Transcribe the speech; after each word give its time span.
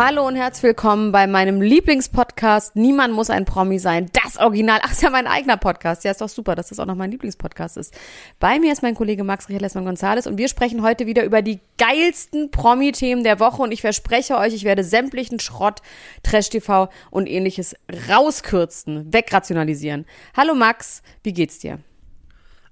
Hallo 0.00 0.28
und 0.28 0.36
herzlich 0.36 0.62
willkommen 0.62 1.10
bei 1.10 1.26
meinem 1.26 1.60
Lieblingspodcast 1.60 2.76
Niemand 2.76 3.14
muss 3.14 3.30
ein 3.30 3.44
Promi 3.44 3.80
sein. 3.80 4.08
Das 4.12 4.36
Original. 4.36 4.78
Ach, 4.84 4.92
ist 4.92 5.02
ja 5.02 5.10
mein 5.10 5.26
eigener 5.26 5.56
Podcast. 5.56 6.04
Ja, 6.04 6.12
ist 6.12 6.20
doch 6.20 6.28
super, 6.28 6.54
dass 6.54 6.68
das 6.68 6.78
auch 6.78 6.86
noch 6.86 6.94
mein 6.94 7.10
Lieblingspodcast 7.10 7.76
ist. 7.78 7.92
Bei 8.38 8.60
mir 8.60 8.72
ist 8.72 8.80
mein 8.80 8.94
Kollege 8.94 9.24
Max 9.24 9.48
Richard 9.48 9.62
Lessmann 9.62 9.84
Gonzales 9.84 10.28
und 10.28 10.38
wir 10.38 10.46
sprechen 10.46 10.84
heute 10.84 11.06
wieder 11.06 11.24
über 11.24 11.42
die 11.42 11.58
geilsten 11.78 12.52
Promi-Themen 12.52 13.24
der 13.24 13.40
Woche 13.40 13.60
und 13.60 13.72
ich 13.72 13.80
verspreche 13.80 14.38
euch, 14.38 14.54
ich 14.54 14.62
werde 14.62 14.84
sämtlichen 14.84 15.40
Schrott, 15.40 15.82
Trash-TV 16.22 16.88
und 17.10 17.28
ähnliches 17.28 17.74
rauskürzen, 18.08 19.12
wegrationalisieren. 19.12 20.06
Hallo 20.36 20.54
Max, 20.54 21.02
wie 21.24 21.32
geht's 21.32 21.58
dir? 21.58 21.80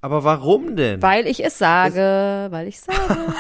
Aber 0.01 0.23
warum 0.23 0.77
denn? 0.77 1.03
Weil 1.03 1.27
ich 1.27 1.45
es 1.45 1.59
sage, 1.59 2.47
weil 2.51 2.69
ich 2.69 2.79
sage. 2.79 3.35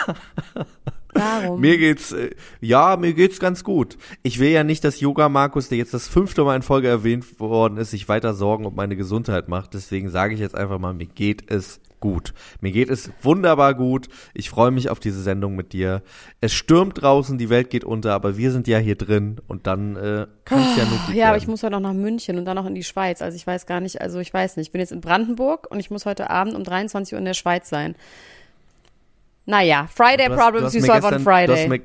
Warum? 1.16 1.61
Mir 1.61 1.79
geht's, 1.79 2.12
äh, 2.12 2.30
ja, 2.61 2.97
mir 2.97 3.15
geht's 3.15 3.41
ganz 3.41 3.65
gut. 3.65 3.97
Ich 4.23 4.38
will 4.38 4.51
ja 4.51 4.65
nicht, 4.65 4.84
dass 4.84 5.01
Yoga 5.01 5.29
Markus, 5.29 5.69
der 5.69 5.79
jetzt 5.79 5.95
das 5.95 6.09
fünfte 6.09 6.45
Mal 6.45 6.56
in 6.56 6.62
Folge 6.62 6.89
erwähnt 6.89 7.41
worden 7.41 7.79
ist, 7.79 7.91
sich 7.91 8.09
weiter 8.09 8.34
Sorgen 8.34 8.66
um 8.66 8.75
meine 8.75 8.97
Gesundheit 8.97 9.48
macht. 9.48 9.75
Deswegen 9.75 10.09
sage 10.11 10.34
ich 10.34 10.41
jetzt 10.41 10.55
einfach 10.55 10.79
mal, 10.79 10.95
mir 10.95 11.06
geht 11.06 11.51
es 11.51 11.80
gut. 12.01 12.34
Mir 12.61 12.73
geht 12.73 12.91
es 12.91 13.11
wunderbar 13.23 13.75
gut. 13.75 14.09
Ich 14.34 14.51
freue 14.51 14.70
mich 14.70 14.91
auf 14.91 15.01
diese 15.01 15.23
Sendung 15.23 15.56
mit 15.56 15.73
dir. 15.73 16.02
Es 16.41 16.52
stürmt 16.52 17.02
draußen, 17.02 17.39
die 17.39 17.51
Welt 17.51 17.70
geht 17.70 17.84
unter, 17.84 18.12
aber 18.12 18.37
wir 18.37 18.53
sind 18.53 18.69
ja 18.69 18.78
hier 18.78 18.97
drin 18.97 19.41
und 19.48 19.67
dann 19.67 19.97
äh, 19.97 20.27
kann 20.44 20.61
es 20.61 20.77
ja 20.77 20.84
nur 20.84 20.98
gut 21.06 21.14
Ja, 21.14 21.28
aber 21.28 21.37
ich 21.37 21.48
muss 21.48 21.62
heute 21.62 21.77
auch 21.77 21.81
nach 21.81 21.94
München 21.94 22.39
und 22.39 22.44
dann 22.44 22.56
noch 22.56 22.67
in 22.67 22.75
die 22.75 22.84
Schweiz. 22.84 23.22
Also 23.22 23.37
ich 23.37 23.47
weiß 23.47 23.67
gar 23.67 23.81
nicht, 23.81 24.00
also 24.00 24.20
ich 24.20 24.33
weiß 24.33 24.56
nicht. 24.56 24.69
Ich 24.69 24.72
bin 24.72 24.81
jetzt 24.81 24.92
in 24.92 25.00
Brandenburg 25.00 25.69
und 25.70 25.81
ich 25.81 25.91
muss 25.91 26.06
heute 26.06 26.31
Abend 26.31 26.55
um 26.55 26.64
23 26.64 27.14
Uhr 27.14 27.19
in 27.19 27.25
der 27.25 27.34
Schweiz 27.34 27.69
sein. 27.69 27.97
Naja, 29.47 29.86
Friday 29.94 30.27
hast- 30.28 30.39
Problems 30.39 30.75
you 30.75 30.80
solve 30.80 30.92
on 30.94 31.00
gestern- 31.02 31.25
Du 31.25 31.30
hast, 31.30 31.47
Friday. 31.47 31.69
mir, 31.69 31.80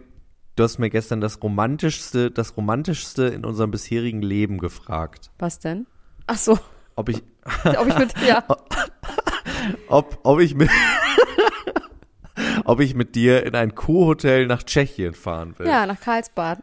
du 0.55 0.63
hast 0.63 0.77
mir 0.79 0.89
gestern 0.89 1.21
das 1.21 1.41
romantischste, 1.41 2.31
das 2.31 2.57
romantischste 2.57 3.23
in 3.25 3.45
unserem 3.45 3.71
bisherigen 3.71 4.21
Leben 4.21 4.57
gefragt. 4.57 5.29
Was 5.39 5.59
denn? 5.59 5.85
Ach 6.27 6.37
so, 6.37 6.57
Ob 6.95 7.09
ich, 7.09 7.21
ob 7.77 7.87
ich 7.87 7.97
mit, 7.97 8.13
ja. 8.27 8.43
ob, 9.87 10.19
ob 10.23 10.39
ich 10.39 10.55
mit, 10.55 10.69
ob 12.65 12.79
ich 12.79 12.95
mit 12.95 13.15
dir 13.15 13.45
in 13.45 13.55
ein 13.55 13.75
Kurhotel 13.75 14.47
nach 14.47 14.63
Tschechien 14.63 15.13
fahren 15.13 15.55
will. 15.57 15.67
Ja, 15.67 15.85
nach 15.85 15.99
Karlsbad. 15.99 16.59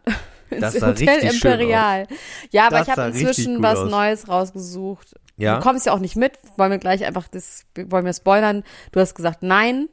Ins 0.50 0.60
Das 0.60 0.74
Hotel 0.76 0.90
richtig 0.90 1.38
schön 1.38 1.52
Imperial. 1.52 2.06
Ja, 2.50 2.66
aber 2.68 2.78
Das 2.78 2.88
ich 2.88 2.96
habe 2.96 3.02
inzwischen 3.10 3.62
was 3.62 3.78
aus. 3.80 3.90
Neues 3.90 4.28
rausgesucht. 4.28 5.14
Ja? 5.36 5.56
Du 5.58 5.62
kommst 5.62 5.86
ja 5.86 5.92
auch 5.92 5.98
nicht 5.98 6.16
mit. 6.16 6.38
Wollen 6.56 6.70
wir 6.70 6.78
gleich 6.78 7.04
einfach 7.04 7.28
das, 7.28 7.64
wollen 7.76 8.04
wir 8.06 8.14
spoilern? 8.14 8.64
Du 8.92 9.00
hast 9.00 9.14
gesagt, 9.14 9.42
nein. 9.42 9.88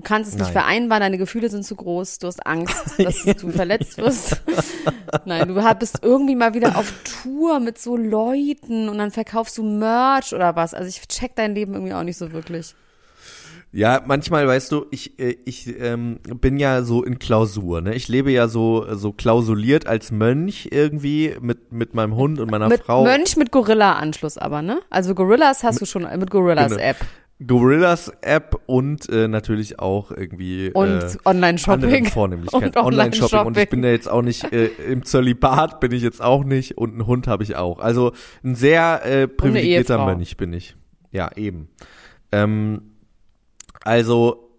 Du 0.00 0.06
kannst 0.08 0.30
es 0.30 0.34
nicht 0.34 0.44
Nein. 0.44 0.52
vereinbaren, 0.52 1.02
deine 1.02 1.18
Gefühle 1.18 1.50
sind 1.50 1.62
zu 1.62 1.76
groß, 1.76 2.20
du 2.20 2.26
hast 2.26 2.46
Angst, 2.46 2.94
dass 2.98 3.22
du 3.22 3.50
verletzt 3.50 3.98
wirst. 3.98 4.40
Nein, 5.26 5.46
du 5.46 5.74
bist 5.78 5.98
irgendwie 6.00 6.34
mal 6.34 6.54
wieder 6.54 6.78
auf 6.78 6.90
Tour 7.22 7.60
mit 7.60 7.78
so 7.78 7.98
Leuten 7.98 8.88
und 8.88 8.96
dann 8.96 9.10
verkaufst 9.10 9.58
du 9.58 9.62
Merch 9.62 10.32
oder 10.32 10.56
was. 10.56 10.72
Also 10.72 10.88
ich 10.88 11.06
check 11.06 11.36
dein 11.36 11.54
Leben 11.54 11.74
irgendwie 11.74 11.92
auch 11.92 12.02
nicht 12.02 12.16
so 12.16 12.32
wirklich. 12.32 12.74
Ja, 13.72 14.02
manchmal, 14.06 14.46
weißt 14.48 14.72
du, 14.72 14.86
ich, 14.90 15.18
äh, 15.20 15.36
ich 15.44 15.78
ähm, 15.78 16.18
bin 16.40 16.56
ja 16.56 16.82
so 16.82 17.04
in 17.04 17.18
Klausur, 17.18 17.82
ne? 17.82 17.94
Ich 17.94 18.08
lebe 18.08 18.32
ja 18.32 18.48
so, 18.48 18.86
so 18.94 19.12
klausuliert 19.12 19.86
als 19.86 20.10
Mönch 20.10 20.68
irgendwie 20.72 21.36
mit, 21.42 21.72
mit 21.72 21.92
meinem 21.92 22.16
Hund 22.16 22.40
und 22.40 22.50
meiner 22.50 22.68
mit 22.68 22.84
Frau. 22.84 23.04
Mönch 23.04 23.36
mit 23.36 23.52
Gorilla-Anschluss 23.52 24.38
aber, 24.38 24.62
ne? 24.62 24.80
Also 24.88 25.14
Gorillas 25.14 25.62
hast 25.62 25.82
du 25.82 25.84
schon 25.84 26.08
mit 26.18 26.30
Gorillas 26.30 26.72
Genau. 26.72 26.82
Gorillas 27.46 28.12
App 28.20 28.60
und 28.66 29.08
äh, 29.08 29.26
natürlich 29.26 29.78
auch 29.78 30.10
irgendwie 30.10 30.70
Und 30.72 30.88
äh, 30.88 31.16
Online-Shopping. 31.24 32.06
Vornehmlichkeiten. 32.10 32.68
Und 32.68 32.76
Online-Shopping. 32.76 33.46
Und 33.46 33.56
ich 33.56 33.68
bin 33.68 33.82
ja 33.82 33.90
jetzt 33.90 34.10
auch 34.10 34.22
nicht, 34.22 34.52
äh, 34.52 34.66
im 34.66 35.04
Zölibat 35.04 35.80
bin 35.80 35.92
ich 35.92 36.02
jetzt 36.02 36.20
auch 36.20 36.44
nicht 36.44 36.76
und 36.76 36.92
einen 36.92 37.06
Hund 37.06 37.26
habe 37.26 37.42
ich 37.42 37.56
auch. 37.56 37.78
Also 37.78 38.12
ein 38.44 38.54
sehr 38.54 39.04
äh, 39.06 39.26
privilegierter. 39.26 40.04
Mönch 40.04 40.36
bin 40.36 40.52
ich. 40.52 40.76
Ja, 41.12 41.30
eben. 41.34 41.68
Ähm, 42.30 42.82
also, 43.82 44.50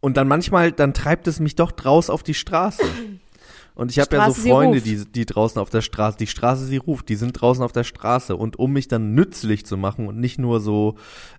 und 0.00 0.16
dann 0.16 0.26
manchmal, 0.26 0.72
dann 0.72 0.94
treibt 0.94 1.28
es 1.28 1.38
mich 1.38 1.54
doch 1.54 1.70
draus 1.70 2.10
auf 2.10 2.24
die 2.24 2.34
Straße. 2.34 2.82
Und 3.74 3.90
ich 3.90 3.98
habe 3.98 4.16
ja 4.16 4.30
so 4.30 4.42
Freunde, 4.42 4.80
die, 4.80 5.04
die 5.04 5.26
draußen 5.26 5.60
auf 5.60 5.70
der 5.70 5.80
Straße, 5.80 6.18
die 6.18 6.26
Straße 6.26 6.66
sie 6.66 6.76
ruft, 6.76 7.08
die 7.08 7.16
sind 7.16 7.32
draußen 7.32 7.64
auf 7.64 7.72
der 7.72 7.84
Straße. 7.84 8.36
Und 8.36 8.58
um 8.58 8.72
mich 8.72 8.88
dann 8.88 9.14
nützlich 9.14 9.64
zu 9.64 9.76
machen 9.76 10.08
und 10.08 10.18
nicht 10.18 10.38
nur 10.38 10.60
so 10.60 10.96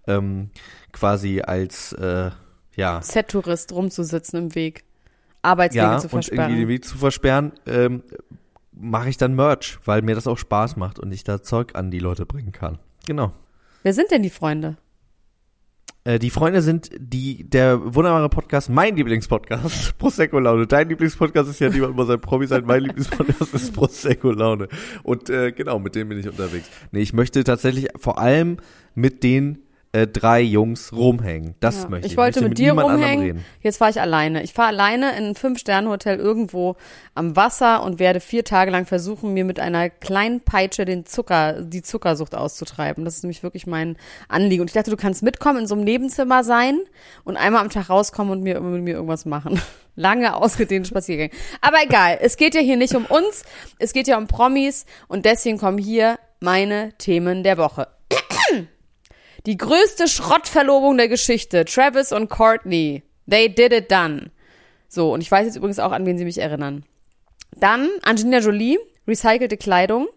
ähm, 0.08 0.50
quasi 0.92 1.42
als, 1.42 1.94
äh, 1.94 2.32
ja, 2.76 3.02
Z-Tourist 3.02 3.72
rumzusitzen 3.72 4.40
im 4.40 4.56
Weg. 4.56 4.84
Arbeitswege 5.44 5.86
ja, 5.86 5.98
zu 6.00 6.08
und 6.08 6.28
irgendwie 6.28 6.38
den 6.38 6.38
versperren. 6.38 6.68
Weg 6.68 6.86
zu 6.86 6.98
versperren, 6.98 7.52
ähm, 7.68 8.04
mache 8.72 9.10
ich 9.10 9.18
dann 9.18 9.36
Merch, 9.36 9.78
weil 9.86 10.02
mir 10.02 10.16
das 10.16 10.26
auch 10.26 10.38
Spaß 10.38 10.78
macht 10.78 11.00
und 11.00 11.12
ich 11.12 11.24
da 11.24 11.44
Zeug 11.44 11.76
an 11.76 11.92
die 11.92 12.00
Leute 12.00 12.26
bringen 12.26 12.52
kann. 12.52 12.80
Genau. 13.06 13.34
Wer 13.84 13.94
sind 13.94 14.10
denn 14.12 14.24
die 14.24 14.30
Freunde? 14.30 14.78
Äh, 16.06 16.19
die 16.19 16.30
Freunde 16.30 16.62
sind 16.62 16.90
die 16.97 17.50
der 17.50 17.96
wunderbare 17.96 18.30
Podcast, 18.30 18.69
mein 18.69 18.96
Lieblingspodcast, 18.96 19.97
Prosecco 19.97 20.40
Laune. 20.40 20.68
Dein 20.68 20.90
Lieblingspodcast 20.90 21.50
ist 21.50 21.59
ja 21.59 21.69
niemand 21.69 21.96
muss 21.96 22.09
ein 22.09 22.19
Promi 22.19 22.46
sein, 22.46 22.64
mein 22.66 22.84
Lieblingspodcast 22.84 23.53
ist 23.53 23.74
Prosecco 23.74 24.31
Laune. 24.31 24.68
Und 25.03 25.30
äh, 25.30 25.52
genau, 25.52 25.80
mit 25.80 25.96
dem 25.96 26.09
bin 26.09 26.19
ich 26.19 26.28
unterwegs. 26.28 26.69
Nee, 26.92 27.02
ich 27.02 27.13
möchte 27.13 27.44
tatsächlich 27.44 27.88
vor 27.96 28.19
allem 28.19 28.58
mit 28.96 29.24
den 29.24 29.59
äh, 29.94 30.08
drei 30.08 30.42
Jungs 30.42 30.92
rumhängen. 30.92 31.54
Das 31.59 31.84
Ja. 31.84 31.90
möchte 31.90 32.08
ich. 32.08 32.14
ich 32.14 32.18
wollte 32.18 32.40
möchte 32.42 32.50
mit 32.50 32.58
dir 32.58 32.72
niemand 32.74 32.90
anderem 32.90 33.12
rumhängen. 33.14 33.46
Jetzt 33.62 33.78
fahre 33.78 33.92
ich 33.92 34.02
alleine. 34.02 34.42
Ich 34.44 34.52
fahre 34.54 34.70
alleine 34.70 35.16
in 35.16 35.26
ein 35.26 35.36
Fünf-Sterne-Hotel 35.36 36.18
irgendwo 36.18 36.76
am 37.14 37.36
Wasser 37.36 37.84
und 37.84 38.00
werde 38.00 38.20
vier 38.20 38.44
Tage 38.44 38.72
lang 38.72 38.88
versuchen, 38.88 39.34
mir 39.34 39.46
mit 39.46 39.59
einer 39.59 39.92
kleinen 39.92 40.42
Peitsche 40.42 40.86
den 40.86 41.06
Zucker, 41.06 41.62
die 41.62 41.84
Zuckersucht 41.84 42.34
auszutreiben. 42.34 43.06
Das 43.06 43.18
ist 43.18 43.24
nämlich 43.24 43.44
wirklich 43.44 43.68
mein 43.68 43.96
Anliegen. 44.28 44.62
Und 44.62 44.68
ich 44.70 44.74
dachte, 44.74 44.90
du 44.90 44.98
kannst 44.98 45.22
mitkommen, 45.22 45.59
in 45.59 45.68
so 45.68 45.76
einem 45.76 45.84
Nebenzimmer 45.84 46.44
sein 46.44 46.80
und 47.24 47.38
einmal 47.38 47.62
am 47.62 47.70
Tag 47.70 47.90
rauskommen 47.90 48.34
und 48.34 48.42
mir, 48.42 48.60
mit 48.62 48.81
mir 48.81 48.96
irgendwas 48.96 49.25
machen. 49.25 49.62
Lange 49.96 50.36
ausgedehnte 50.36 50.90
Spaziergänge. 50.90 51.30
Aber 51.62 51.78
egal, 51.84 52.18
es 52.20 52.36
geht 52.38 52.56
ja 52.56 52.62
hier 52.62 52.78
nicht 52.78 52.96
um 52.96 53.06
uns, 53.06 53.44
es 53.78 53.94
geht 53.94 54.08
ja 54.08 54.18
um 54.18 54.25
Promis 54.25 54.88
und 55.08 55.25
deswegen 55.25 55.60
kommen 55.60 55.78
hier 55.78 56.18
meine 56.40 56.94
Themen 56.98 57.44
der 57.44 57.60
Woche. 57.60 57.88
Die 59.46 59.58
größte 59.58 60.08
Schrottverlobung 60.08 60.98
der 60.98 61.08
Geschichte. 61.09 61.66
Travis 61.66 62.12
und 62.12 62.30
Courtney. 62.30 63.04
They 63.30 63.54
did 63.54 63.74
it 63.74 63.92
done. 63.92 64.31
So, 64.88 65.12
und 65.14 65.22
ich 65.22 65.30
weiß 65.31 65.46
jetzt 65.46 65.56
übrigens 65.56 65.80
auch, 65.80 65.92
an 65.92 66.06
wen 66.06 66.18
sie 66.18 66.26
mich 66.26 66.38
erinnern. 66.38 66.86
Dann 67.56 67.90
Angelina 68.04 68.40
Jolie, 68.40 68.78
recycelte 69.08 69.58
Kleidung. 69.58 70.08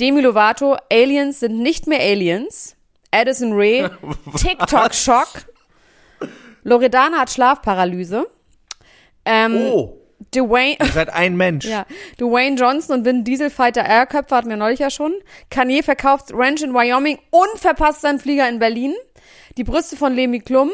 Demi 0.00 0.20
Lovato, 0.20 0.76
Aliens 0.92 1.40
sind 1.40 1.58
nicht 1.60 1.86
mehr 1.86 2.00
Aliens. 2.00 2.76
Addison 3.10 3.52
Ray, 3.54 3.88
TikTok-Schock. 4.36 5.46
Loredana 6.62 7.18
hat 7.20 7.30
Schlafparalyse. 7.30 8.26
Ähm, 9.24 9.56
Oh, 9.56 9.97
Dwayne, 10.34 10.76
ihr 10.80 10.86
seid 10.92 11.10
ein 11.10 11.36
Mensch. 11.36 11.64
ja, 11.66 11.86
Dwayne 12.18 12.56
Johnson 12.56 12.98
und 12.98 13.04
Vin 13.04 13.24
Diesel 13.24 13.50
Fighter 13.50 13.84
Airköpfe 13.84 14.34
hatten 14.36 14.48
wir 14.48 14.56
neulich 14.56 14.80
ja 14.80 14.90
schon. 14.90 15.14
Kanye 15.50 15.82
verkauft 15.82 16.32
Ranch 16.32 16.62
in 16.62 16.74
Wyoming 16.74 17.18
und 17.30 17.58
verpasst 17.58 18.02
seinen 18.02 18.20
Flieger 18.20 18.48
in 18.48 18.58
Berlin. 18.58 18.94
Die 19.56 19.64
Brüste 19.64 19.96
von 19.96 20.14
Lemi 20.14 20.40
Klum. 20.40 20.70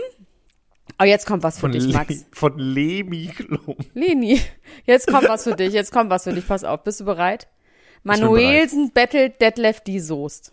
Oh, 1.00 1.04
jetzt 1.04 1.26
kommt 1.26 1.43
was 1.43 1.56
für 1.56 1.62
Von, 1.62 1.72
dich, 1.72 1.84
Le 1.84 1.93
Max. 1.93 2.26
von 2.32 2.58
Lemi 2.58 3.26
Klum. 3.28 3.76
Leni, 3.94 4.40
jetzt 4.84 5.06
kommt 5.08 5.28
was 5.28 5.44
für 5.44 5.55
dich, 5.56 5.73
jetzt 5.73 5.93
kommt 5.93 6.11
was 6.11 6.25
für 6.25 6.32
dich. 6.32 6.46
Pass 6.46 6.64
auf, 6.64 6.82
bist 6.84 7.00
du 7.00 7.05
bereit? 7.05 7.49
bereit. 8.05 8.20
Manuelsen 8.20 8.93
bettelt 8.93 9.40
Detlef 9.40 9.81
die 9.81 9.99
Soest. 9.99 10.52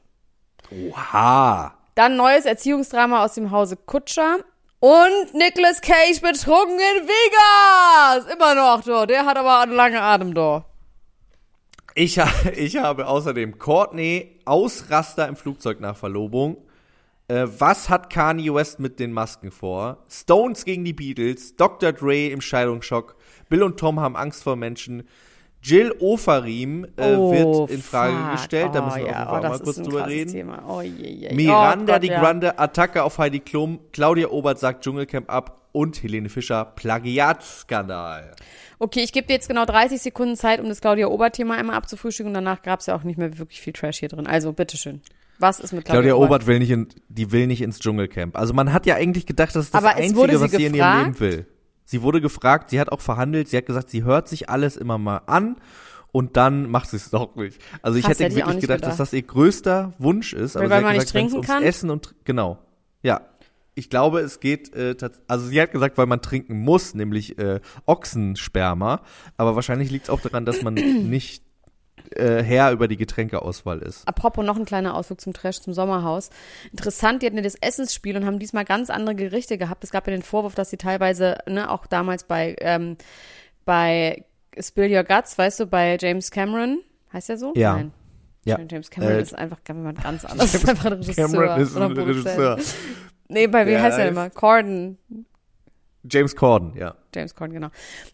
Oha. 0.72 1.78
Dann 1.96 2.16
neues 2.16 2.46
Erziehungsdrama 2.46 3.24
aus 3.24 3.34
dem 3.34 3.52
Hause 3.52 3.75
Kutscher. 3.75 4.38
Und 4.81 5.36
Nicolas 5.36 5.80
Cage 5.80 6.22
betrunken 6.22 6.80
in 6.80 7.07
Vegas. 7.07 8.33
Immer 8.33 8.56
noch, 8.56 8.83
do. 8.83 9.06
Der 9.06 9.28
hat 9.28 9.38
aber 9.38 9.60
einen 9.60 9.74
langen 9.74 10.00
Atem, 10.00 10.33
do. 10.33 10.66
Ich, 11.94 12.19
ich 12.56 12.78
habe 12.78 13.06
außerdem 13.06 13.60
Courtney 13.60 14.39
Ausraster 14.44 15.28
im 15.28 15.36
Flugzeug 15.36 15.81
nach 15.81 15.95
Verlobung. 15.95 16.57
Äh, 17.28 17.45
was 17.60 17.89
hat 17.89 18.10
Kanye 18.10 18.51
West 18.56 18.80
mit 18.80 19.00
den 19.00 19.12
Masken 19.12 19.51
vor? 19.51 20.04
Stones 20.10 20.66
gegen 20.66 20.84
die 20.84 20.94
Beatles, 20.94 21.56
Dr. 21.56 21.94
Dre 21.94 22.30
im 22.30 22.42
Scheidungsschock, 22.42 23.16
Bill 23.50 23.62
und 23.62 23.80
Tom 23.80 24.00
haben 24.00 24.16
Angst 24.16 24.42
vor 24.42 24.56
Menschen. 24.56 25.07
Jill 25.63 25.94
Ofarim 26.00 26.86
äh, 26.98 27.16
Oh, 27.16 27.31
wird 27.31 27.69
in 27.72 27.81
Frage 27.81 28.16
fuck. 28.18 28.31
gestellt, 28.34 28.69
da 28.74 28.81
Oh, 28.81 28.86
müssen 28.86 29.00
wir 29.06 29.08
ja. 29.12 29.12
auf 29.12 29.18
jeden 29.19 29.28
Fall 29.30 29.40
oh, 29.40 29.42
das 29.42 29.50
mal 29.50 29.56
ist 29.56 29.63
kurz 29.63 29.78
ein 29.78 29.84
drüber 29.84 30.08
reden. 30.08 30.31
Thema. 30.31 30.63
Oh, 30.68 30.81
je, 30.81 30.90
je. 31.08 31.34
Miranda 31.34 31.94
oh, 31.94 31.96
Gott, 31.96 32.04
die 32.04 32.08
ja. 32.08 32.19
Grande, 32.19 32.58
Attacke 32.60 33.04
auf 33.04 33.18
Heidi 33.19 33.40
Klum, 33.42 33.80
Claudia 33.92 34.28
Obert 34.30 34.58
sagt 34.60 34.84
Dschungelcamp 34.84 35.30
ab 35.31 35.68
und 35.72 36.02
Helene 36.04 36.30
Fischer, 36.30 36.66
Plagiatskandal. 37.36 38.31
Okay, 38.80 39.02
ich 39.02 39.13
gebe 39.13 39.28
dir 39.28 39.34
jetzt 39.34 39.48
genau 39.48 39.66
30 39.66 40.02
Sekunden 40.02 40.36
Zeit, 40.36 40.60
um 40.60 40.68
das 40.68 40.81
Claudia 40.81 41.08
Obert-Thema 41.08 41.56
einmal 41.58 41.75
abzufrühstücken 41.75 42.30
und 42.30 42.34
danach 42.34 42.62
gab 42.63 42.80
es 42.80 42.88
ja 42.88 42.96
auch 42.96 43.04
nicht 43.04 43.18
mehr 43.18 43.38
wirklich 43.38 43.62
viel 43.62 43.74
Trash 43.74 44.00
hier 44.00 44.10
drin. 44.10 44.25
Also, 44.28 44.54
bitteschön. 44.54 45.02
Was 45.38 45.60
ist 45.60 45.72
mit 45.74 45.86
Claudia, 45.86 46.02
Claudia 46.12 46.25
Obert 46.25 46.46
will 46.48 46.60
nicht 46.60 46.69
in, 46.72 46.88
die 47.10 47.31
will 47.31 47.48
nicht 47.48 47.62
ins 47.62 47.80
Dschungelcamp. 47.80 48.38
Also 48.38 48.54
man 48.54 48.74
hat 48.74 48.86
ja 48.86 48.96
eigentlich 48.96 49.25
gedacht, 49.25 49.56
das 49.56 49.66
ist 49.66 49.74
das 49.74 49.84
Aber 49.84 49.96
Einzige, 49.96 50.38
sie 50.38 50.42
was 50.42 50.52
sie 50.52 50.66
in 50.66 50.74
ihrem 50.75 50.98
Leben 51.00 51.13
gefragt? 51.13 51.19
will. 51.19 51.46
Sie 51.92 52.02
wurde 52.04 52.22
gefragt, 52.22 52.70
sie 52.70 52.80
hat 52.80 52.90
auch 52.90 53.02
verhandelt, 53.02 53.50
sie 53.50 53.58
hat 53.58 53.66
gesagt, 53.66 53.90
sie 53.90 54.06
hört 54.06 54.30
sich 54.30 54.50
alles 54.50 54.78
immer 54.78 54.98
mal 54.98 55.24
an 55.26 55.58
und 56.14 56.38
dann 56.38 56.72
macht 56.72 56.90
sie 56.90 56.96
es 56.96 57.10
doch 57.10 57.36
nicht. 57.36 57.60
Also 57.82 57.98
ich 57.98 58.06
Krass, 58.06 58.18
hätte 58.18 58.34
wirklich 58.34 58.46
nicht 58.46 58.62
gedacht, 58.62 58.84
dass 58.84 58.94
gedacht. 58.94 59.00
das 59.02 59.12
ihr 59.12 59.24
größter 59.24 59.92
Wunsch 59.98 60.32
ist. 60.32 60.56
Aber 60.56 60.70
Weil 60.70 60.78
sie 60.80 60.84
man 60.86 60.94
hat 60.94 60.94
nicht 60.94 61.02
gesagt, 61.02 61.16
wenn's 61.16 61.32
trinken 61.34 61.48
kann? 61.48 61.64
Essen 61.64 61.90
und 61.90 62.16
genau. 62.24 62.60
Ja. 63.04 63.28
Ich 63.76 63.90
glaube, 63.90 64.22
es 64.22 64.40
geht 64.40 64.74
äh, 64.74 64.96
also 65.28 65.48
sie 65.48 65.62
hat 65.62 65.74
gesagt, 65.74 65.98
weil 65.98 66.06
man 66.06 66.22
trinken 66.22 66.60
muss, 66.60 66.94
nämlich 66.94 67.38
äh, 67.38 67.60
Ochsensperma, 67.86 69.02
aber 69.36 69.58
wahrscheinlich 69.58 69.92
liegt 69.92 70.06
es 70.06 70.10
auch 70.10 70.22
daran, 70.22 70.46
dass 70.46 70.62
man 70.62 70.74
nicht 70.76 71.44
äh, 72.15 72.42
Herr 72.44 72.71
über 72.71 72.88
die 72.88 72.98
Getränkeauswahl 72.98 73.80
ist. 73.80 74.07
Apropos 74.07 74.45
noch 74.45 74.57
ein 74.57 74.65
kleiner 74.65 74.95
Ausflug 74.95 75.21
zum 75.21 75.33
Trash, 75.33 75.62
zum 75.62 75.74
Sommerhaus. 75.74 76.30
Interessant, 76.71 77.21
die 77.21 77.25
hatten 77.27 77.38
ja 77.38 77.44
das 77.44 77.56
Essensspiel 77.56 78.15
und 78.18 78.25
haben 78.25 78.39
diesmal 78.39 78.65
ganz 78.65 78.89
andere 78.89 79.15
Gerichte 79.15 79.57
gehabt. 79.57 79.83
Es 79.83 79.92
gab 79.92 80.07
ja 80.07 80.12
den 80.12 80.21
Vorwurf, 80.24 80.56
dass 80.56 80.69
sie 80.69 80.77
teilweise, 80.77 81.38
ne, 81.48 81.69
auch 81.69 81.86
damals 81.88 82.24
bei, 82.24 82.56
ähm, 82.59 82.98
bei 83.65 84.25
Spill 84.59 84.94
Your 84.95 85.03
Guts, 85.03 85.38
weißt 85.38 85.62
du, 85.62 85.65
bei 85.68 85.98
James 86.00 86.31
Cameron, 86.31 86.80
heißt 87.13 87.30
der 87.30 87.38
so? 87.38 87.53
Ja. 87.56 87.75
Nein. 87.75 87.92
Ja. 88.44 88.57
James 88.69 88.89
Cameron 88.89 89.13
Äh, 89.18 89.21
ist 89.21 89.38
einfach 89.38 89.59
jemand 89.68 90.03
ganz 90.03 90.25
anderes. 90.25 90.53
ist 90.56 90.68
einfach 90.68 90.86
ein 90.86 90.94
Regisseur. 90.94 91.27
Cameron 91.27 91.62
ist 91.62 91.77
ein. 91.77 91.92
Regisseur. 91.92 92.57
Nee, 93.27 93.48
bei 93.48 93.65
wie 93.68 93.71
Der 93.71 93.83
heißt 93.83 94.00
er 94.00 94.07
immer? 94.09 94.30
Corden. 94.31 94.98
James 96.09 96.36
Corden, 96.36 96.75
ja. 96.75 96.95
James 97.13 97.36
Corden, 97.36 97.53
genau. 97.53 97.68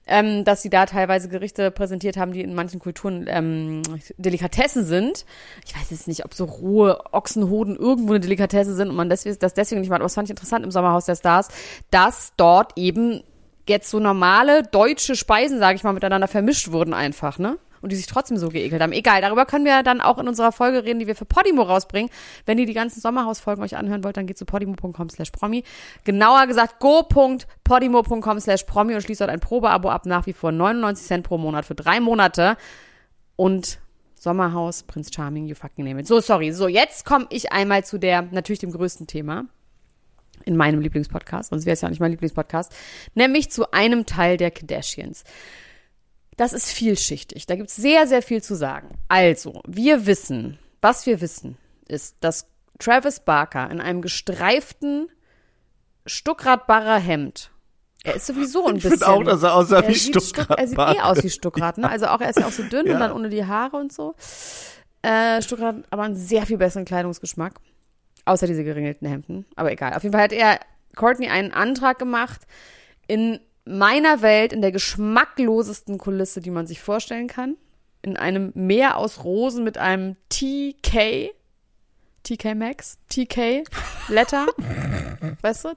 Ähm, 0.05 0.43
dass 0.43 0.61
sie 0.61 0.69
da 0.69 0.85
teilweise 0.85 1.29
Gerichte 1.29 1.71
präsentiert 1.71 2.17
haben, 2.17 2.33
die 2.33 2.41
in 2.41 2.53
manchen 2.53 2.79
Kulturen 2.79 3.25
ähm, 3.29 3.81
Delikatessen 4.17 4.83
sind. 4.83 5.25
Ich 5.65 5.75
weiß 5.75 5.91
jetzt 5.91 6.07
nicht, 6.07 6.25
ob 6.25 6.33
so 6.33 6.45
rohe 6.45 6.99
Ochsenhoden 7.13 7.75
irgendwo 7.75 8.13
eine 8.13 8.19
Delikatesse 8.19 8.75
sind 8.75 8.89
und 8.89 8.95
man 8.95 9.09
deswegen, 9.09 9.37
das 9.39 9.53
deswegen 9.53 9.81
nicht 9.81 9.89
macht. 9.89 9.99
Aber 9.99 10.05
das 10.05 10.15
fand 10.15 10.27
ich 10.27 10.31
interessant 10.31 10.65
im 10.65 10.71
Sommerhaus 10.71 11.05
der 11.05 11.15
Stars, 11.15 11.47
dass 11.91 12.33
dort 12.35 12.73
eben 12.77 13.23
jetzt 13.69 13.89
so 13.89 13.99
normale 13.99 14.63
deutsche 14.63 15.15
Speisen, 15.15 15.59
sage 15.59 15.75
ich 15.75 15.83
mal, 15.83 15.93
miteinander 15.93 16.27
vermischt 16.27 16.71
wurden 16.71 16.93
einfach, 16.93 17.37
ne? 17.39 17.57
Und 17.87 17.91
die 17.93 17.95
sich 17.95 18.07
trotzdem 18.07 18.35
so 18.35 18.49
geekelt 18.49 18.81
haben. 18.81 18.91
Egal, 18.91 19.21
darüber 19.21 19.45
können 19.45 19.63
wir 19.63 19.81
dann 19.81 20.01
auch 20.01 20.17
in 20.17 20.27
unserer 20.27 20.51
Folge 20.51 20.83
reden, 20.83 20.99
die 20.99 21.07
wir 21.07 21.15
für 21.15 21.23
Podimo 21.23 21.61
rausbringen. 21.61 22.11
Wenn 22.45 22.57
ihr 22.57 22.65
die 22.65 22.73
ganzen 22.73 22.99
Sommerhausfolgen 22.99 23.63
euch 23.63 23.77
anhören 23.77 24.03
wollt, 24.03 24.17
dann 24.17 24.27
geht 24.27 24.37
zu 24.37 24.43
podimo.com 24.43 25.09
slash 25.09 25.31
promi. 25.31 25.63
Genauer 26.03 26.47
gesagt, 26.47 26.79
go.podimo.com 26.81 28.41
slash 28.41 28.63
promi 28.63 28.93
und 28.93 29.03
schließt 29.03 29.21
dort 29.21 29.29
ein 29.29 29.39
Probeabo 29.39 29.89
ab, 29.89 30.05
nach 30.05 30.25
wie 30.25 30.33
vor 30.33 30.51
99 30.51 31.07
Cent 31.07 31.25
pro 31.25 31.37
Monat 31.37 31.63
für 31.63 31.75
drei 31.75 32.01
Monate. 32.01 32.57
Und 33.37 33.79
Sommerhaus, 34.15 34.83
Prinz 34.83 35.09
Charming, 35.15 35.47
you 35.47 35.55
fucking 35.55 35.85
name 35.85 36.01
it. 36.01 36.07
So, 36.07 36.19
sorry. 36.19 36.51
So, 36.51 36.67
jetzt 36.67 37.05
komme 37.05 37.27
ich 37.29 37.53
einmal 37.53 37.85
zu 37.85 37.97
der, 37.97 38.23
natürlich 38.23 38.59
dem 38.59 38.73
größten 38.73 39.07
Thema 39.07 39.45
in 40.43 40.57
meinem 40.57 40.81
Lieblingspodcast, 40.81 41.51
sonst 41.51 41.65
wäre 41.65 41.75
es 41.75 41.81
ja 41.81 41.87
auch 41.87 41.91
nicht 41.91 42.01
mein 42.01 42.11
Lieblingspodcast, 42.11 42.75
nämlich 43.15 43.49
zu 43.49 43.71
einem 43.71 44.05
Teil 44.05 44.35
der 44.35 44.51
Kardashians. 44.51 45.23
Das 46.37 46.53
ist 46.53 46.71
vielschichtig. 46.71 47.45
Da 47.47 47.55
gibt 47.55 47.69
es 47.69 47.75
sehr, 47.75 48.07
sehr 48.07 48.21
viel 48.21 48.41
zu 48.41 48.55
sagen. 48.55 48.89
Also, 49.07 49.61
wir 49.67 50.05
wissen, 50.05 50.57
was 50.81 51.05
wir 51.05 51.19
wissen, 51.19 51.57
ist, 51.87 52.15
dass 52.21 52.47
Travis 52.79 53.19
Barker 53.21 53.69
in 53.71 53.81
einem 53.81 54.01
gestreiften 54.01 55.09
Stuckrad-Barrer 56.05 56.97
Hemd, 56.99 57.51
er 58.03 58.15
ist 58.15 58.27
sowieso 58.27 58.67
ein 58.67 58.77
Ich 58.77 58.83
bisschen. 58.83 58.99
finde 58.99 59.07
auch, 59.09 59.23
dass 59.23 59.43
er 59.43 59.55
aussah 59.55 59.85
wie 59.87 59.93
sieht 59.95 60.15
Stuck- 60.21 60.49
Er 60.57 60.67
sieht 60.67 60.77
eh 60.77 60.81
Stuckrad. 60.83 61.03
aus 61.03 61.23
wie 61.23 61.29
Stuckrad, 61.29 61.77
ne? 61.79 61.89
Also 61.89 62.05
auch, 62.07 62.21
er 62.21 62.29
ist 62.29 62.39
ja 62.39 62.45
auch 62.47 62.51
so 62.51 62.63
dünn 62.63 62.85
Ja. 62.87 62.93
und 62.93 62.99
dann 62.99 63.11
ohne 63.11 63.29
die 63.29 63.43
Haare 63.45 63.75
und 63.77 63.91
so. 63.91 64.15
Äh, 65.01 65.41
Stuckrad 65.41 65.75
hat 65.77 65.83
aber 65.89 66.03
einen 66.03 66.15
sehr 66.15 66.45
viel 66.45 66.57
besseren 66.57 66.85
Kleidungsgeschmack. 66.85 67.55
Außer 68.25 68.45
diese 68.47 68.63
geringelten 68.63 69.07
Hemden. 69.07 69.45
Aber 69.55 69.71
egal. 69.71 69.93
Auf 69.93 70.03
jeden 70.03 70.13
Fall 70.13 70.23
hat 70.23 70.31
er 70.33 70.59
Courtney 70.95 71.27
einen 71.29 71.51
Antrag 71.51 71.97
gemacht 71.99 72.41
in 73.07 73.39
meiner 73.67 74.21
Welt, 74.21 74.53
in 74.53 74.61
der 74.61 74.71
geschmacklosesten 74.71 75.97
Kulisse, 75.97 76.41
die 76.41 76.51
man 76.51 76.67
sich 76.67 76.81
vorstellen 76.81 77.27
kann. 77.27 77.57
In 78.01 78.17
einem 78.17 78.51
Meer 78.55 78.97
aus 78.97 79.23
Rosen 79.23 79.63
mit 79.63 79.77
einem 79.77 80.15
TK, 80.29 81.31
TK 82.23 82.55
Max, 82.55 82.97
TK 83.09 83.63
Letter, 84.09 84.45
weißt 85.41 85.65
du? 85.65 85.69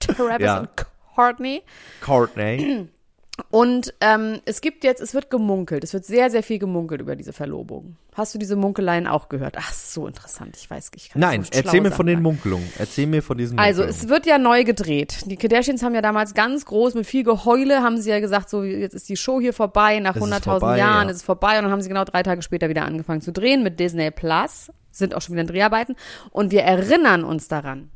Travis 0.00 0.44
Ja. 0.44 0.60
und 0.60 0.70
Courtney. 1.14 1.62
Courtney. 2.00 2.88
Und 3.50 3.94
ähm, 4.00 4.40
es 4.44 4.60
gibt 4.60 4.84
jetzt, 4.84 5.00
es 5.00 5.14
wird 5.14 5.30
gemunkelt, 5.30 5.84
es 5.84 5.92
wird 5.92 6.04
sehr, 6.04 6.30
sehr 6.30 6.42
viel 6.42 6.58
gemunkelt 6.58 7.00
über 7.00 7.16
diese 7.16 7.32
Verlobung. 7.32 7.96
Hast 8.14 8.34
du 8.34 8.38
diese 8.38 8.56
Munkeleien 8.56 9.06
auch 9.06 9.28
gehört? 9.28 9.56
Ach, 9.58 9.72
so 9.72 10.06
interessant, 10.06 10.56
ich 10.56 10.70
weiß, 10.70 10.90
ich 10.96 11.10
kann 11.10 11.20
Nein, 11.20 11.44
schlaue 11.44 11.64
erzähl 11.64 11.80
mir 11.80 11.88
Sachen 11.88 11.96
von 11.96 12.06
den 12.06 12.16
sagen. 12.16 12.22
Munkelungen. 12.22 12.72
Erzähl 12.78 13.06
mir 13.06 13.22
von 13.22 13.38
diesen 13.38 13.58
Also, 13.58 13.82
es 13.82 14.08
wird 14.08 14.26
ja 14.26 14.38
neu 14.38 14.64
gedreht. 14.64 15.24
Die 15.26 15.36
Kardashians 15.36 15.82
haben 15.82 15.94
ja 15.94 16.02
damals 16.02 16.34
ganz 16.34 16.64
groß 16.66 16.94
mit 16.94 17.06
viel 17.06 17.24
Geheule, 17.24 17.82
haben 17.82 18.00
sie 18.00 18.10
ja 18.10 18.20
gesagt, 18.20 18.50
so, 18.50 18.62
jetzt 18.62 18.94
ist 18.94 19.08
die 19.08 19.16
Show 19.16 19.40
hier 19.40 19.52
vorbei, 19.52 19.98
nach 19.98 20.16
Es 20.16 20.22
ist 20.22 20.32
100.000 20.32 20.42
vorbei, 20.42 20.78
Jahren 20.78 21.08
ja. 21.08 21.10
ist 21.10 21.16
es 21.18 21.22
vorbei. 21.22 21.58
Und 21.58 21.64
dann 21.64 21.72
haben 21.72 21.80
sie 21.80 21.88
genau 21.88 22.04
drei 22.04 22.22
Tage 22.22 22.42
später 22.42 22.68
wieder 22.68 22.84
angefangen 22.84 23.22
zu 23.22 23.32
drehen 23.32 23.62
mit 23.62 23.80
Disney 23.80 24.10
Plus. 24.10 24.70
Sind 24.90 25.14
auch 25.14 25.22
schon 25.22 25.34
wieder 25.34 25.42
in 25.42 25.48
Dreharbeiten. 25.48 25.96
Und 26.30 26.50
wir 26.50 26.62
erinnern 26.62 27.24
uns 27.24 27.48
daran, 27.48 27.90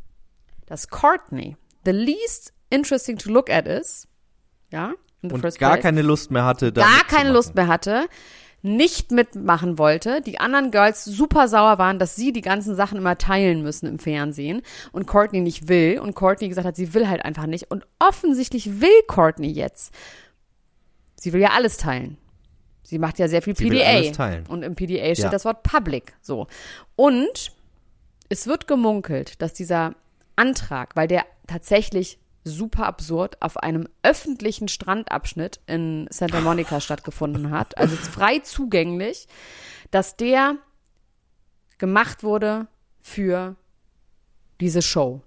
dass 0.67 0.89
Courtney 0.89 1.57
the 1.85 1.93
least 1.93 2.53
interesting 2.71 3.19
to 3.19 3.31
look 3.31 3.51
at 3.51 3.67
is. 3.67 4.09
Ja? 4.71 4.95
Und 5.33 5.41
first 5.41 5.59
gar 5.59 5.73
place 5.73 5.83
keine 5.83 6.03
Lust 6.03 6.31
mehr 6.31 6.45
hatte, 6.45 6.73
da 6.73 6.83
gar 6.83 7.05
keine 7.09 7.31
Lust 7.33 7.55
mehr 7.55 7.67
hatte, 7.69 8.09
nicht 8.63 9.13
mitmachen 9.13 9.79
wollte, 9.79 10.21
die 10.23 10.41
anderen 10.41 10.71
Girls 10.71 11.05
super 11.05 11.47
sauer 11.47 11.79
waren, 11.79 11.99
dass 11.99 12.17
sie 12.17 12.33
die 12.33 12.41
ganzen 12.41 12.75
Sachen 12.75 12.99
immer 12.99 13.17
teilen 13.17 13.63
müssen 13.63 13.87
im 13.87 13.99
Fernsehen 13.99 14.63
und 14.93 15.07
Courtney 15.07 15.41
nicht 15.41 15.69
will 15.69 16.01
und 16.01 16.15
Courtney 16.15 16.49
gesagt 16.49 16.67
hat, 16.67 16.77
sie 16.77 16.93
will 16.95 17.09
halt 17.09 17.25
einfach 17.25 17.47
nicht 17.47 17.71
und 17.71 17.87
offensichtlich 17.99 18.81
will 18.81 19.03
Courtney 19.07 19.51
jetzt. 19.51 19.95
Sie 21.21 21.33
will 21.33 21.41
ja 21.41 21.51
alles 21.51 21.77
teilen. 21.77 22.19
Sie 22.83 22.99
macht 22.99 23.19
ja 23.19 23.27
sehr 23.27 23.43
viel 23.43 23.57
Sie 23.57 23.69
PDA. 23.69 24.43
Und 24.49 24.63
im 24.63 24.75
PDA 24.77 25.07
steht 25.15 25.19
Ja. 25.25 25.31
das 25.31 25.45
Wort 25.45 25.63
Public. 25.65 26.15
So. 26.23 26.47
Und 26.95 27.53
es 28.29 28.47
wird 28.47 28.69
gemunkelt, 28.69 29.41
dass 29.43 29.55
dieser 29.55 29.95
Antrag, 30.37 30.95
weil 30.95 31.09
der 31.09 31.25
tatsächlich 31.47 32.19
super 32.47 32.87
absurd 32.87 33.43
auf 33.43 33.57
einem 33.59 33.89
öffentlichen 34.03 34.69
Strandabschnitt 34.69 35.61
in 35.67 36.07
Santa 36.11 36.41
Monica 36.41 36.81
stattgefunden 36.81 37.51
hat, 37.51 37.77
also 37.77 37.97
frei 37.97 38.39
zugänglich, 38.39 39.27
dass 39.91 40.17
der 40.17 40.57
gemacht 41.79 42.23
wurde 42.23 42.69
für 43.01 43.57
diese 44.61 44.81
Show. 44.81 45.23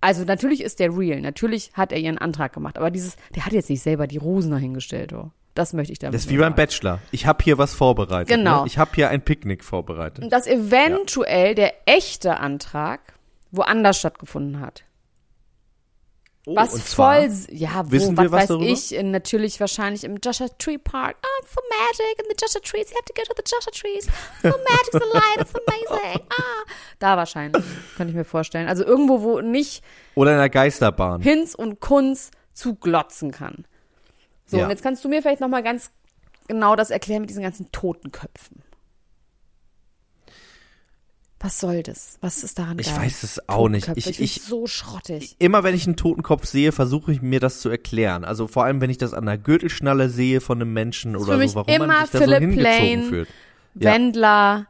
Also 0.00 0.24
natürlich 0.24 0.62
ist 0.62 0.80
der 0.80 0.96
real, 0.96 1.20
natürlich 1.20 1.72
hat 1.74 1.92
er 1.92 1.98
ihren 1.98 2.18
Antrag 2.18 2.52
gemacht, 2.52 2.78
aber 2.78 2.90
dieses, 2.90 3.16
der 3.34 3.44
hat 3.46 3.52
jetzt 3.52 3.70
nicht 3.70 3.82
selber 3.82 4.06
die 4.06 4.18
Rosen 4.18 4.50
dahingestellt, 4.50 5.12
oh. 5.12 5.30
Das 5.54 5.72
möchte 5.72 5.92
ich 5.92 6.00
damit 6.00 6.14
Das 6.14 6.24
ist 6.24 6.30
wie 6.30 6.36
beim. 6.36 6.56
Bachelor. 6.56 6.98
Ich 7.12 7.26
habe 7.26 7.44
hier 7.44 7.58
was 7.58 7.74
vorbereitet. 7.74 8.28
Genau. 8.28 8.62
Ne? 8.62 8.66
Ich 8.66 8.76
habe 8.76 8.90
hier 8.92 9.08
ein 9.10 9.22
Picknick 9.22 9.62
vorbereitet. 9.62 10.24
Und 10.24 10.32
dass 10.32 10.48
eventuell 10.48 11.54
der 11.54 11.74
echte 11.86 12.38
Antrag 12.38 13.14
woanders 13.52 14.00
stattgefunden 14.00 14.58
hat. 14.58 14.82
Oh, 16.46 16.56
Was 16.56 16.78
voll, 16.92 17.30
ja, 17.50 17.86
wo, 17.86 17.90
wissen 17.92 18.16
was 18.18 18.24
wir 18.24 18.32
was 18.32 18.40
weiß 18.42 18.48
darüber? 18.48 18.66
ich, 18.66 18.94
in, 18.94 19.10
natürlich 19.12 19.58
wahrscheinlich 19.60 20.04
im 20.04 20.18
Joshua 20.22 20.48
Tree 20.58 20.76
Park. 20.76 21.16
Oh, 21.22 21.42
it's 21.42 21.54
so 21.54 21.60
magic 21.70 22.18
in 22.18 22.26
the 22.28 22.36
Joshua 22.38 22.60
Trees. 22.60 22.90
You 22.90 22.96
have 22.96 23.04
to 23.06 23.14
go 23.14 23.22
to 23.22 23.32
the 23.34 23.42
Joshua 23.50 23.72
Trees. 23.72 24.04
So 24.42 24.48
magic, 24.50 24.92
so 24.92 24.98
light, 25.12 25.40
it's 25.40 25.54
amazing. 25.54 26.20
Ah. 26.30 26.70
Da 26.98 27.16
wahrscheinlich, 27.16 27.62
könnte 27.96 28.10
ich 28.10 28.16
mir 28.16 28.24
vorstellen. 28.24 28.68
Also 28.68 28.84
irgendwo, 28.84 29.22
wo 29.22 29.40
nicht 29.40 29.82
Oder 30.14 30.32
in 30.32 30.38
der 30.38 30.50
Geisterbahn. 30.50 31.22
Hinz 31.22 31.54
und 31.54 31.80
Kunz 31.80 32.30
zu 32.52 32.74
glotzen 32.74 33.30
kann. 33.30 33.64
So, 34.46 34.58
Ja. 34.58 34.64
und 34.64 34.70
jetzt 34.70 34.82
kannst 34.82 35.02
du 35.04 35.08
mir 35.08 35.22
vielleicht 35.22 35.40
nochmal 35.40 35.62
ganz 35.62 35.90
genau 36.48 36.76
das 36.76 36.90
erklären 36.90 37.22
mit 37.22 37.30
diesen 37.30 37.42
ganzen 37.42 37.72
Totenköpfen. 37.72 38.62
Was 41.44 41.60
soll 41.60 41.82
das? 41.82 42.16
Was 42.22 42.42
ist 42.42 42.58
daran 42.58 42.78
Ich 42.78 42.86
geil? 42.86 42.96
weiß 43.04 43.22
es 43.22 43.48
auch 43.50 43.68
nicht. 43.68 43.86
Ich- 43.96 44.04
find's 44.04 44.18
ich- 44.18 44.42
so 44.42 44.66
schrottig. 44.66 45.36
Immer 45.38 45.62
wenn 45.62 45.74
ich 45.74 45.86
einen 45.86 45.96
Totenkopf 45.96 46.46
sehe, 46.46 46.72
versuche 46.72 47.12
ich 47.12 47.20
mir 47.20 47.38
das 47.38 47.60
zu 47.60 47.68
erklären. 47.68 48.24
Also 48.24 48.46
vor 48.48 48.64
allem, 48.64 48.80
wenn 48.80 48.88
ich 48.88 48.96
das 48.96 49.12
an 49.12 49.26
der 49.26 49.36
Gürtelschnalle 49.36 50.08
sehe 50.08 50.40
von 50.40 50.60
einem 50.60 50.72
Menschen 50.72 51.16
oder 51.16 51.32
für 51.34 51.38
mich 51.38 51.50
so, 51.50 51.56
warum 51.56 51.72
immer 51.74 51.86
man 51.86 52.02
sich 52.06 52.12
da 52.12 52.18
Philipp 52.20 52.34
so 52.36 52.40
hingezogen 52.40 52.62
Plein, 52.78 53.04
fühlt. 53.04 53.28
Ja. 53.74 53.92
Wendler. 53.92 54.66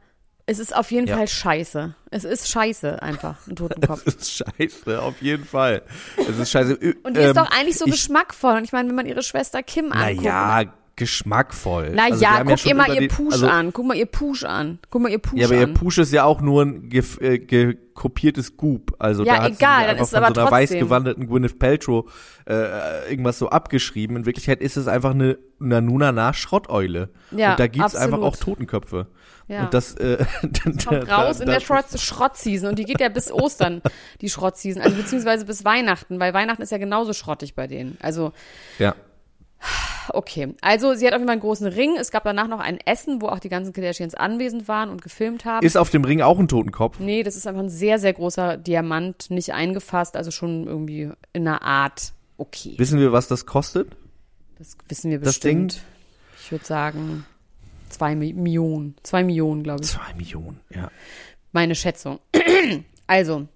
Es 0.46 0.58
ist 0.58 0.74
auf 0.76 0.90
jeden 0.90 1.06
Ja. 1.06 1.16
Fall 1.16 1.28
scheiße. 1.28 1.94
Es 2.10 2.24
ist 2.24 2.48
scheiße 2.50 3.00
einfach, 3.00 3.36
ein 3.46 3.54
Totenkopf. 3.56 4.02
Das 4.04 4.14
ist 4.16 4.32
scheiße, 4.58 5.00
auf 5.00 5.22
jeden 5.22 5.44
Fall. 5.44 5.82
Es 6.16 6.36
ist 6.38 6.50
scheiße. 6.50 6.76
Und 7.04 7.16
die 7.16 7.20
ist 7.20 7.36
doch 7.36 7.50
eigentlich 7.50 7.78
so 7.78 7.84
geschmackvoll. 7.86 8.56
Und 8.56 8.64
ich 8.64 8.72
meine, 8.72 8.88
wenn 8.88 8.96
man 8.96 9.06
ihre 9.06 9.22
Schwester 9.22 9.62
Kim 9.62 9.92
anguckt. 9.92 10.24
Naja, 10.24 10.64
geschmackvoll. 10.96 11.92
Na 11.94 12.04
Also 12.04 12.22
ja, 12.22 12.42
guck 12.44 12.58
schon 12.58 12.68
ihr 12.68 12.74
mal 12.74 12.88
ihr 12.94 13.00
den- 13.00 13.08
Push 13.08 13.32
also, 13.34 13.48
an. 13.48 13.72
Guck 13.72 13.86
mal 13.86 13.96
ihr 13.96 14.06
Push 14.06 14.44
an. 14.44 14.78
Guck 14.90 15.02
mal 15.02 15.10
ihr 15.10 15.18
Push 15.18 15.38
Ja, 15.40 15.46
aber 15.46 15.56
ihr 15.56 15.64
an. 15.64 15.74
Push 15.74 15.98
ist 15.98 16.12
ja 16.12 16.24
auch 16.24 16.40
nur 16.40 16.62
ein 16.62 16.88
gef- 16.88 17.20
äh, 17.20 17.38
gekopiertes 17.38 18.56
Goop. 18.56 18.94
Also 18.98 19.24
Ja, 19.24 19.36
da 19.36 19.42
hat 19.42 19.52
sie 19.52 19.58
egal, 19.58 19.78
sich 19.78 19.86
dann 19.86 19.90
einfach 19.90 20.06
von 20.06 20.10
so 20.10 20.16
einer 20.16 20.34
trotzdem- 20.34 20.52
weißgewandeten 20.52 21.26
Gwyneth 21.26 21.58
Paltrow 21.58 22.10
äh, 22.46 23.10
irgendwas 23.10 23.38
so 23.38 23.48
abgeschrieben. 23.48 24.16
In 24.16 24.26
Wirklichkeit 24.26 24.60
ist 24.60 24.76
es 24.76 24.86
einfach 24.86 25.10
eine 25.12 25.38
Nanuna 25.58 26.32
Schrotteule. 26.32 27.10
Ja, 27.32 27.52
Und 27.52 27.60
da 27.60 27.66
gibt's 27.66 27.94
einfach 27.96 28.18
absolut. 28.18 28.24
auch 28.34 28.36
Totenköpfe. 28.36 29.06
Ja. 29.48 29.64
Und 29.64 29.74
das 29.74 29.94
äh, 29.96 30.24
kommt 30.86 31.10
raus 31.10 31.40
in 31.40 31.46
der 31.46 31.60
Schrott 31.60 31.86
Schrottseason 31.98 32.70
und 32.70 32.78
die 32.78 32.84
geht 32.84 33.00
ja 33.00 33.08
bis 33.10 33.30
Ostern, 33.32 33.82
die 34.22 34.30
Schrottseason, 34.30 34.80
also 34.82 34.96
beziehungsweise 34.96 35.44
bis 35.44 35.64
Weihnachten, 35.64 36.18
weil 36.20 36.32
Weihnachten 36.32 36.62
ist 36.62 36.70
ja 36.72 36.78
genauso 36.78 37.12
schrottig 37.12 37.54
bei 37.54 37.66
denen. 37.66 37.98
Also, 38.00 38.32
Ja. 38.78 38.94
Okay. 40.12 40.54
Also, 40.60 40.94
sie 40.94 41.06
hat 41.06 41.12
auf 41.14 41.18
jeden 41.18 41.28
Fall 41.28 41.32
einen 41.34 41.40
großen 41.40 41.66
Ring. 41.66 41.96
Es 41.98 42.10
gab 42.10 42.24
danach 42.24 42.48
noch 42.48 42.60
ein 42.60 42.78
Essen, 42.84 43.20
wo 43.22 43.28
auch 43.28 43.38
die 43.38 43.48
ganzen 43.48 43.72
Kardashians 43.72 44.14
anwesend 44.14 44.68
waren 44.68 44.90
und 44.90 45.02
gefilmt 45.02 45.44
haben. 45.44 45.64
Ist 45.64 45.76
auf 45.76 45.90
dem 45.90 46.04
Ring 46.04 46.20
auch 46.20 46.38
ein 46.38 46.48
Totenkopf? 46.48 46.98
nee, 46.98 47.22
das 47.22 47.36
ist 47.36 47.46
einfach 47.46 47.62
ein 47.62 47.68
sehr, 47.70 47.98
sehr 47.98 48.12
großer 48.12 48.56
Diamant, 48.56 49.30
nicht 49.30 49.52
eingefasst, 49.52 50.16
also 50.16 50.30
schon 50.30 50.66
irgendwie 50.66 51.10
in 51.32 51.46
einer 51.48 51.62
Art 51.62 52.12
okay. 52.36 52.74
Wissen 52.76 52.98
wir, 52.98 53.12
was 53.12 53.28
das 53.28 53.46
kostet? 53.46 53.92
Das 54.58 54.76
wissen 54.88 55.10
wir 55.10 55.18
das 55.18 55.28
bestimmt. 55.28 55.82
Ich 56.42 56.50
würde 56.52 56.64
sagen, 56.64 57.24
zwei 57.88 58.12
Mi- 58.14 58.34
Millionen. 58.34 58.96
Zwei 59.02 59.24
Millionen, 59.24 59.62
glaube 59.62 59.82
ich. 59.82 59.90
Zwei 59.90 60.12
Millionen, 60.16 60.60
ja. 60.70 60.90
Meine 61.52 61.74
Schätzung. 61.74 62.18
also, 63.06 63.46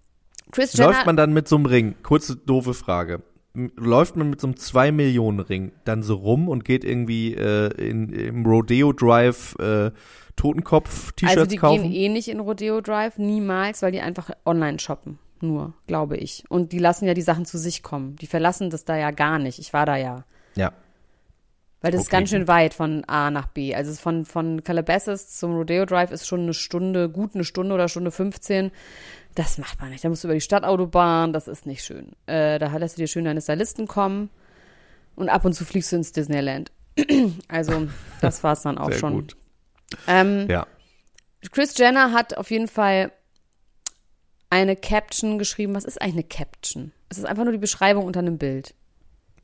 Chris 0.53 0.73
Jenner. 0.73 0.93
Läuft 0.93 1.07
man 1.07 1.17
dann 1.17 1.33
mit 1.33 1.49
so 1.49 1.57
einem 1.57 1.67
Ring? 1.67 1.95
Kurze 2.03 2.37
doofe 2.37 2.73
Frage. 2.75 3.23
Läuft 3.55 4.17
man 4.17 4.31
mit 4.31 4.41
so 4.41 4.47
einem 4.47 4.57
2 4.57 4.93
Millionen 4.93 5.41
Ring 5.41 5.73
dann 5.85 6.03
so 6.03 6.15
rum 6.17 6.49
und 6.49 6.65
geht 6.65 6.85
irgendwie 6.85 7.35
äh, 7.35 7.69
in, 7.75 8.11
im 8.11 8.47
Rodeo 8.47 8.93
Drive 8.93 9.57
äh, 9.59 9.91
Totenkopf-T-Shirts 10.37 11.37
Also 11.37 11.49
die 11.49 11.57
kaufen? 11.57 11.83
gehen 11.83 11.93
eh 11.93 12.09
nicht 12.09 12.29
in 12.29 12.41
Rodeo 12.41 12.81
Drive, 12.81 13.19
niemals, 13.19 13.83
weil 13.83 13.93
die 13.93 14.01
einfach 14.01 14.31
online 14.45 14.79
shoppen. 14.79 15.19
Nur, 15.41 15.73
glaube 15.87 16.17
ich. 16.17 16.45
Und 16.49 16.73
die 16.73 16.79
lassen 16.79 17.07
ja 17.07 17.15
die 17.15 17.23
Sachen 17.23 17.45
zu 17.45 17.59
sich 17.59 17.83
kommen. 17.83 18.17
Die 18.17 18.27
verlassen 18.27 18.71
das 18.71 18.85
da 18.85 18.97
ja 18.97 19.11
gar 19.11 19.39
nicht. 19.39 19.59
Ich 19.59 19.73
war 19.73 19.87
da 19.87 19.97
ja. 19.97 20.25
ja. 20.57 20.73
Weil 21.81 21.93
das 21.93 22.03
ist 22.03 22.07
Okay, 22.09 22.17
ganz 22.17 22.31
schön 22.31 22.49
weit 22.49 22.75
von 22.75 23.05
A 23.05 23.31
nach 23.31 23.47
B. 23.49 23.75
Also 23.75 23.93
von, 23.95 24.25
von 24.25 24.65
Calabasas 24.65 25.37
zum 25.39 25.55
Rodeo 25.55 25.85
Drive 25.85 26.11
ist 26.11 26.27
schon 26.27 26.41
eine 26.43 26.55
Stunde, 26.55 27.09
gut 27.09 27.35
eine 27.35 27.45
Stunde 27.45 27.75
oder 27.75 27.89
Stunde 27.89 28.11
15. 28.11 28.73
Das 29.37 29.59
macht 29.59 29.81
man 29.81 29.91
nicht. 29.91 30.03
Da 30.03 30.09
musst 30.09 30.25
du 30.25 30.29
über 30.29 30.35
die 30.35 30.41
Stadtautobahn. 30.41 31.33
Das 31.33 31.47
ist 31.47 31.67
nicht 31.67 31.85
schön. 31.85 32.13
Äh, 32.27 32.59
da 32.59 32.77
lässt 32.77 32.97
du 32.97 33.03
dir 33.03 33.07
schön 33.07 33.25
deine 33.25 33.41
Stylisten 33.41 33.87
kommen. 33.87 34.31
Und 35.15 35.29
ab 35.29 35.45
und 35.45 35.53
zu 35.53 35.65
fliegst 35.65 35.93
du 35.93 35.97
ins 35.97 36.11
Disneyland. 36.11 36.73
also, 37.49 37.87
das 38.21 38.43
war's 38.43 38.63
dann 38.63 38.79
auch 38.79 38.91
Sehr 38.91 38.99
schon. 38.99 39.13
gut. 39.13 39.37
Ähm, 40.09 40.47
Ja. 40.49 40.67
Chris 41.53 41.79
Jenner 41.79 42.13
hat 42.13 42.37
auf 42.37 42.51
jeden 42.51 42.67
Fall 42.67 43.13
eine 44.51 44.75
Caption 44.75 45.39
geschrieben. 45.39 45.75
Was 45.77 45.85
ist 45.85 46.03
eigentlich 46.03 46.15
eine 46.15 46.25
Caption? 46.25 46.93
Es 47.09 47.19
ist 47.19 47.25
einfach 47.25 47.45
nur 47.45 47.53
die 47.53 47.59
Beschreibung 47.59 48.05
unter 48.05 48.19
einem 48.19 48.39
Bild. 48.39 48.75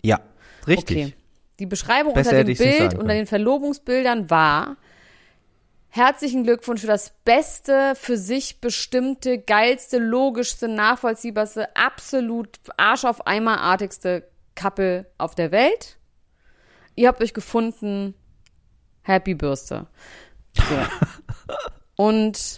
Ja. 0.02 0.20
Richtig. 0.66 0.96
Okay. 0.96 1.14
Die 1.58 1.66
Beschreibung 1.66 2.14
Besser 2.14 2.30
unter 2.30 2.44
dem 2.44 2.56
Bild, 2.56 2.94
unter 2.94 3.14
den 3.14 3.26
Verlobungsbildern 3.26 4.30
war 4.30 4.76
Herzlichen 5.96 6.42
Glückwunsch 6.42 6.80
für 6.80 6.88
das 6.88 7.10
beste, 7.24 7.94
für 7.94 8.18
sich 8.18 8.60
bestimmte, 8.60 9.38
geilste, 9.38 9.98
logischste, 9.98 10.66
nachvollziehbarste, 10.66 11.76
absolut 11.76 12.58
Arsch 12.76 13.04
auf 13.04 13.28
Eimerartigste 13.28 14.28
Couple 14.56 15.06
auf 15.18 15.36
der 15.36 15.52
Welt. 15.52 15.96
Ihr 16.96 17.06
habt 17.06 17.22
euch 17.22 17.32
gefunden. 17.32 18.14
Happy 19.02 19.34
Bürste. 19.36 19.86
So. 20.56 20.74
Und 22.02 22.56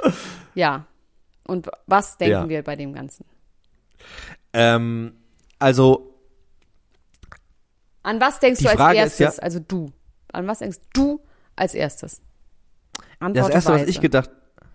ja. 0.55 0.87
Und 1.47 1.69
was 1.87 2.17
denken 2.17 2.33
Ja. 2.33 2.49
wir 2.49 2.63
bei 2.63 2.75
dem 2.75 2.95
Ganzen? 2.95 3.27
Ähm, 4.55 5.13
also, 5.59 6.16
An 8.07 8.21
was 8.21 8.39
denkst 8.39 8.59
Die 8.59 8.65
du 8.65 8.71
als 8.71 8.79
Frage 8.79 8.99
ist 9.01 9.21
erstes? 9.21 9.37
ja- 9.39 9.43
also 9.43 9.59
du. 9.59 9.91
An 10.33 10.47
was 10.47 10.61
denkst 10.61 10.79
du 10.93 11.21
als 11.57 11.75
erstes? 11.75 12.21
das 12.21 13.05
Antworte 13.21 13.53
erste, 13.53 13.73
was 13.73 13.83
ich 13.89 14.01
gedacht, 14.01 14.31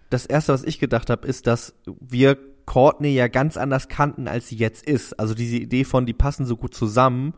das 0.10 0.26
erste, 0.26 0.52
was 0.54 0.64
ich 0.64 0.80
gedacht 0.80 1.10
habe, 1.10 1.28
ist, 1.28 1.48
dass 1.48 1.74
wir 1.86 2.38
Courtney 2.66 3.14
ja 3.14 3.28
ganz 3.28 3.56
anders 3.58 3.88
kannten, 3.88 4.28
als 4.28 4.50
sie 4.50 4.56
jetzt 4.58 4.86
ist. 4.86 5.18
Also 5.20 5.34
diese 5.34 5.56
Idee 5.58 5.84
von, 5.86 6.06
die 6.06 6.14
passen 6.14 6.46
so 6.46 6.58
gut 6.58 6.74
zusammen. 6.74 7.34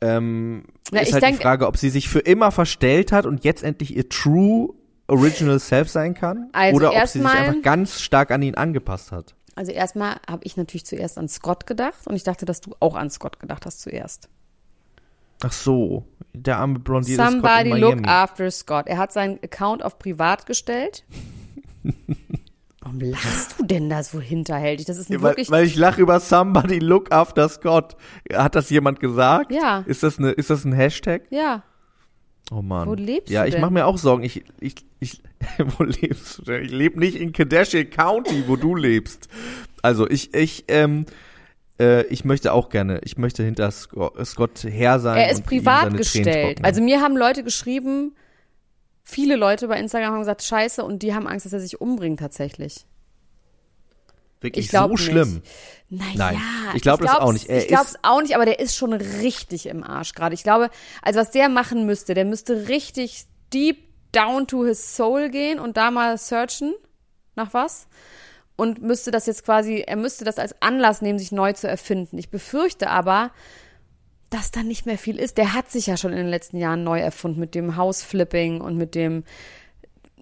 Ähm, 0.00 0.64
Ja, 0.92 1.00
ist 1.00 1.12
halt 1.12 1.22
denk- 1.22 1.36
die 1.38 1.42
Frage, 1.42 1.66
ob 1.66 1.76
sie 1.76 1.90
sich 1.90 2.08
für 2.08 2.18
immer 2.18 2.50
verstellt 2.50 3.12
hat 3.12 3.26
und 3.26 3.44
jetzt 3.44 3.62
endlich 3.62 3.96
ihr 3.96 4.08
True 4.08 4.70
Original 5.08 5.60
Self 5.60 5.88
sein 5.88 6.14
kann, 6.14 6.50
Also 6.52 6.76
oder 6.76 6.90
ob 6.92 7.06
sie 7.06 7.20
sich 7.20 7.28
einfach 7.28 7.62
ganz 7.62 8.00
stark 8.00 8.30
an 8.32 8.42
ihn 8.42 8.56
angepasst 8.56 9.12
hat. 9.12 9.34
Also 9.54 9.72
erstmal 9.72 10.16
habe 10.28 10.44
ich 10.44 10.56
natürlich 10.56 10.84
zuerst 10.84 11.16
an 11.16 11.28
Scott 11.28 11.66
gedacht 11.66 12.06
und 12.06 12.16
ich 12.16 12.24
dachte, 12.24 12.44
dass 12.44 12.60
du 12.60 12.74
auch 12.80 12.94
an 12.96 13.08
Scott 13.08 13.38
gedacht 13.38 13.64
hast 13.64 13.80
zuerst. 13.80 14.28
Ach 15.42 15.52
so, 15.52 16.06
der 16.32 16.58
arme 16.58 16.78
blondierte 16.78 17.22
Scott 17.22 17.32
Somebody 17.32 17.70
look 17.72 18.06
after 18.06 18.50
Scott. 18.50 18.86
Er 18.86 18.98
hat 18.98 19.12
seinen 19.12 19.38
Account 19.42 19.84
auf 19.84 19.98
privat 19.98 20.46
gestellt. 20.46 21.04
Warum 22.80 23.00
lachst 23.00 23.56
du 23.58 23.64
denn 23.64 23.90
da 23.90 24.02
so 24.02 24.20
hinterhältig? 24.20 24.86
Das 24.86 24.96
ist 24.96 25.10
ein 25.10 25.20
weil, 25.20 25.30
wirklich. 25.32 25.50
weil 25.50 25.66
ich 25.66 25.76
lache 25.76 26.00
über 26.00 26.20
Somebody 26.20 26.78
look 26.78 27.10
after 27.10 27.48
Scott. 27.48 27.96
Hat 28.32 28.54
das 28.54 28.70
jemand 28.70 29.00
gesagt? 29.00 29.50
Ja. 29.50 29.82
Ist 29.86 30.02
das 30.02 30.18
eine, 30.18 30.30
ist 30.30 30.50
das 30.50 30.64
ein 30.64 30.72
Hashtag? 30.72 31.22
ja, 31.30 31.64
Oh 32.52 32.62
Mann. 32.62 32.86
Wo 32.88 32.94
lebst 32.94 33.30
ja, 33.30 33.42
du 33.42 33.48
ich 33.48 33.54
denn? 33.54 33.60
mache 33.60 33.72
mir 33.72 33.86
auch 33.86 33.98
Sorgen. 33.98 34.22
Ich, 34.22 34.44
ich, 34.60 34.74
ich, 35.00 35.20
wo 35.78 35.82
lebst 35.82 36.38
du 36.38 36.42
denn? 36.42 36.64
Ich 36.64 36.70
lebe 36.70 36.98
nicht 36.98 37.16
in 37.16 37.32
Kardashian 37.32 37.90
County, 37.90 38.44
wo 38.46 38.56
du 38.56 38.74
lebst. 38.76 39.28
Also 39.82 40.08
ich, 40.08 40.32
ich, 40.34 40.64
ähm, 40.68 41.06
äh, 41.78 42.04
ich 42.06 42.24
möchte 42.24 42.52
auch 42.52 42.68
gerne, 42.68 43.00
ich 43.04 43.16
möchte 43.16 43.42
hinter 43.42 43.70
Scott, 43.70 44.14
Scott 44.26 44.64
her 44.64 44.98
sein. 44.98 45.18
er 45.18 45.30
ist 45.30 45.44
privat 45.44 45.96
gestellt. 45.96 46.60
Also 46.62 46.82
mir 46.82 47.00
haben 47.00 47.16
Leute 47.16 47.44
geschrieben, 47.44 48.14
viele 49.02 49.36
Leute 49.36 49.68
bei 49.68 49.78
Instagram 49.78 50.12
haben 50.12 50.20
gesagt, 50.20 50.42
scheiße, 50.42 50.82
und 50.82 51.02
die 51.02 51.14
haben 51.14 51.26
Angst, 51.26 51.46
dass 51.46 51.52
er 51.52 51.60
sich 51.60 51.80
umbringt 51.80 52.20
tatsächlich. 52.20 52.86
wirklich 54.40 54.66
ich 54.66 54.70
so 54.70 54.88
nicht. 54.88 55.00
schlimm. 55.00 55.42
Naja, 55.88 56.12
Nein, 56.14 56.36
ich 56.74 56.82
glaub 56.82 57.00
das 57.00 57.14
auch 57.14 57.32
nicht. 57.32 57.48
Er 57.48 57.58
ich 57.58 57.68
glaube 57.68 57.86
es 57.86 57.98
auch 58.02 58.20
nicht, 58.20 58.34
aber 58.34 58.44
der 58.44 58.58
ist 58.58 58.74
schon 58.74 58.92
richtig 58.92 59.66
im 59.66 59.84
Arsch 59.84 60.14
gerade. 60.14 60.34
Ich 60.34 60.42
glaube, 60.42 60.70
also 61.02 61.20
was 61.20 61.30
der 61.30 61.48
machen 61.48 61.86
müsste, 61.86 62.14
der 62.14 62.24
müsste 62.24 62.68
richtig 62.68 63.26
deep 63.52 63.78
down 64.12 64.46
to 64.46 64.64
his 64.64 64.96
soul 64.96 65.28
gehen 65.28 65.60
und 65.60 65.76
da 65.76 65.90
mal 65.90 66.18
searchen 66.18 66.74
nach 67.36 67.54
was 67.54 67.86
und 68.56 68.82
müsste 68.82 69.10
das 69.10 69.26
jetzt 69.26 69.44
quasi, 69.44 69.84
er 69.86 69.96
müsste 69.96 70.24
das 70.24 70.38
als 70.38 70.60
Anlass 70.60 71.02
nehmen, 71.02 71.18
sich 71.18 71.32
neu 71.32 71.52
zu 71.52 71.68
erfinden. 71.68 72.18
Ich 72.18 72.30
befürchte 72.30 72.88
aber, 72.88 73.30
dass 74.30 74.50
da 74.50 74.62
nicht 74.62 74.86
mehr 74.86 74.98
viel 74.98 75.18
ist. 75.18 75.38
Der 75.38 75.52
hat 75.52 75.70
sich 75.70 75.86
ja 75.86 75.96
schon 75.96 76.12
in 76.12 76.18
den 76.18 76.28
letzten 76.28 76.56
Jahren 76.56 76.82
neu 76.82 76.98
erfunden 76.98 77.38
mit 77.38 77.54
dem 77.54 77.76
Houseflipping 77.76 78.60
und 78.60 78.76
mit 78.76 78.94
dem, 78.94 79.24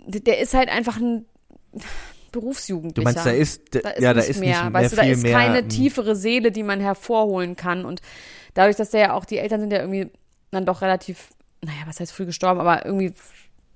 der 0.07 0.38
ist 0.38 0.55
halt 0.55 0.69
einfach 0.69 0.99
ein 0.99 1.26
Berufsjugendlicher. 2.33 3.11
Du 3.11 3.14
meinst, 3.14 3.26
da 3.26 3.31
ist, 3.31 3.75
Da 3.75 3.91
ist 3.91 4.03
ja, 4.03 4.12
da 4.12 4.21
ist 4.21 4.41
mehr, 4.41 4.49
nicht 4.49 4.62
mehr 4.64 4.73
weißt 4.73 4.93
du, 4.93 4.97
da 4.97 5.03
ist 5.05 5.23
mehr. 5.23 5.38
keine 5.38 5.59
ähm, 5.61 5.69
tiefere 5.69 6.17
Seele, 6.17 6.50
die 6.50 6.64
man 6.64 6.81
hervorholen 6.81 7.55
kann. 7.55 7.85
Und 7.85 8.03
dadurch, 8.55 8.76
dass 8.76 8.91
der 8.91 9.00
ja 9.00 9.12
auch, 9.14 9.25
die 9.25 9.38
Eltern 9.38 9.61
sind 9.61 9.73
ja 9.73 9.79
irgendwie 9.79 10.11
dann 10.50 10.67
doch 10.67 10.83
relativ, 10.83 11.31
naja, 11.62 11.79
was 11.87 12.00
heißt 12.00 12.12
früh 12.12 12.26
gestorben, 12.26 12.61
aber 12.61 12.85
irgendwie, 12.85 13.14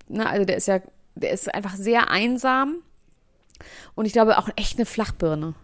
ne, 0.09 0.29
also 0.29 0.45
der 0.45 0.57
ist 0.57 0.67
ja, 0.67 0.81
der 1.15 1.31
ist 1.31 1.53
einfach 1.55 1.77
sehr 1.77 2.11
einsam. 2.11 2.83
Und 3.95 4.05
ich 4.05 4.13
glaube 4.13 4.39
auch 4.39 4.49
echt 4.57 4.79
eine 4.79 4.87
Flachbirne. 4.87 5.55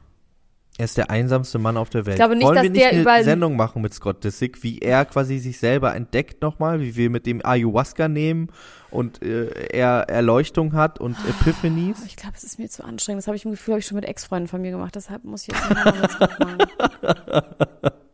Er 0.76 0.86
ist 0.86 0.98
der 0.98 1.08
einsamste 1.08 1.60
Mann 1.60 1.76
auf 1.76 1.88
der 1.88 2.04
Welt. 2.04 2.16
Ich 2.16 2.18
glaube 2.18 2.34
nicht, 2.34 2.44
Wollen 2.44 2.56
dass 2.56 2.64
wir 2.64 2.70
nicht 2.70 2.82
der 2.82 3.06
eine 3.06 3.24
Sendung 3.24 3.54
machen 3.54 3.80
mit 3.80 3.94
Scott 3.94 4.24
Disick, 4.24 4.64
wie 4.64 4.80
er 4.80 5.04
quasi 5.04 5.38
sich 5.38 5.58
selber 5.58 5.94
entdeckt 5.94 6.42
nochmal, 6.42 6.80
wie 6.80 6.96
wir 6.96 7.10
mit 7.10 7.26
dem 7.26 7.46
Ayahuasca 7.46 8.08
nehmen 8.08 8.48
und 8.90 9.22
äh, 9.22 9.68
er 9.68 10.08
Erleuchtung 10.08 10.72
hat 10.72 10.98
und 10.98 11.16
Epiphanies? 11.28 12.04
Ich 12.06 12.16
glaube, 12.16 12.34
es 12.36 12.42
ist 12.42 12.58
mir 12.58 12.68
zu 12.68 12.82
anstrengend. 12.82 13.22
Das 13.22 13.28
habe 13.28 13.36
ich 13.36 13.44
im 13.44 13.52
Gefühl, 13.52 13.74
habe 13.74 13.80
ich 13.80 13.86
schon 13.86 13.94
mit 13.94 14.04
Ex-Freunden 14.04 14.48
von 14.48 14.62
mir 14.62 14.72
gemacht. 14.72 14.96
Deshalb 14.96 15.22
muss 15.22 15.42
ich 15.42 15.54
jetzt 15.54 15.70
nochmal 15.70 16.00
mit 16.00 16.10
Scott 16.10 16.40
machen. 16.40 16.58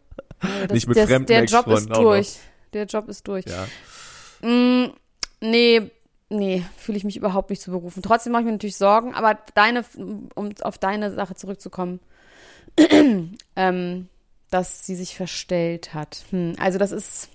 Also 0.43 0.63
das, 0.63 0.73
Nicht 0.73 0.89
mit 0.89 0.97
das, 0.97 1.07
fremden 1.07 1.27
Der 1.27 1.45
Job 1.45 1.67
ist 1.69 1.89
durch. 1.91 2.39
Der 2.73 2.87
Job 2.87 3.09
ist 3.09 3.29
durch. 3.29 3.45
Ja. 3.47 4.49
Mm, 4.49 4.93
nee, 5.43 5.91
nee, 6.31 6.65
fühle 6.77 6.97
ich 6.97 7.05
mich 7.05 7.17
überhaupt 7.17 7.51
nicht 7.51 7.61
zu 7.61 7.71
berufen. 7.71 8.03
Trotzdem 8.03 8.33
mache 8.33 8.43
ich 8.43 8.47
mir 8.47 8.53
natürlich 8.53 8.77
Sorgen, 8.77 9.15
aber 9.15 9.39
deine, 9.55 9.85
um 10.35 10.51
auf 10.63 10.79
deine 10.79 11.13
Sache 11.13 11.35
zurückzukommen, 11.35 12.01
ähm, 13.57 14.09
dass 14.51 14.87
sie 14.87 14.95
sich 14.95 15.17
verstellt 15.17 15.93
hat. 15.93 16.25
Hm, 16.31 16.55
also 16.59 16.79
das 16.79 16.93
ist. 16.93 17.29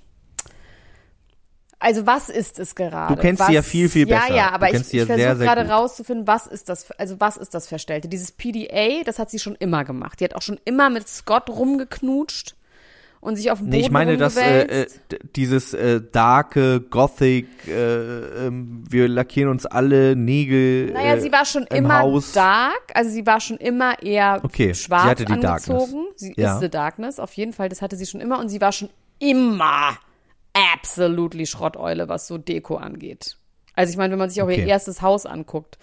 Also 1.78 2.08
was 2.08 2.30
ist 2.30 2.58
es 2.58 2.74
gerade? 2.74 3.14
Du 3.14 3.22
kennst 3.22 3.42
was, 3.42 3.48
sie 3.48 3.54
ja 3.54 3.62
viel, 3.62 3.90
viel 3.90 4.06
besser. 4.08 4.30
Ja, 4.30 4.36
ja, 4.36 4.52
aber 4.52 4.74
ich, 4.74 4.82
sie 4.86 4.98
ja 4.98 5.04
ich 5.04 5.08
versuche 5.08 5.44
gerade 5.44 5.70
rauszufinden, 5.70 6.25
was 6.25 6.48
ist 6.48 6.70
das, 6.70 6.90
also 6.92 7.20
was 7.20 7.36
ist 7.38 7.54
das 7.54 7.68
Verstellte? 7.68 8.08
Dieses 8.08 8.32
PDA, 8.32 9.04
das 9.04 9.20
hat 9.20 9.30
sie 9.30 9.40
schon 9.40 9.56
immer 9.56 9.84
gemacht. 9.84 10.20
Die 10.20 10.24
hat 10.24 10.36
auch 10.36 10.42
schon 10.42 10.60
immer 10.64 10.90
mit 10.90 11.08
Scott 11.08 11.50
rumgeknutscht 11.50 12.56
und 13.25 13.36
sich 13.36 13.51
auf 13.51 13.58
den 13.60 13.65
Boden 13.65 13.77
Nee, 13.77 13.82
ich 13.86 13.91
meine, 13.91 14.17
dass 14.17 14.38
äh, 14.38 14.84
äh, 14.84 14.88
dieses 15.36 15.74
äh, 15.74 16.00
darke 16.12 16.79
Gothic, 16.82 17.48
äh, 17.67 18.46
ähm, 18.48 18.84
wir 18.89 19.08
lackieren 19.08 19.50
uns 19.50 19.65
alle 19.65 20.15
Nägel. 20.15 20.91
Naja, 20.94 21.15
äh, 21.15 21.22
sie 21.22 21.32
war 21.32 21.46
schon 21.46 21.63
im 21.63 21.77
immer 21.86 22.00
Haus. 22.01 22.32
dark, 22.34 22.82
also 22.94 23.10
sie 23.10 23.25
war 23.25 23.39
schon 23.41 23.58
immer 23.58 24.01
eher 24.01 24.41
Okay, 24.44 24.74
sie 24.74 24.84
schwarz 24.84 25.03
hatte 25.03 25.25
die 25.25 25.39
Darkness. 25.39 25.70
angezogen. 25.70 26.05
Sie 26.15 26.34
Ja. 26.38 26.53
ist 26.55 26.62
the 26.62 26.70
Darkness, 26.70 27.20
auf 27.20 27.34
jeden 27.34 27.53
Fall, 27.53 27.67
das 27.70 27.82
hatte 27.82 27.96
sie 27.96 28.05
schon 28.05 28.22
immer 28.22 28.39
und 28.39 28.50
sie 28.50 28.62
war 28.62 28.72
schon 28.72 28.89
immer 29.20 29.98
absolutely 30.74 31.46
Schrotteule, 31.46 32.08
was 32.08 32.27
so 32.27 32.38
Deko 32.38 32.75
angeht. 32.77 33.38
Also 33.74 33.91
ich 33.91 33.98
meine, 33.98 34.12
wenn 34.12 34.20
man 34.20 34.29
sich 34.29 34.41
auch 34.41 34.48
ihr 34.50 34.53
Okay. 34.53 34.67
erstes 34.67 35.01
Haus 35.01 35.25
anguckt. 35.25 35.77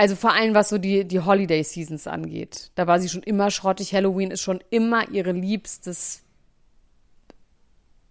Also 0.00 0.16
vor 0.16 0.32
allem, 0.32 0.54
was 0.54 0.70
so 0.70 0.78
die, 0.78 1.04
die 1.04 1.20
Holiday 1.20 1.62
Seasons 1.62 2.06
angeht. 2.06 2.70
Da 2.74 2.86
war 2.86 2.98
sie 3.00 3.10
schon 3.10 3.22
immer 3.22 3.50
schrottig. 3.50 3.92
Halloween 3.92 4.30
ist 4.30 4.40
schon 4.40 4.64
immer 4.70 5.10
ihre 5.10 5.32
liebstes, 5.32 6.22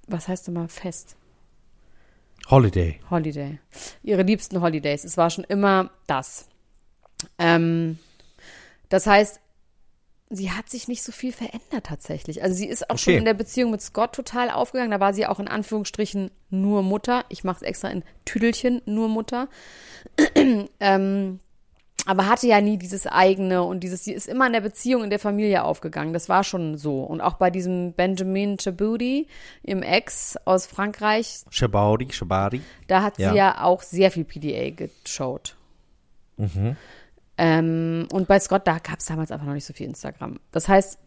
was 0.05 0.27
heißt 0.27 0.50
immer 0.50 0.69
Fest? 0.69 1.15
Holiday. 2.48 3.00
Holiday. 3.10 3.58
Ihre 4.03 4.22
liebsten 4.22 4.62
Holidays. 4.62 5.03
Es 5.03 5.17
war 5.17 5.31
schon 5.31 5.46
immer 5.46 5.89
das. 6.05 6.48
Ähm, 7.39 7.98
das 8.89 9.08
heißt, 9.08 9.39
sie 10.29 10.51
hat 10.51 10.69
sich 10.69 10.89
nicht 10.89 11.01
so 11.01 11.12
viel 11.12 11.31
verändert 11.31 11.88
tatsächlich. 11.88 12.43
Also 12.43 12.55
sie 12.55 12.67
ist 12.67 12.88
auch 12.91 13.00
schon 13.00 13.13
Okay. 13.13 13.17
in 13.17 13.25
der 13.25 13.34
Beziehung 13.34 13.72
mit 13.72 13.81
Scott 13.81 14.13
total 14.13 14.51
aufgegangen. 14.51 14.91
Da 14.91 15.00
war 15.00 15.15
sie 15.15 15.25
auch 15.25 15.39
in 15.39 15.48
Anführungsstrichen 15.48 16.29
nur 16.51 16.84
Mutter. 16.84 17.25
Ich 17.29 17.43
mache 17.43 17.58
es 17.58 17.62
extra 17.63 17.89
in 17.89 18.03
Tüdelchen, 18.25 18.84
nur 18.86 19.10
Mutter. 19.10 19.50
ähm, 20.79 21.39
aber 22.10 22.25
hatte 22.28 22.48
ja 22.48 22.60
nie 22.60 22.78
dieses 22.78 23.06
eigene 23.06 23.62
und 23.62 23.82
dieses, 23.82 24.04
sie 24.04 24.13
ist 24.13 24.28
immer 24.28 24.48
in 24.48 24.54
der 24.54 24.62
Beziehung 24.62 25.04
in 25.04 25.12
der 25.12 25.20
Familie 25.20 25.63
aufgegangen. 25.63 26.12
Das 26.12 26.28
war 26.28 26.44
schon 26.44 26.75
so. 26.75 27.04
Und 27.04 27.22
auch 27.22 27.34
bei 27.36 27.51
diesem 27.51 27.94
Benjamin 27.94 28.58
Chaboudi, 28.58 29.28
im 29.62 29.84
Ex 29.84 30.36
aus 30.44 30.66
Frankreich, 30.66 31.42
Shabari, 31.51 32.08
Shabari. 32.12 32.62
da 32.88 33.04
hat 33.04 33.20
Ja. 33.20 33.30
sie 33.30 33.38
ja 33.38 33.63
auch 33.63 33.84
sehr 33.84 34.10
viel 34.10 34.24
PDA 34.24 34.72
geschaut. 34.72 35.56
Ähm, 37.38 38.08
und 38.12 38.28
bei 38.28 38.39
Scott, 38.39 38.66
da 38.66 38.80
gab 38.80 39.00
es 39.00 39.06
damals 39.06 39.32
einfach 39.32 39.46
noch 39.46 39.54
nicht 39.54 39.66
so 39.66 39.74
viel 39.74 39.86
Instagram. 39.88 40.39
Das 40.51 40.68
heißt, 40.68 40.98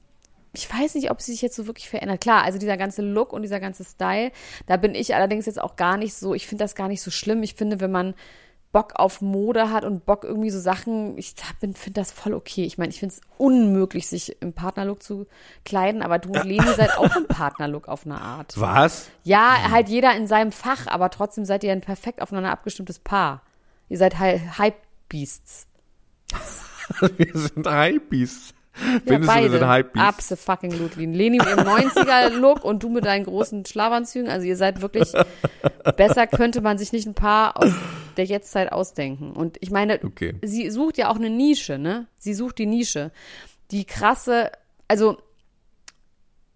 ich 0.54 0.72
weiß 0.72 0.94
nicht, 0.94 1.10
ob 1.10 1.20
sie 1.20 1.32
sich 1.32 1.42
jetzt 1.42 1.56
so 1.56 1.66
wirklich 1.66 1.88
verändert. 1.88 2.20
Klar, 2.20 2.44
also 2.44 2.58
dieser 2.58 2.76
ganze 2.76 3.02
Look 3.02 3.32
und 3.32 3.42
dieser 3.42 3.58
ganze 3.58 3.84
Style, 3.84 4.30
da 4.66 4.76
bin 4.76 4.94
ich 4.94 5.14
allerdings 5.16 5.46
jetzt 5.46 5.60
auch 5.60 5.74
gar 5.76 5.96
nicht 5.96 6.14
so, 6.14 6.32
ich 6.34 6.46
finde 6.46 6.62
das 6.64 6.74
gar 6.74 6.88
nicht 6.88 7.02
so 7.02 7.10
schlimm. 7.10 7.42
Ich 7.42 7.54
finde, 7.54 7.80
wenn 7.80 7.90
man 7.90 8.14
Bock 8.72 8.94
auf 8.96 9.20
Mode 9.20 9.70
hat 9.70 9.84
und 9.84 10.06
Bock 10.06 10.24
irgendwie 10.24 10.50
so 10.50 10.58
Sachen, 10.58 11.16
ich 11.18 11.34
finde 11.58 11.92
das 11.92 12.10
voll 12.10 12.32
okay. 12.32 12.64
Ich 12.64 12.78
meine, 12.78 12.90
ich 12.90 12.98
finde 13.00 13.14
es 13.14 13.20
unmöglich, 13.36 14.06
sich 14.06 14.40
im 14.40 14.54
Partnerlook 14.54 15.02
zu 15.02 15.26
kleiden, 15.64 16.02
aber 16.02 16.18
du 16.18 16.30
und 16.30 16.44
Leni 16.44 16.66
seid 16.74 16.96
auch 16.96 17.14
im 17.14 17.26
Partnerlook 17.26 17.86
auf 17.86 18.06
eine 18.06 18.20
Art. 18.20 18.54
Was? 18.60 19.10
Ja, 19.24 19.70
halt 19.70 19.90
jeder 19.90 20.16
in 20.16 20.26
seinem 20.26 20.52
Fach, 20.52 20.86
aber 20.86 21.10
trotzdem 21.10 21.44
seid 21.44 21.64
ihr 21.64 21.72
ein 21.72 21.82
perfekt 21.82 22.22
aufeinander 22.22 22.50
abgestimmtes 22.50 22.98
Paar. 22.98 23.42
Ihr 23.90 23.98
seid 23.98 24.18
Hype-Beasts. 24.18 25.66
wir 27.16 27.32
sind 27.34 27.68
Hypebeasts. 27.68 28.54
Ja, 28.80 28.98
du, 29.00 29.10
wir 29.10 29.20
beide. 29.26 29.50
sind 29.50 29.68
Hypebeasts? 29.68 30.32
Absolutely. 30.32 31.06
Leni 31.06 31.38
mit 31.38 31.46
ihrem 31.46 31.60
90er-Look 31.66 32.64
und 32.64 32.82
du 32.82 32.88
mit 32.88 33.04
deinen 33.04 33.24
großen 33.24 33.66
Schlafanzügen. 33.66 34.30
Also 34.30 34.46
ihr 34.46 34.56
seid 34.56 34.80
wirklich, 34.80 35.12
besser 35.96 36.26
könnte 36.26 36.60
man 36.60 36.78
sich 36.78 36.92
nicht 36.92 37.06
ein 37.06 37.14
Paar 37.14 37.56
aus 37.56 37.72
der 38.16 38.24
Jetztzeit 38.24 38.72
ausdenken. 38.72 39.32
Und 39.32 39.56
ich 39.60 39.70
meine, 39.70 40.00
Okay. 40.04 40.34
sie 40.42 40.70
sucht 40.70 40.98
ja 40.98 41.10
auch 41.10 41.16
eine 41.16 41.30
Nische, 41.30 41.78
ne? 41.78 42.06
Sie 42.18 42.34
sucht 42.34 42.58
die 42.58 42.66
Nische. 42.66 43.10
Die 43.70 43.84
krasse, 43.84 44.50
also 44.88 45.18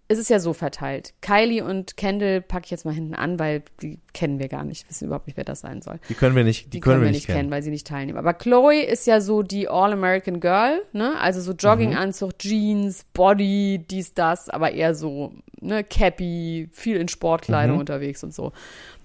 es 0.09 0.17
ist 0.19 0.29
ja 0.29 0.39
so 0.39 0.53
verteilt. 0.53 1.13
Kylie 1.21 1.63
und 1.65 1.97
Kendall 1.97 2.41
packe 2.41 2.65
ich 2.65 2.71
jetzt 2.71 2.85
mal 2.85 2.93
hinten 2.93 3.13
an, 3.13 3.39
weil 3.39 3.63
die 3.81 3.99
kennen 4.13 4.39
wir 4.39 4.47
gar 4.47 4.63
nicht, 4.63 4.87
wissen 4.89 5.05
überhaupt 5.05 5.27
nicht, 5.27 5.35
wer 5.35 5.43
das 5.43 5.59
sein 5.59 5.81
soll. 5.81 5.99
Die 6.07 6.13
können 6.13 6.35
wir 6.35 6.43
nicht, 6.45 6.67
die, 6.67 6.69
Die 6.69 6.79
können 6.79 7.01
wir 7.01 7.11
nicht 7.11 7.25
kennen. 7.27 7.51
weil 7.51 7.61
sie 7.61 7.71
nicht 7.71 7.87
teilnehmen. 7.87 8.17
Aber 8.17 8.33
Chloe 8.33 8.83
ist 8.83 9.05
ja 9.05 9.19
so 9.19 9.43
die 9.43 9.67
All-American 9.67 10.39
Girl, 10.39 10.81
ne? 10.93 11.19
Also 11.19 11.41
so 11.41 11.51
Jogginganzug, 11.51 12.39
Jeans, 12.39 13.05
Body, 13.13 13.83
dies, 13.89 14.13
das, 14.13 14.49
aber 14.49 14.71
eher 14.71 14.95
so, 14.95 15.33
ne, 15.59 15.83
Cappy, 15.83 16.69
viel 16.71 16.95
in 16.97 17.09
Sportkleidung 17.09 17.75
Mhm. 17.75 17.79
unterwegs 17.81 18.23
und 18.23 18.33
so. 18.33 18.53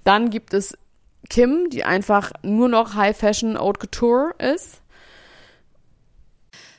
Dann 0.04 0.30
gibt 0.30 0.54
es 0.54 0.78
Kim, 1.28 1.68
die 1.70 1.82
einfach 1.84 2.32
nur 2.42 2.68
noch 2.68 2.94
High 2.94 3.16
Fashion 3.16 3.58
Haute 3.58 3.80
Couture 3.80 4.34
ist. 4.38 4.80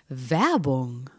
Werbung. 0.10 1.10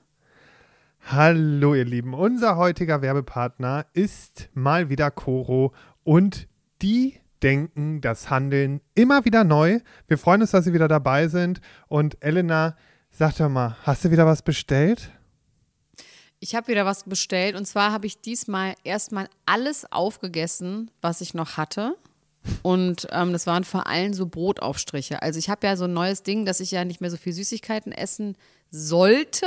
Hallo 1.06 1.74
ihr 1.74 1.84
Lieben, 1.84 2.14
unser 2.14 2.56
heutiger 2.56 3.02
Werbepartner 3.02 3.84
ist 3.92 4.48
mal 4.54 4.88
wieder 4.88 5.10
Coro 5.10 5.74
und 6.02 6.48
die 6.80 7.20
denken 7.42 8.00
das 8.00 8.30
Handeln 8.30 8.80
immer 8.94 9.26
wieder 9.26 9.44
neu. 9.44 9.80
Wir 10.08 10.16
freuen 10.16 10.40
uns, 10.40 10.52
dass 10.52 10.64
Sie 10.64 10.72
wieder 10.72 10.88
dabei 10.88 11.28
sind 11.28 11.60
und 11.88 12.16
Elena, 12.22 12.74
sag 13.10 13.36
doch 13.36 13.50
mal, 13.50 13.76
hast 13.82 14.06
du 14.06 14.12
wieder 14.12 14.24
was 14.24 14.40
bestellt? 14.40 15.10
Ich 16.40 16.54
habe 16.54 16.68
wieder 16.68 16.86
was 16.86 17.04
bestellt 17.04 17.54
und 17.54 17.66
zwar 17.66 17.92
habe 17.92 18.06
ich 18.06 18.22
diesmal 18.22 18.74
erstmal 18.82 19.28
alles 19.44 19.84
aufgegessen, 19.92 20.90
was 21.02 21.20
ich 21.20 21.34
noch 21.34 21.58
hatte. 21.58 21.98
Und 22.62 23.08
ähm, 23.10 23.32
das 23.32 23.46
waren 23.46 23.64
vor 23.64 23.86
allem 23.86 24.14
so 24.14 24.24
Brotaufstriche. 24.26 25.20
Also 25.20 25.38
ich 25.38 25.50
habe 25.50 25.66
ja 25.66 25.76
so 25.76 25.84
ein 25.84 25.92
neues 25.92 26.22
Ding, 26.22 26.46
dass 26.46 26.60
ich 26.60 26.70
ja 26.70 26.86
nicht 26.86 27.02
mehr 27.02 27.10
so 27.10 27.18
viel 27.18 27.34
Süßigkeiten 27.34 27.92
essen 27.92 28.38
sollte. 28.70 29.46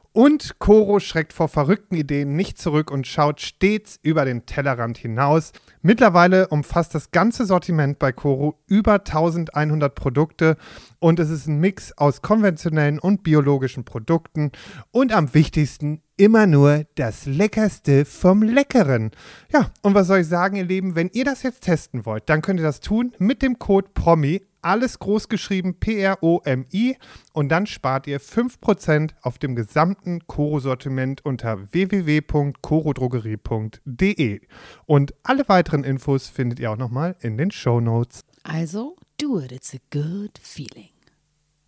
Und 0.13 0.59
Coro 0.59 0.99
schreckt 0.99 1.31
vor 1.31 1.47
verrückten 1.47 1.95
Ideen 1.95 2.35
nicht 2.35 2.57
zurück 2.57 2.91
und 2.91 3.07
schaut 3.07 3.39
stets 3.39 3.97
über 4.03 4.25
den 4.25 4.45
Tellerrand 4.45 4.97
hinaus. 4.97 5.53
Mittlerweile 5.83 6.47
umfasst 6.49 6.93
das 6.93 7.09
ganze 7.09 7.45
Sortiment 7.45 7.97
bei 7.97 8.11
Coro 8.11 8.59
über 8.67 8.99
1100 8.99 9.95
Produkte 9.95 10.57
und 10.99 11.19
es 11.19 11.31
ist 11.31 11.47
ein 11.47 11.59
Mix 11.59 11.91
aus 11.97 12.21
konventionellen 12.21 12.99
und 12.99 13.23
biologischen 13.23 13.83
Produkten 13.83 14.51
und 14.91 15.11
am 15.11 15.33
wichtigsten 15.33 16.03
immer 16.17 16.45
nur 16.45 16.85
das 16.95 17.25
Leckerste 17.25 18.05
vom 18.05 18.43
Leckeren. 18.43 19.09
Ja, 19.51 19.71
und 19.81 19.95
was 19.95 20.05
soll 20.05 20.19
ich 20.19 20.27
sagen, 20.27 20.55
ihr 20.55 20.65
Lieben, 20.65 20.93
wenn 20.93 21.09
ihr 21.13 21.25
das 21.25 21.41
jetzt 21.41 21.61
testen 21.61 22.05
wollt, 22.05 22.29
dann 22.29 22.43
könnt 22.43 22.59
ihr 22.59 22.65
das 22.65 22.79
tun 22.79 23.13
mit 23.17 23.41
dem 23.41 23.57
Code 23.57 23.89
PROMI 23.95 24.41
alles 24.61 24.99
groß 24.99 25.27
geschrieben 25.29 25.79
P-R-O-M-I 25.79 26.97
und 27.33 27.49
dann 27.49 27.65
spart 27.65 28.05
ihr 28.07 28.21
5% 28.21 29.11
auf 29.21 29.39
dem 29.39 29.55
gesamten 29.55 30.27
Koro-Sortiment 30.27 31.25
unter 31.25 31.73
www.korodrogerie.de. 31.73 34.41
Und 34.85 35.15
alle 35.23 35.47
weiteren 35.47 35.70
Infos 35.73 36.27
findet 36.27 36.59
ihr 36.59 36.71
auch 36.71 36.77
nochmal 36.77 37.15
in 37.21 37.37
den 37.37 37.51
Show 37.51 37.79
Notes. 37.79 38.21
Also, 38.43 38.95
do 39.17 39.39
it, 39.39 39.51
it's 39.51 39.73
a 39.73 39.79
good 39.91 40.37
feeling. 40.41 40.89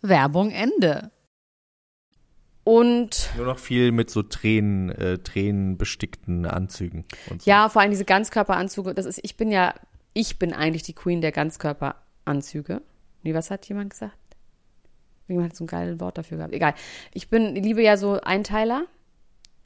Werbung 0.01 0.51
Ende. 0.51 1.11
Und 2.63 3.29
Nur 3.35 3.45
noch 3.45 3.59
viel 3.59 3.91
mit 3.91 4.09
so 4.09 4.23
Tränen, 4.23 4.89
äh, 4.89 5.17
tränenbestickten 5.17 6.45
Anzügen. 6.45 7.05
Und 7.29 7.41
so. 7.41 7.49
ja, 7.49 7.67
vor 7.67 7.81
allem 7.81 7.91
diese 7.91 8.05
Ganzkörperanzüge, 8.05 8.93
das 8.93 9.05
ist, 9.05 9.19
ich 9.21 9.35
bin 9.35 9.51
ja, 9.51 9.73
ich 10.13 10.39
bin 10.39 10.53
eigentlich 10.53 10.83
die 10.83 10.93
Queen 10.93 11.21
der 11.21 11.31
Ganzkörperanzüge. 11.31 12.81
Nee, 13.23 13.33
was 13.33 13.51
hat 13.51 13.67
jemand 13.67 13.89
gesagt? 13.89 14.17
Jemand 15.27 15.49
hat 15.49 15.55
so 15.57 15.63
ein 15.63 15.67
geiles 15.67 15.99
Wort 15.99 16.17
dafür 16.17 16.37
gehabt. 16.37 16.53
Egal. 16.53 16.73
Ich 17.13 17.29
bin, 17.29 17.55
liebe 17.55 17.81
ja 17.81 17.97
so 17.97 18.19
Einteiler. 18.21 18.85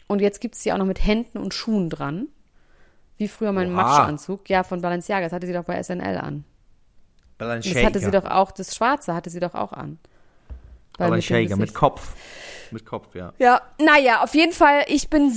Und 0.08 0.22
jetzt 0.22 0.40
gibt 0.40 0.56
es 0.56 0.64
die 0.64 0.72
auch 0.72 0.78
noch 0.78 0.86
mit 0.86 1.06
Händen 1.06 1.38
und 1.38 1.54
Schuhen 1.54 1.90
dran. 1.90 2.30
Wie 3.18 3.28
früher 3.28 3.52
mein. 3.52 3.72
Matschanzug. 3.72 4.50
Ja, 4.50 4.64
von 4.64 4.82
Balenciaga. 4.82 5.26
Das 5.26 5.34
hatte 5.34 5.48
sie 5.48 5.54
doch 5.54 5.64
bei 5.64 5.82
SNL 5.82 6.18
an. 6.18 6.44
Und 7.40 7.66
das 7.66 7.84
hatte 7.84 8.00
sie 8.00 8.12
doch 8.12 8.26
auch, 8.26 8.52
das 8.52 8.76
Schwarze 8.76 9.14
hatte 9.14 9.30
sie 9.30 9.40
doch 9.40 9.54
auch 9.54 9.72
an. 9.74 10.00
Weil 10.98 11.12
mit 11.12 11.28
Balenciaga 11.28 11.56
mit 11.56 11.68
Gesicht- 11.68 11.76
Kopf. 11.76 12.16
Mit 12.72 12.86
Kopf, 12.86 13.16
ja. 13.16 13.34
Ja, 13.38 13.62
naja, 13.80 14.24
auf 14.24 14.34
jeden 14.34 14.52
Fall, 14.54 14.84
ich 14.88 15.10
bin. 15.10 15.32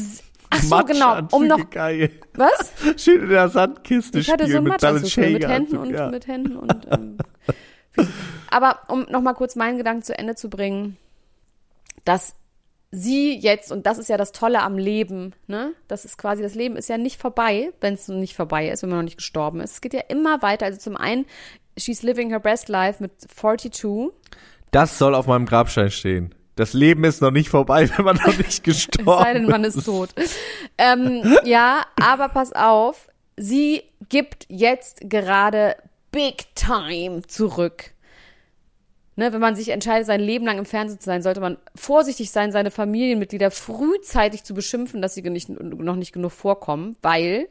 Ach 0.50 0.62
so, 0.62 0.78
genau. 0.84 1.20
Um 1.30 1.46
noch. 1.46 1.70
Geil. 1.70 2.10
Was? 2.34 2.72
Schön 2.96 3.22
in 3.22 3.28
der 3.28 3.48
Sandkiste 3.48 4.18
Ich 4.18 4.30
hatte 4.30 4.44
so 4.44 4.50
spielen 4.50 4.56
einen 4.58 4.64
mit 4.64 4.82
Matschanzug 4.82 5.10
für, 5.10 5.30
mit 5.30 5.48
Händen 5.48 5.76
und 5.76 5.90
ja. 5.90 6.10
mit 6.10 6.26
Händen 6.26 6.56
und. 6.56 6.88
Ähm. 6.90 7.18
Aber 8.50 8.80
um 8.88 9.02
nochmal 9.10 9.34
kurz 9.34 9.54
meinen 9.54 9.78
Gedanken 9.78 10.02
zu 10.02 10.18
Ende 10.18 10.34
zu 10.34 10.50
bringen, 10.50 10.96
dass 12.04 12.34
sie 12.90 13.38
jetzt, 13.38 13.70
und 13.70 13.86
das 13.86 13.98
ist 13.98 14.08
ja 14.08 14.16
das 14.16 14.32
Tolle 14.32 14.62
am 14.62 14.76
Leben, 14.76 15.34
ne? 15.46 15.72
Das 15.88 16.04
ist 16.04 16.18
quasi, 16.18 16.42
das 16.42 16.54
Leben 16.54 16.76
ist 16.76 16.88
ja 16.88 16.98
nicht 16.98 17.20
vorbei, 17.20 17.72
wenn 17.80 17.94
es 17.94 18.08
noch 18.08 18.16
nicht 18.16 18.34
vorbei 18.34 18.68
ist, 18.68 18.82
wenn 18.82 18.90
man 18.90 18.98
noch 18.98 19.04
nicht 19.04 19.18
gestorben 19.18 19.60
ist. 19.60 19.74
Es 19.74 19.80
geht 19.80 19.94
ja 19.94 20.02
immer 20.08 20.42
weiter. 20.42 20.66
Also 20.66 20.78
zum 20.78 20.96
einen, 20.96 21.26
she's 21.78 22.02
living 22.02 22.30
her 22.30 22.40
best 22.40 22.68
life 22.68 23.02
mit 23.02 23.12
42. 23.20 24.10
Das 24.72 24.98
soll 24.98 25.14
auf 25.14 25.26
meinem 25.26 25.46
Grabstein 25.46 25.90
stehen. 25.90 26.34
Das 26.56 26.72
Leben 26.72 27.04
ist 27.04 27.22
noch 27.22 27.30
nicht 27.30 27.48
vorbei, 27.48 27.88
wenn 27.96 28.04
man 28.04 28.16
noch 28.16 28.36
nicht 28.36 28.48
Es 28.48 28.62
gestorben 28.62 29.22
sei 29.22 29.32
denn, 29.34 29.46
man 29.46 29.64
ist 29.64 29.84
tot. 29.84 30.10
ähm, 30.78 31.22
ja, 31.44 31.82
aber 32.00 32.28
pass 32.28 32.52
auf, 32.52 33.08
sie 33.36 33.82
gibt 34.08 34.46
jetzt 34.48 35.08
gerade 35.08 35.76
Big 36.10 36.54
Time 36.56 37.22
zurück. 37.22 37.92
Ne, 39.20 39.34
wenn 39.34 39.40
man 39.40 39.54
sich 39.54 39.68
entscheidet, 39.68 40.06
sein 40.06 40.18
Leben 40.18 40.46
lang 40.46 40.56
im 40.56 40.64
Fernsehen 40.64 40.98
zu 40.98 41.04
sein, 41.04 41.20
sollte 41.20 41.42
man 41.42 41.58
vorsichtig 41.74 42.30
sein, 42.30 42.52
seine 42.52 42.70
Familienmitglieder 42.70 43.50
frühzeitig 43.50 44.44
zu 44.44 44.54
beschimpfen, 44.54 45.02
dass 45.02 45.12
sie 45.12 45.20
nicht, 45.20 45.50
noch 45.50 45.96
nicht 45.96 46.12
genug 46.12 46.32
vorkommen, 46.32 46.96
weil 47.02 47.46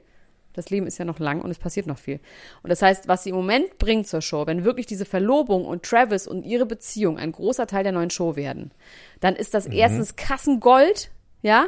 das 0.53 0.71
Leben 0.71 0.87
ist 0.87 0.97
ja 0.97 1.05
noch 1.05 1.19
lang 1.19 1.41
und 1.41 1.51
es 1.51 1.59
passiert 1.59 1.85
noch 1.85 1.99
viel. 1.99 2.19
Und 2.63 2.71
das 2.71 2.81
heißt, 2.81 3.07
was 3.07 3.21
sie 3.21 3.29
im 3.29 3.35
Moment 3.35 3.77
bringt 3.77 4.07
zur 4.07 4.23
Show, 4.23 4.47
wenn 4.47 4.63
wirklich 4.63 4.87
diese 4.87 5.05
Verlobung 5.05 5.63
und 5.63 5.83
Travis 5.83 6.27
und 6.27 6.43
ihre 6.43 6.65
Beziehung 6.65 7.19
ein 7.19 7.31
großer 7.31 7.67
Teil 7.67 7.83
der 7.83 7.91
neuen 7.91 8.09
Show 8.09 8.35
werden, 8.35 8.71
dann 9.19 9.35
ist 9.35 9.53
das 9.53 9.67
erstens 9.67 10.15
Kassengold, 10.15 11.11
ja, 11.43 11.67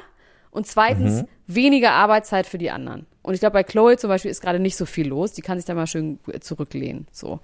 und 0.51 0.67
zweitens 0.67 1.23
weniger 1.47 1.91
Arbeitszeit 1.91 2.45
für 2.45 2.57
die 2.57 2.71
anderen. 2.71 3.05
Und 3.23 3.33
ich 3.33 3.39
glaube, 3.39 3.53
bei 3.53 3.63
Chloe 3.63 3.97
zum 3.97 4.09
Beispiel 4.09 4.31
ist 4.31 4.41
gerade 4.41 4.59
nicht 4.59 4.75
so 4.75 4.85
viel 4.85 5.07
los. 5.07 5.31
Die 5.33 5.41
kann 5.41 5.57
sich 5.57 5.65
da 5.65 5.73
mal 5.73 5.87
schön 5.87 6.19
zurücklehnen. 6.41 7.07
So. 7.11 7.39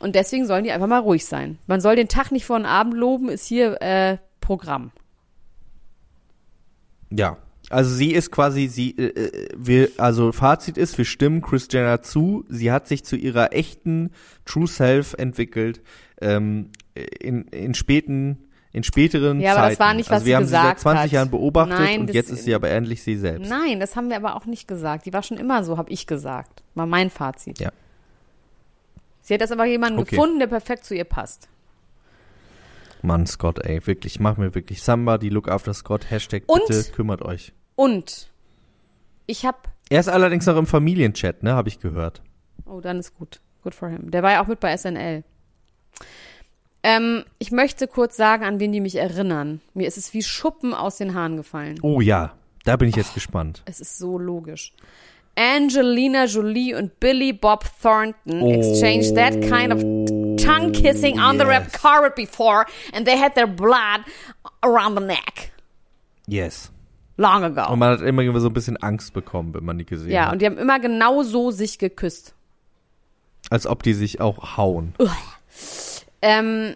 Und 0.00 0.14
deswegen 0.14 0.46
sollen 0.46 0.64
die 0.64 0.72
einfach 0.72 0.86
mal 0.86 0.98
ruhig 0.98 1.24
sein. 1.24 1.58
Man 1.66 1.80
soll 1.80 1.96
den 1.96 2.08
Tag 2.08 2.32
nicht 2.32 2.44
vor 2.44 2.58
den 2.58 2.66
Abend 2.66 2.94
loben, 2.94 3.28
ist 3.28 3.46
hier 3.46 3.80
äh, 3.80 4.18
Programm. 4.40 4.92
Ja. 7.10 7.38
Also 7.68 7.94
sie 7.94 8.12
ist 8.12 8.32
quasi, 8.32 8.66
sie, 8.66 8.96
äh, 8.98 9.26
äh, 9.26 9.48
wir, 9.56 9.90
also 9.98 10.32
Fazit 10.32 10.76
ist, 10.76 10.98
wir 10.98 11.04
stimmen 11.04 11.40
Chris 11.40 11.68
Jenner 11.70 12.02
zu. 12.02 12.44
Sie 12.48 12.72
hat 12.72 12.88
sich 12.88 13.04
zu 13.04 13.14
ihrer 13.14 13.52
echten 13.52 14.10
True 14.44 14.66
Self 14.66 15.14
entwickelt. 15.16 15.80
Ähm, 16.20 16.70
in, 17.20 17.44
in 17.44 17.74
späten, 17.74 18.49
in 18.72 18.82
späteren 18.84 19.40
Ja, 19.40 19.50
Zeiten. 19.54 19.58
aber 19.60 19.68
das 19.70 19.80
war 19.80 19.94
nicht, 19.94 20.08
was 20.10 20.14
also 20.16 20.26
wir 20.26 20.30
sie 20.30 20.36
haben 20.36 20.42
gesagt 20.44 20.64
sie 20.64 20.68
seit 20.70 20.80
20 20.80 21.02
hat. 21.04 21.12
Jahren 21.12 21.30
beobachtet 21.30 21.78
Nein, 21.78 22.00
und 22.00 22.06
das- 22.08 22.14
jetzt 22.16 22.30
ist 22.30 22.44
sie 22.44 22.54
aber 22.54 22.70
endlich 22.70 23.02
sie 23.02 23.16
selbst. 23.16 23.48
Nein, 23.50 23.80
das 23.80 23.96
haben 23.96 24.08
wir 24.10 24.16
aber 24.16 24.36
auch 24.36 24.46
nicht 24.46 24.68
gesagt. 24.68 25.06
Die 25.06 25.12
war 25.12 25.22
schon 25.22 25.38
immer 25.38 25.64
so, 25.64 25.76
habe 25.76 25.90
ich 25.90 26.06
gesagt. 26.06 26.62
War 26.74 26.86
mein 26.86 27.10
Fazit. 27.10 27.58
Ja. 27.58 27.70
Sie 29.22 29.34
hat 29.34 29.40
jetzt 29.40 29.50
einfach 29.52 29.64
jemanden 29.66 29.98
Okay. 29.98 30.10
gefunden, 30.16 30.38
der 30.38 30.46
perfekt 30.46 30.84
zu 30.84 30.94
ihr 30.94 31.04
passt. 31.04 31.48
Mann, 33.02 33.26
Scott, 33.26 33.58
ey, 33.64 33.84
wirklich, 33.86 34.20
mach 34.20 34.36
mir 34.36 34.54
wirklich 34.54 34.82
Somebody 34.82 35.30
look 35.30 35.48
after 35.48 35.72
Scott. 35.74 36.10
Hashtag 36.10 36.42
Und- 36.46 36.66
bitte 36.68 36.92
kümmert 36.92 37.22
euch. 37.22 37.52
Und 37.76 38.30
ich 39.26 39.44
habe 39.46 39.58
Er 39.88 40.00
ist 40.00 40.08
allerdings 40.08 40.46
noch 40.46 40.56
im 40.56 40.66
Familienchat, 40.66 41.42
ne, 41.42 41.54
habe 41.54 41.68
ich 41.68 41.80
gehört. 41.80 42.22
Oh, 42.66 42.80
dann 42.80 42.98
ist 43.00 43.16
gut. 43.16 43.40
Good 43.64 43.74
for 43.74 43.88
him. 43.88 44.10
Der 44.10 44.22
war 44.22 44.30
ja 44.32 44.42
auch 44.42 44.46
mit 44.46 44.60
bei 44.60 44.70
SNL. 44.76 45.24
Ähm, 46.82 47.24
ich 47.38 47.50
möchte 47.52 47.86
kurz 47.86 48.16
sagen, 48.16 48.44
an 48.44 48.58
wen 48.60 48.72
die 48.72 48.80
mich 48.80 48.96
erinnern. 48.96 49.60
Mir 49.74 49.86
ist 49.86 49.98
es 49.98 50.14
wie 50.14 50.22
Schuppen 50.22 50.72
aus 50.74 50.96
den 50.96 51.14
Haaren 51.14 51.36
gefallen. 51.36 51.78
Oh 51.82 52.00
ja, 52.00 52.32
da 52.64 52.76
bin 52.76 52.88
ich 52.88 52.96
jetzt 52.96 53.12
gespannt. 53.14 53.62
Es 53.66 53.80
ist 53.80 53.98
so 53.98 54.18
logisch. 54.18 54.72
Angelina 55.36 56.24
Jolie 56.24 56.74
und 56.74 56.98
Billy 57.00 57.32
Bob 57.32 57.64
Thornton 57.82 58.42
exchanged 58.50 59.14
that 59.14 59.40
kind 59.42 59.72
of 59.72 59.80
tongue 60.42 60.72
kissing 60.72 61.18
on 61.20 61.38
the 61.38 61.44
red 61.44 61.62
Oh, 61.62 61.70
yes. 61.70 61.80
carpet 61.82 62.14
before, 62.16 62.66
and 62.92 63.06
they 63.06 63.16
had 63.18 63.34
their 63.34 63.46
blood 63.46 64.00
around 64.62 64.98
the 64.98 65.04
neck 65.04 65.52
Yes. 66.26 66.70
long 67.16 67.44
ago. 67.44 67.70
Und 67.72 67.78
man 67.78 67.90
hat 67.92 68.00
immer 68.00 68.40
so 68.40 68.48
ein 68.48 68.52
bisschen 68.52 68.76
Angst 68.78 69.12
bekommen, 69.14 69.54
wenn 69.54 69.64
man 69.64 69.78
die 69.78 69.86
gesehen 69.86 70.10
ja, 70.10 70.26
hat. 70.26 70.32
und 70.32 70.42
die 70.42 70.46
haben 70.46 70.58
immer 70.58 70.80
genau 70.80 71.22
so 71.22 71.50
sich 71.50 71.78
geküsst. 71.78 72.34
Als 73.50 73.66
ob 73.66 73.82
die 73.82 73.94
sich 73.94 74.20
auch 74.20 74.56
hauen. 74.56 74.94
Ähm, 76.22 76.74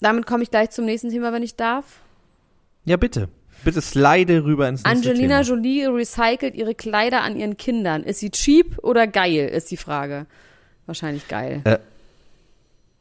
damit 0.00 0.26
komme 0.26 0.42
ich 0.42 0.50
gleich 0.50 0.70
zum 0.70 0.84
nächsten 0.84 1.10
Thema, 1.10 1.32
wenn 1.32 1.42
ich 1.42 1.56
darf. 1.56 2.00
Ja, 2.84 2.96
bitte. 2.96 3.28
Bitte 3.64 3.80
slide 3.80 4.44
rüber 4.44 4.68
ins 4.68 4.84
nächste 4.84 5.08
Angelina 5.08 5.42
Thema. 5.42 5.56
Jolie 5.56 5.86
recycelt 5.86 6.54
ihre 6.54 6.74
Kleider 6.74 7.22
an 7.22 7.36
ihren 7.36 7.56
Kindern. 7.56 8.02
Ist 8.02 8.20
sie 8.20 8.30
cheap 8.30 8.78
oder 8.82 9.06
geil, 9.06 9.48
ist 9.48 9.70
die 9.70 9.76
Frage. 9.76 10.26
Wahrscheinlich 10.84 11.26
geil. 11.26 11.62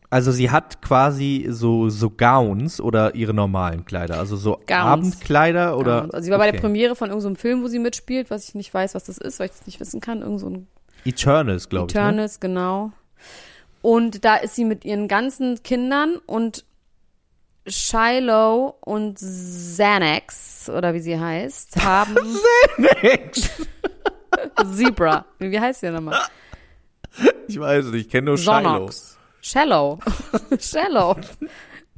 Also 0.10 0.32
sie 0.32 0.50
hat 0.50 0.82
quasi 0.82 1.48
so, 1.50 1.90
so 1.90 2.10
Gowns 2.10 2.80
oder 2.80 3.16
ihre 3.16 3.34
normalen 3.34 3.86
Kleider. 3.86 4.18
Also 4.18 4.38
so 4.38 4.60
Abendkleider 4.68 5.78
oder. 5.78 6.08
Also 6.14 6.26
sie 6.26 6.32
war 6.32 6.38
bei 6.38 6.46
der 6.46 6.54
Okay. 6.54 6.62
Premiere 6.62 6.96
von 6.96 7.10
irgendeinem 7.10 7.36
Film, 7.36 7.62
wo 7.62 7.68
sie 7.68 7.80
mitspielt, 7.80 8.30
was 8.32 8.48
ich 8.48 8.56
nicht 8.56 8.74
weiß, 8.74 8.96
was 8.96 9.04
das 9.04 9.18
ist, 9.18 9.40
weil 9.40 9.48
ich 9.48 9.52
das 9.52 9.66
nicht 9.66 9.80
wissen 9.80 10.00
kann. 10.00 10.22
Irgend 10.22 10.40
so 10.40 10.50
ein 10.50 10.68
Eternals, 11.04 11.70
glaube 11.70 11.88
ich. 11.90 11.94
Ne? 11.94 12.00
Eternals, 12.00 12.40
genau. 12.40 12.92
Und 13.86 14.26
da 14.26 14.38
ist 14.38 14.56
sie 14.56 14.66
mit 14.66 14.84
ihren 14.84 15.08
ganzen 15.08 15.62
Kindern 15.62 16.16
und 16.26 16.66
Shiloh 17.68 18.74
und 18.82 19.20
Xanax, 19.20 20.72
oder 20.76 20.96
wie 20.96 21.02
sie 21.02 21.20
heißt, 21.20 21.76
haben 21.84 22.16
Zebra. 24.76 25.26
Wie 25.38 25.60
heißt 25.60 25.82
sie 25.82 25.92
nochmal? 25.92 26.20
Ich 27.48 27.60
weiß 27.60 27.86
nicht, 27.86 28.08
ich 28.08 28.10
kenne 28.10 28.26
nur 28.26 28.40
Shiloh. 28.40 28.54
Sonox. 28.56 29.18
Shallow. 29.42 30.00
Shallow. 30.60 31.16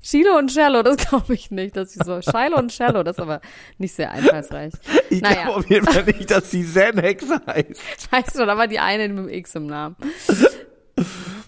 Chilo 0.02 0.38
und 0.38 0.52
Cello, 0.54 0.84
das 0.84 0.98
glaube 0.98 1.34
ich 1.34 1.52
nicht, 1.52 1.76
dass 1.78 1.92
sie 1.94 2.00
so. 2.04 2.22
Shiloh 2.22 2.58
und 2.58 2.72
Cello, 2.72 3.04
das 3.04 3.16
ist 3.18 3.22
aber 3.22 3.40
nicht 3.78 3.94
sehr 3.94 4.12
einfallsreich. 4.12 4.74
Ich 5.10 5.22
Naja. 5.22 5.44
glaube 5.44 5.56
auf 5.60 5.70
jeden 5.70 5.86
Fall 5.86 6.04
nicht, 6.04 6.30
dass 6.32 6.52
sie 6.52 6.64
Xanax 6.64 7.26
heißt. 7.48 7.82
Scheiße 8.12 8.38
schon, 8.40 8.50
aber 8.50 8.68
die 8.68 8.80
eine 8.80 9.08
mit 9.08 9.18
dem 9.18 9.30
X 9.30 9.56
im 9.56 9.68
Namen. 9.68 9.96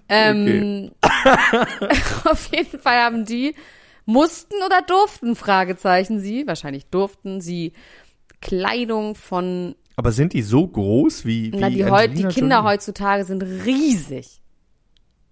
Ähm, 0.10 0.92
auf 2.26 2.50
jeden 2.52 2.80
Fall 2.80 2.98
haben 2.98 3.26
die, 3.26 3.56
mussten 4.06 4.56
oder 4.66 4.82
durften, 4.82 5.36
Fragezeichen, 5.36 6.20
sie, 6.20 6.48
wahrscheinlich 6.48 6.88
durften 6.88 7.42
sie 7.42 7.74
Kleidung 8.42 9.16
von, 9.16 9.76
Aber 9.96 10.12
sind 10.12 10.34
die 10.34 10.42
so 10.42 10.68
groß 10.68 11.26
wie, 11.26 11.52
wie 11.54 11.58
na, 11.58 11.70
die, 11.70 11.86
heu, 11.86 12.08
die 12.08 12.26
Kinder 12.26 12.64
heutzutage 12.64 13.24
sind 13.26 13.44
riesig. 13.44 14.42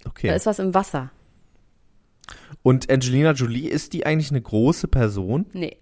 Da 0.04 0.10
Okay. 0.12 0.36
ist 0.36 0.46
was 0.46 0.60
im 0.60 0.74
Wasser. 0.74 1.12
Und 2.62 2.90
Angelina 2.90 3.32
Jolie, 3.32 3.68
ist 3.70 3.94
die 3.94 4.06
eigentlich 4.06 4.30
eine 4.32 4.42
große 4.42 4.88
Person? 4.88 5.46
Nee. 5.54 5.78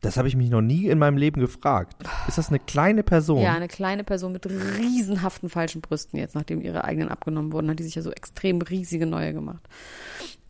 Das 0.00 0.16
habe 0.16 0.28
ich 0.28 0.36
mich 0.36 0.48
noch 0.48 0.62
nie 0.62 0.86
in 0.86 0.98
meinem 0.98 1.18
Leben 1.18 1.40
gefragt. 1.40 1.94
Ist 2.26 2.38
das 2.38 2.48
eine 2.48 2.58
kleine 2.58 3.02
Person? 3.02 3.42
Ja, 3.42 3.54
eine 3.54 3.68
kleine 3.68 4.02
Person 4.02 4.32
mit 4.32 4.46
riesenhaften 4.46 5.50
falschen 5.50 5.82
Brüsten 5.82 6.18
jetzt, 6.18 6.34
nachdem 6.34 6.62
ihre 6.62 6.84
eigenen 6.84 7.10
abgenommen 7.10 7.52
wurden, 7.52 7.68
hat 7.68 7.78
die 7.78 7.84
sich 7.84 7.96
ja 7.96 8.02
so 8.02 8.10
extrem 8.10 8.62
riesige 8.62 9.04
neue 9.04 9.34
gemacht. 9.34 9.62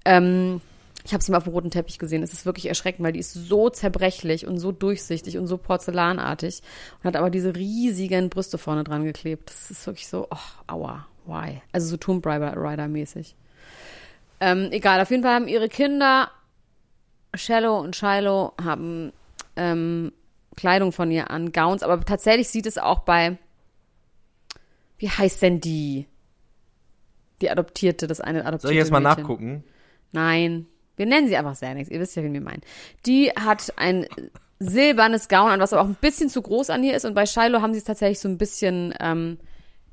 Ähm, 0.04 0.60
ich 1.04 1.12
habe 1.12 1.24
sie 1.24 1.32
mal 1.32 1.38
auf 1.38 1.44
dem 1.44 1.52
roten 1.52 1.70
Teppich 1.70 1.98
gesehen. 1.98 2.22
Es 2.22 2.32
ist 2.32 2.46
wirklich 2.46 2.66
erschreckend, 2.66 3.04
weil 3.04 3.12
die 3.12 3.18
ist 3.18 3.32
so 3.32 3.70
zerbrechlich 3.70 4.46
und 4.46 4.58
so 4.58 4.70
durchsichtig 4.70 5.38
und 5.38 5.48
so 5.48 5.56
porzellanartig 5.56 6.62
und 6.98 7.08
hat 7.08 7.16
aber 7.16 7.30
diese 7.30 7.56
riesigen 7.56 8.30
Brüste 8.30 8.58
vorne 8.58 8.84
dran 8.84 9.04
geklebt. 9.04 9.50
Das 9.50 9.70
ist 9.70 9.86
wirklich 9.86 10.06
so, 10.06 10.28
oh, 10.30 10.72
aua, 10.72 11.06
why? 11.26 11.60
Also 11.72 11.88
so 11.88 11.96
Tomb 11.96 12.24
Raider 12.24 12.86
mäßig. 12.86 13.34
Ähm, 14.40 14.68
egal, 14.70 15.00
auf 15.00 15.10
jeden 15.10 15.22
Fall 15.22 15.34
haben 15.34 15.48
ihre 15.48 15.68
Kinder, 15.68 16.30
Shallow 17.34 17.80
und 17.80 17.96
Shiloh, 17.96 18.52
haben 18.62 19.12
ähm, 19.60 20.12
Kleidung 20.56 20.90
von 20.92 21.10
ihr 21.10 21.30
an, 21.30 21.52
Gowns, 21.52 21.82
aber 21.82 22.00
tatsächlich 22.00 22.48
sieht 22.48 22.66
es 22.66 22.78
auch 22.78 23.00
bei, 23.00 23.38
wie 24.98 25.08
heißt 25.08 25.42
denn 25.42 25.60
die? 25.60 26.06
Die 27.40 27.50
Adoptierte, 27.50 28.06
das 28.06 28.20
eine 28.20 28.40
adoptierte 28.40 28.66
Soll 28.66 28.72
ich 28.72 28.78
jetzt 28.78 28.90
mal 28.90 29.00
Mädchen. 29.00 29.22
nachgucken? 29.22 29.64
Nein, 30.12 30.66
wir 30.96 31.06
nennen 31.06 31.28
sie 31.28 31.36
einfach 31.36 31.54
Xanax, 31.54 31.88
ihr 31.88 32.00
wisst 32.00 32.16
ja, 32.16 32.22
wen 32.22 32.34
wir 32.34 32.40
meinen. 32.40 32.62
Die 33.06 33.30
hat 33.30 33.72
ein 33.76 34.06
silbernes 34.58 35.28
Gown 35.28 35.50
an, 35.50 35.60
was 35.60 35.72
aber 35.72 35.82
auch 35.82 35.86
ein 35.86 35.96
bisschen 36.00 36.28
zu 36.28 36.42
groß 36.42 36.70
an 36.70 36.84
ihr 36.84 36.94
ist 36.94 37.04
und 37.04 37.14
bei 37.14 37.24
Shiloh 37.26 37.62
haben 37.62 37.72
sie 37.72 37.78
es 37.78 37.84
tatsächlich 37.84 38.20
so 38.20 38.28
ein 38.28 38.36
bisschen 38.36 38.92
ähm, 39.00 39.38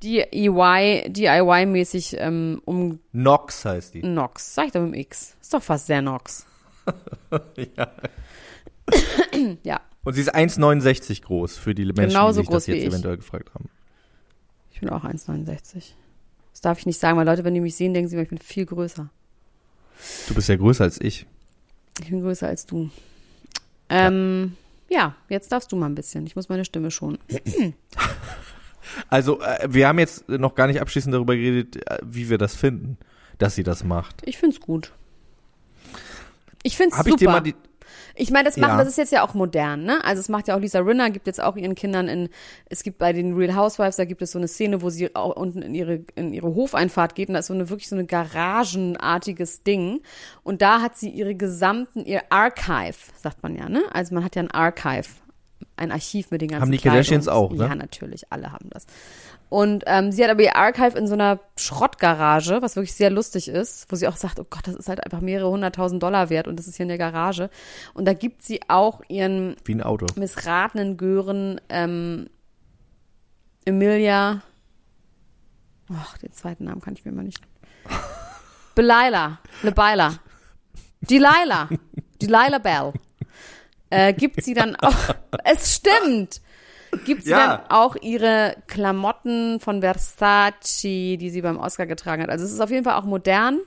DIY, 0.03 1.05
DIY-mäßig 1.09 2.17
ähm, 2.19 2.61
um 2.65 2.99
Nox 3.13 3.65
heißt 3.65 3.93
die. 3.93 4.03
Nox. 4.03 4.53
Sag 4.53 4.67
ich 4.67 4.71
doch 4.73 4.81
mit 4.81 4.93
dem 4.93 4.99
X. 4.99 5.35
Ist 5.41 5.53
doch 5.53 5.63
fast 5.63 5.87
sehr 5.87 6.01
Nox. 6.01 6.45
ja. 7.77 7.91
Ja, 9.63 9.81
Und 10.03 10.13
sie 10.13 10.21
ist 10.21 10.33
1,69 10.33 11.21
groß 11.23 11.57
für 11.57 11.75
die 11.75 11.85
Menschen, 11.85 12.09
Genauso 12.09 12.41
die 12.41 12.45
sich 12.45 12.53
das 12.53 12.67
jetzt 12.67 12.77
ich. 12.77 12.85
eventuell 12.85 13.17
gefragt 13.17 13.53
haben. 13.53 13.69
ich 14.71 14.79
bin 14.79 14.89
auch 14.89 15.03
1,69. 15.03 15.93
Das 16.53 16.61
darf 16.61 16.79
ich 16.79 16.85
nicht 16.85 16.99
sagen, 16.99 17.17
weil 17.17 17.25
Leute, 17.25 17.43
wenn 17.43 17.53
die 17.53 17.59
mich 17.59 17.75
sehen, 17.75 17.93
denken 17.93 18.09
sie, 18.09 18.17
ich 18.19 18.29
bin 18.29 18.37
viel 18.39 18.65
größer. 18.65 19.09
Du 20.27 20.33
bist 20.33 20.49
ja 20.49 20.55
größer 20.55 20.83
als 20.85 20.99
ich. 21.01 21.25
Ich 22.01 22.09
bin 22.09 22.21
größer 22.21 22.47
als 22.47 22.65
du. 22.65 22.89
Ähm, 23.89 24.55
ja, 24.89 25.15
jetzt 25.29 25.51
darfst 25.51 25.71
du 25.71 25.75
mal 25.75 25.87
ein 25.87 25.95
bisschen. 25.95 26.25
Ich 26.27 26.35
muss 26.35 26.49
meine 26.49 26.65
Stimme 26.65 26.91
schonen. 26.91 27.19
Also, 29.09 29.41
äh, 29.41 29.67
wir 29.69 29.87
haben 29.87 29.99
jetzt 29.99 30.27
noch 30.29 30.55
gar 30.55 30.67
nicht 30.67 30.79
abschließend 30.81 31.13
darüber 31.13 31.35
geredet, 31.35 31.75
äh, 31.89 31.99
wie 32.03 32.29
wir 32.29 32.37
das 32.37 32.55
finden, 32.55 32.97
dass 33.37 33.53
sie 33.53 33.63
das 33.63 33.83
macht. 33.83 34.21
Ich 34.25 34.37
find's 34.37 34.59
gut. 34.61 34.93
Ich 36.63 36.77
find's 36.77 36.97
Habe 36.97 37.09
super. 37.09 37.15
ich 37.15 37.19
dir 37.19 37.29
mal 37.29 37.41
die. 37.41 37.55
Ich 38.19 38.31
meine, 38.31 38.45
das 38.45 38.57
machen, 38.57 38.71
Ja. 38.71 38.77
das 38.79 38.87
ist 38.87 38.97
jetzt 38.97 39.11
ja 39.11 39.23
auch 39.23 39.33
modern, 39.35 39.83
ne? 39.83 40.03
Also 40.03 40.19
es 40.21 40.27
macht 40.29 40.47
ja 40.47 40.55
auch 40.55 40.59
Lisa 40.59 40.79
Rinna, 40.79 41.09
gibt 41.09 41.27
jetzt 41.27 41.41
auch 41.41 41.55
ihren 41.55 41.75
Kindern 41.75 42.07
in, 42.07 42.29
es 42.69 42.81
gibt 42.83 42.97
bei 42.97 43.13
den 43.13 43.35
Real 43.35 43.55
Housewives, 43.55 43.95
da 43.97 44.05
gibt 44.05 44.21
es 44.23 44.31
so 44.31 44.39
eine 44.39 44.47
Szene, 44.47 44.81
wo 44.81 44.89
sie 44.89 45.15
auch 45.15 45.35
unten 45.35 45.61
in 45.61 45.75
ihre, 45.75 46.01
in 46.15 46.33
ihre 46.33 46.47
Hofeinfahrt 46.55 47.13
geht 47.15 47.27
und 47.29 47.33
da 47.33 47.39
ist 47.41 47.47
so 47.47 47.53
eine 47.53 47.69
wirklich 47.69 47.87
so 47.89 47.95
eine 47.95 48.05
garagenartiges 48.05 49.63
Ding. 49.63 50.01
Und 50.43 50.61
da 50.61 50.81
hat 50.81 50.97
sie 50.97 51.09
ihre 51.09 51.35
gesamten, 51.35 52.05
ihr 52.05 52.21
Archive, 52.29 52.97
sagt 53.21 53.43
man 53.43 53.55
ja, 53.55 53.69
ne? 53.69 53.83
Also 53.91 54.13
man 54.15 54.23
hat 54.23 54.35
ja 54.35 54.41
ein 54.43 54.51
Archive, 54.51 55.07
ein 55.75 55.91
Archiv 55.91 56.31
mit 56.31 56.41
den 56.41 56.49
ganzen 56.49 56.61
Haben 56.63 56.71
die 56.71 56.77
Kardashians 56.79 57.27
Kleidungs- 57.27 57.31
auch, 57.31 57.51
ne? 57.51 57.65
Ja, 57.67 57.75
natürlich, 57.75 58.23
alle 58.31 58.51
haben 58.51 58.69
das. 58.69 58.85
Und 59.49 59.85
ähm, 59.87 60.11
sie 60.11 60.23
hat 60.23 60.29
aber 60.29 60.43
ihr 60.43 60.55
Archive 60.57 60.97
in 60.97 61.07
so 61.07 61.13
einer 61.13 61.39
Schrottgarage, 61.57 62.61
was 62.61 62.75
wirklich 62.75 62.93
sehr 62.93 63.09
lustig 63.09 63.47
ist, 63.47 63.89
wo 63.89 63.95
sie 63.95 64.07
auch 64.07 64.17
sagt, 64.17 64.39
oh 64.39 64.45
Gott, 64.49 64.67
das 64.67 64.75
ist 64.75 64.89
halt 64.89 65.03
einfach 65.05 65.21
mehrere 65.21 65.49
hunderttausend 65.49 66.03
Dollar 66.03 66.29
wert 66.29 66.47
und 66.47 66.59
das 66.59 66.67
ist 66.67 66.75
hier 66.75 66.83
in 66.83 66.89
der 66.89 66.97
Garage. 66.97 67.49
Und 67.93 68.05
da 68.05 68.13
gibt 68.13 68.43
sie 68.43 68.59
auch 68.67 69.01
ihren 69.07 69.55
Wie 69.63 69.75
ein 69.75 69.81
Auto. 69.83 70.05
missratenen 70.15 70.97
Gören 70.97 71.61
ähm, 71.69 72.29
Emilia, 73.63 74.41
ach, 75.93 76.17
den 76.17 76.33
zweiten 76.33 76.65
Namen 76.65 76.81
kann 76.81 76.93
ich 76.93 77.05
mir 77.05 77.11
mal 77.13 77.23
nicht. 77.23 77.41
Belila, 78.75 79.39
Lebeila, 79.63 80.19
Delilah, 81.01 81.69
Delilah 82.21 82.59
Bell. 82.59 82.93
Äh, 83.89 84.13
gibt 84.13 84.43
sie 84.43 84.53
dann 84.53 84.75
auch, 84.75 85.15
es 85.45 85.75
stimmt, 85.75 86.41
gibt 87.05 87.23
sie 87.23 87.31
Ja. 87.31 87.47
dann 87.47 87.69
auch 87.69 87.95
ihre 88.01 88.55
Klamotten 88.67 89.59
von 89.59 89.81
Versace, 89.81 90.81
die 91.17 91.29
sie 91.29 91.41
beim 91.41 91.57
Oscar 91.59 91.85
getragen 91.85 92.23
hat. 92.23 92.29
Also 92.29 92.45
es 92.45 92.51
ist 92.51 92.59
auf 92.59 92.71
jeden 92.71 92.83
Fall 92.83 92.95
auch 92.95 93.05
modern, 93.05 93.59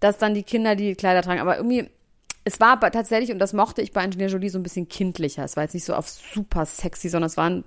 dass 0.00 0.18
dann 0.18 0.34
die 0.34 0.42
Kinder 0.42 0.76
die 0.76 0.94
Kleider 0.94 1.22
tragen, 1.22 1.40
aber 1.40 1.56
irgendwie 1.56 1.90
es 2.44 2.60
war 2.60 2.80
tatsächlich, 2.80 3.30
und 3.30 3.40
das 3.40 3.52
mochte 3.52 3.82
ich 3.82 3.92
bei 3.92 4.02
Angelina 4.02 4.30
Jolie 4.30 4.48
so 4.48 4.58
ein 4.58 4.62
bisschen 4.62 4.88
kindlicher. 4.88 5.44
Es 5.44 5.56
war 5.56 5.64
jetzt 5.64 5.74
nicht 5.74 5.84
so 5.84 5.94
auf 5.94 6.08
super 6.08 6.64
sexy, 6.64 7.10
sondern 7.10 7.26
es 7.26 7.36
war 7.36 7.50
ein, 7.50 7.64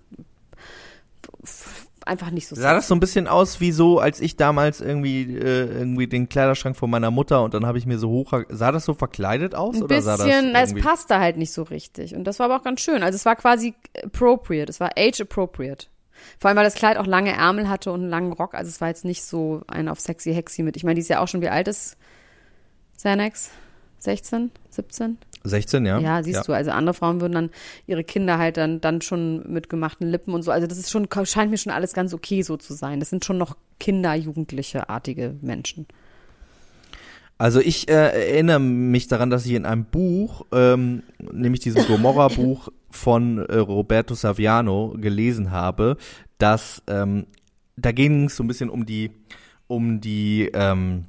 einfach 2.08 2.32
nicht 2.32 2.48
so 2.48 2.56
Sah 2.56 2.74
das 2.74 2.84
sexy. 2.84 2.88
so 2.88 2.96
ein 2.96 3.00
bisschen 3.00 3.28
aus 3.28 3.60
wie 3.60 3.72
so, 3.72 4.00
als 4.00 4.20
ich 4.20 4.36
damals 4.36 4.82
irgendwie 4.82 5.22
äh, 5.22 5.66
irgendwie 5.66 6.08
den 6.08 6.30
Kleiderschrank 6.30 6.76
von 6.76 6.90
meiner 6.90 7.12
Mutter 7.12 7.44
und 7.44 7.54
dann 7.54 7.66
habe 7.66 7.78
ich 7.78 7.86
mir 7.86 7.98
so 8.00 8.10
hoch 8.10 8.34
sah 8.50 8.72
das 8.72 8.86
so 8.86 8.94
verkleidet 8.94 9.56
aus 9.56 9.76
Ein 9.76 9.84
oder 9.84 10.02
sah 10.02 10.18
das 10.18 10.26
bisschen, 10.26 10.52
na, 10.52 10.62
es 10.62 10.74
passte 10.76 11.20
halt 11.20 11.38
nicht 11.38 11.52
so 11.52 11.64
richtig. 11.64 12.16
Und 12.16 12.26
das 12.26 12.40
war 12.40 12.46
aber 12.46 12.58
auch 12.58 12.64
ganz 12.64 12.82
schön. 12.82 13.04
Also 13.04 13.16
es 13.16 13.26
war 13.26 13.36
quasi 13.36 13.74
appropriate, 14.04 14.70
es 14.70 14.80
war 14.80 14.92
age 14.98 15.22
appropriate. 15.22 15.88
Vor 16.38 16.50
allem, 16.50 16.58
weil 16.58 16.64
das 16.64 16.76
Kleid 16.76 16.98
auch 16.98 17.08
lange 17.08 17.32
Ärmel 17.32 17.70
hatte 17.70 17.92
und 17.92 18.02
einen 18.02 18.10
langen 18.10 18.34
Rock. 18.34 18.54
Also 18.54 18.70
es 18.70 18.80
war 18.82 18.90
jetzt 18.90 19.06
nicht 19.06 19.24
so 19.24 19.62
ein 19.68 19.88
auf 19.88 20.00
sexy 20.00 20.34
Hexy 20.34 20.64
mit. 20.64 20.78
Ich 20.78 20.84
meine, 20.84 20.96
die 20.96 21.02
ist 21.02 21.10
ja 21.10 21.20
auch 21.20 21.28
schon, 21.28 21.42
wie 21.42 21.50
alt 21.50 21.68
ist 21.68 21.98
Xanax? 22.98 23.52
16? 24.00 24.52
17? 24.70 25.18
16, 25.44 25.86
ja? 25.86 26.00
Ja, 26.00 26.24
siehst 26.24 26.48
du, 26.48 26.54
also 26.54 26.72
andere 26.72 26.94
Frauen 26.94 27.22
würden 27.22 27.34
dann 27.34 27.50
ihre 27.88 28.04
Kinder 28.04 28.38
halt 28.38 28.58
dann, 28.58 28.82
dann 28.82 29.02
schon 29.02 29.52
mit 29.52 29.70
gemachten 29.70 30.08
Lippen 30.08 30.34
und 30.34 30.44
so. 30.44 30.52
Also 30.52 30.68
das 30.68 30.78
ist 30.78 30.92
schon, 30.92 31.08
scheint 31.24 31.52
mir 31.52 31.58
schon 31.58 31.74
alles 31.74 31.94
ganz 31.94 32.14
okay 32.14 32.42
so 32.42 32.58
zu 32.58 32.74
sein. 32.74 33.00
Das 33.00 33.10
sind 33.10 33.26
schon 33.26 33.38
noch 33.38 33.58
Kinder, 33.80 34.14
Jugendliche, 34.14 34.90
artige 34.90 35.36
Menschen. 35.42 35.88
Also 37.38 37.60
ich 37.60 37.90
äh, 37.90 37.94
erinnere 37.94 38.60
mich 38.60 39.08
daran, 39.08 39.32
dass 39.32 39.48
ich 39.48 39.54
in 39.54 39.66
einem 39.66 39.86
Buch, 39.86 40.46
ähm, 40.52 41.02
nämlich 41.20 41.62
diesem 41.62 41.88
Gomorra-Buch 41.88 42.70
von 42.92 43.40
äh, 43.40 43.58
Roberto 43.58 44.14
Saviano 44.14 44.94
gelesen 44.96 45.50
habe, 45.50 45.98
dass 46.38 46.84
ähm, 46.86 47.26
da 47.78 47.92
ging 47.92 48.26
es 48.26 48.36
so 48.36 48.44
ein 48.44 48.48
bisschen 48.48 48.70
um 48.70 48.86
die 48.86 49.10
um 49.66 50.02
die 50.02 50.52
ähm, 50.54 51.06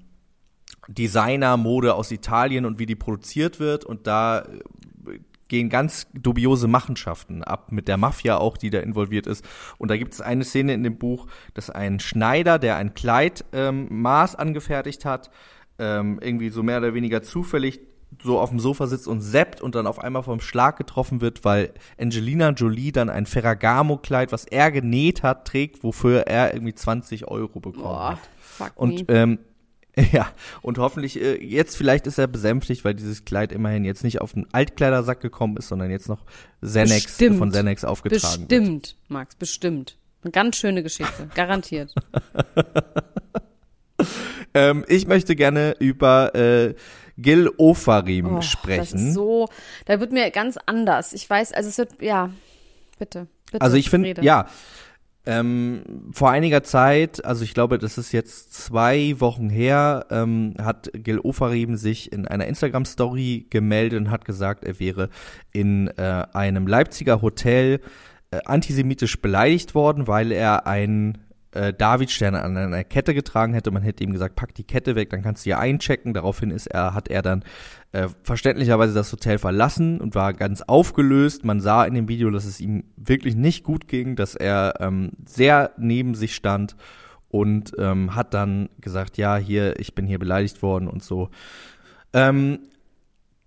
Designer-Mode 0.94 1.94
aus 1.94 2.10
Italien 2.10 2.64
und 2.64 2.78
wie 2.78 2.86
die 2.86 2.96
produziert 2.96 3.60
wird 3.60 3.84
und 3.84 4.06
da 4.06 4.40
äh, 4.40 5.18
gehen 5.48 5.68
ganz 5.68 6.06
dubiose 6.14 6.66
Machenschaften 6.66 7.44
ab 7.44 7.72
mit 7.72 7.86
der 7.86 7.98
Mafia 7.98 8.38
auch, 8.38 8.56
die 8.56 8.70
da 8.70 8.80
involviert 8.80 9.26
ist. 9.26 9.44
Und 9.76 9.90
da 9.90 9.98
gibt 9.98 10.14
es 10.14 10.22
eine 10.22 10.44
Szene 10.44 10.72
in 10.72 10.82
dem 10.82 10.96
Buch, 10.96 11.26
dass 11.52 11.68
ein 11.68 12.00
Schneider, 12.00 12.58
der 12.58 12.76
ein 12.76 12.94
Kleid 12.94 13.44
ähm, 13.52 13.86
Maß 13.90 14.34
angefertigt 14.34 15.04
hat, 15.04 15.30
ähm, 15.78 16.18
irgendwie 16.22 16.48
so 16.48 16.62
mehr 16.62 16.78
oder 16.78 16.94
weniger 16.94 17.22
zufällig 17.22 17.80
so 18.22 18.38
auf 18.38 18.50
dem 18.50 18.60
Sofa 18.60 18.86
sitzt 18.86 19.08
und 19.08 19.20
seppt 19.20 19.60
und 19.60 19.74
dann 19.74 19.86
auf 19.86 19.98
einmal 19.98 20.22
vom 20.22 20.40
Schlag 20.40 20.76
getroffen 20.76 21.20
wird, 21.20 21.44
weil 21.44 21.72
Angelina 21.98 22.50
Jolie 22.50 22.92
dann 22.92 23.10
ein 23.10 23.26
Ferragamo-Kleid, 23.26 24.32
was 24.32 24.44
er 24.44 24.70
genäht 24.70 25.22
hat, 25.22 25.46
trägt, 25.46 25.82
wofür 25.82 26.26
er 26.26 26.54
irgendwie 26.54 26.74
20 26.74 27.28
Euro 27.28 27.60
bekommen 27.60 27.84
Boah, 27.84 28.10
hat. 28.12 28.18
fuck 28.40 28.72
Und 28.76 29.04
ähm, 29.08 29.38
ja, 30.12 30.30
und 30.62 30.78
hoffentlich, 30.78 31.20
äh, 31.20 31.36
jetzt 31.44 31.76
vielleicht 31.76 32.06
ist 32.06 32.18
er 32.18 32.26
besänftigt, 32.26 32.84
weil 32.84 32.94
dieses 32.94 33.24
Kleid 33.24 33.52
immerhin 33.52 33.84
jetzt 33.84 34.04
nicht 34.04 34.20
auf 34.20 34.32
den 34.32 34.46
Altkleidersack 34.52 35.20
gekommen 35.20 35.56
ist, 35.58 35.68
sondern 35.68 35.90
jetzt 35.90 36.08
noch 36.08 36.24
Xanax 36.62 37.04
Bestimmt. 37.04 37.38
von 37.38 37.50
Xanax 37.50 37.84
aufgetragen 37.84 38.42
wird. 38.42 38.48
Bestimmt, 38.48 38.96
Max, 39.08 39.34
bestimmt. 39.34 39.98
Eine 40.22 40.30
ganz 40.30 40.56
schöne 40.56 40.82
Geschichte, 40.82 41.28
garantiert. 41.34 41.94
Ähm, 44.54 44.84
ich 44.88 45.06
möchte 45.06 45.34
gerne 45.36 45.76
über 45.78 46.34
äh, 46.34 46.74
Gil 47.16 47.50
Ofarim 47.56 48.26
Oh, 48.26 48.36
Das 48.36 48.46
sprechen. 48.46 49.08
ist 49.08 49.14
so, 49.14 49.48
da 49.86 50.00
wird 50.00 50.12
mir 50.12 50.30
ganz 50.30 50.58
anders. 50.66 51.12
Ich 51.12 51.28
weiß, 51.28 51.52
also 51.52 51.68
es 51.68 51.78
wird, 51.78 52.02
ja, 52.02 52.30
bitte. 52.98 53.28
bitte 53.50 53.62
also 53.62 53.76
ich 53.76 53.88
finde, 53.90 54.22
ja, 54.22 54.46
Ähm, 55.24 55.82
vor 56.12 56.30
einiger 56.30 56.64
Zeit, 56.64 57.24
also 57.24 57.44
ich 57.44 57.54
glaube, 57.54 57.78
das 57.78 57.96
ist 57.96 58.10
jetzt 58.10 58.54
zwei 58.54 59.14
Wochen 59.20 59.50
her, 59.50 60.06
ähm, 60.10 60.54
hat 60.60 60.90
Gil 60.94 61.20
Ofarim 61.20 61.76
sich 61.76 62.12
in 62.12 62.26
einer 62.26 62.46
Instagram-Story 62.48 63.46
gemeldet 63.48 64.00
und 64.00 64.10
hat 64.10 64.24
gesagt, 64.24 64.64
er 64.64 64.80
wäre 64.80 65.10
in 65.52 65.86
äh, 65.96 66.24
einem 66.32 66.66
Leipziger 66.66 67.22
Hotel 67.22 67.80
äh, 68.32 68.40
antisemitisch 68.46 69.20
beleidigt 69.22 69.76
worden, 69.76 70.08
weil 70.08 70.32
er 70.32 70.66
einen 70.66 71.18
äh, 71.52 71.72
Davidstern 71.72 72.34
an 72.34 72.56
einer 72.56 72.84
Kette 72.84 73.14
getragen 73.14 73.54
hätte. 73.54 73.70
Man 73.70 73.82
hätte 73.82 74.04
ihm 74.04 74.12
gesagt, 74.12 74.36
pack 74.36 74.54
die 74.54 74.64
Kette 74.64 74.94
weg, 74.94 75.10
dann 75.10 75.22
kannst 75.22 75.44
du 75.44 75.50
hier 75.50 75.58
einchecken. 75.58 76.14
Daraufhin 76.14 76.50
ist 76.50 76.66
er, 76.66 76.94
hat 76.94 77.08
er 77.08 77.22
dann 77.22 77.44
äh, 77.92 78.08
verständlicherweise 78.22 78.94
das 78.94 79.12
Hotel 79.12 79.38
verlassen 79.38 80.00
und 80.00 80.14
war 80.14 80.32
ganz 80.32 80.62
aufgelöst. 80.62 81.44
Man 81.44 81.60
sah 81.60 81.84
in 81.84 81.94
dem 81.94 82.08
Video, 82.08 82.30
dass 82.30 82.44
es 82.44 82.60
ihm 82.60 82.84
wirklich 82.96 83.36
nicht 83.36 83.64
gut 83.64 83.88
ging, 83.88 84.16
dass 84.16 84.34
er 84.34 84.74
ähm, 84.80 85.12
sehr 85.26 85.72
neben 85.76 86.14
sich 86.14 86.34
stand 86.34 86.76
und 87.28 87.72
ähm, 87.78 88.14
hat 88.14 88.34
dann 88.34 88.68
gesagt, 88.80 89.16
ja, 89.16 89.36
hier, 89.36 89.78
ich 89.80 89.94
bin 89.94 90.06
hier 90.06 90.18
beleidigt 90.18 90.62
worden 90.62 90.88
und 90.88 91.02
so. 91.02 91.30
Ähm, 92.12 92.60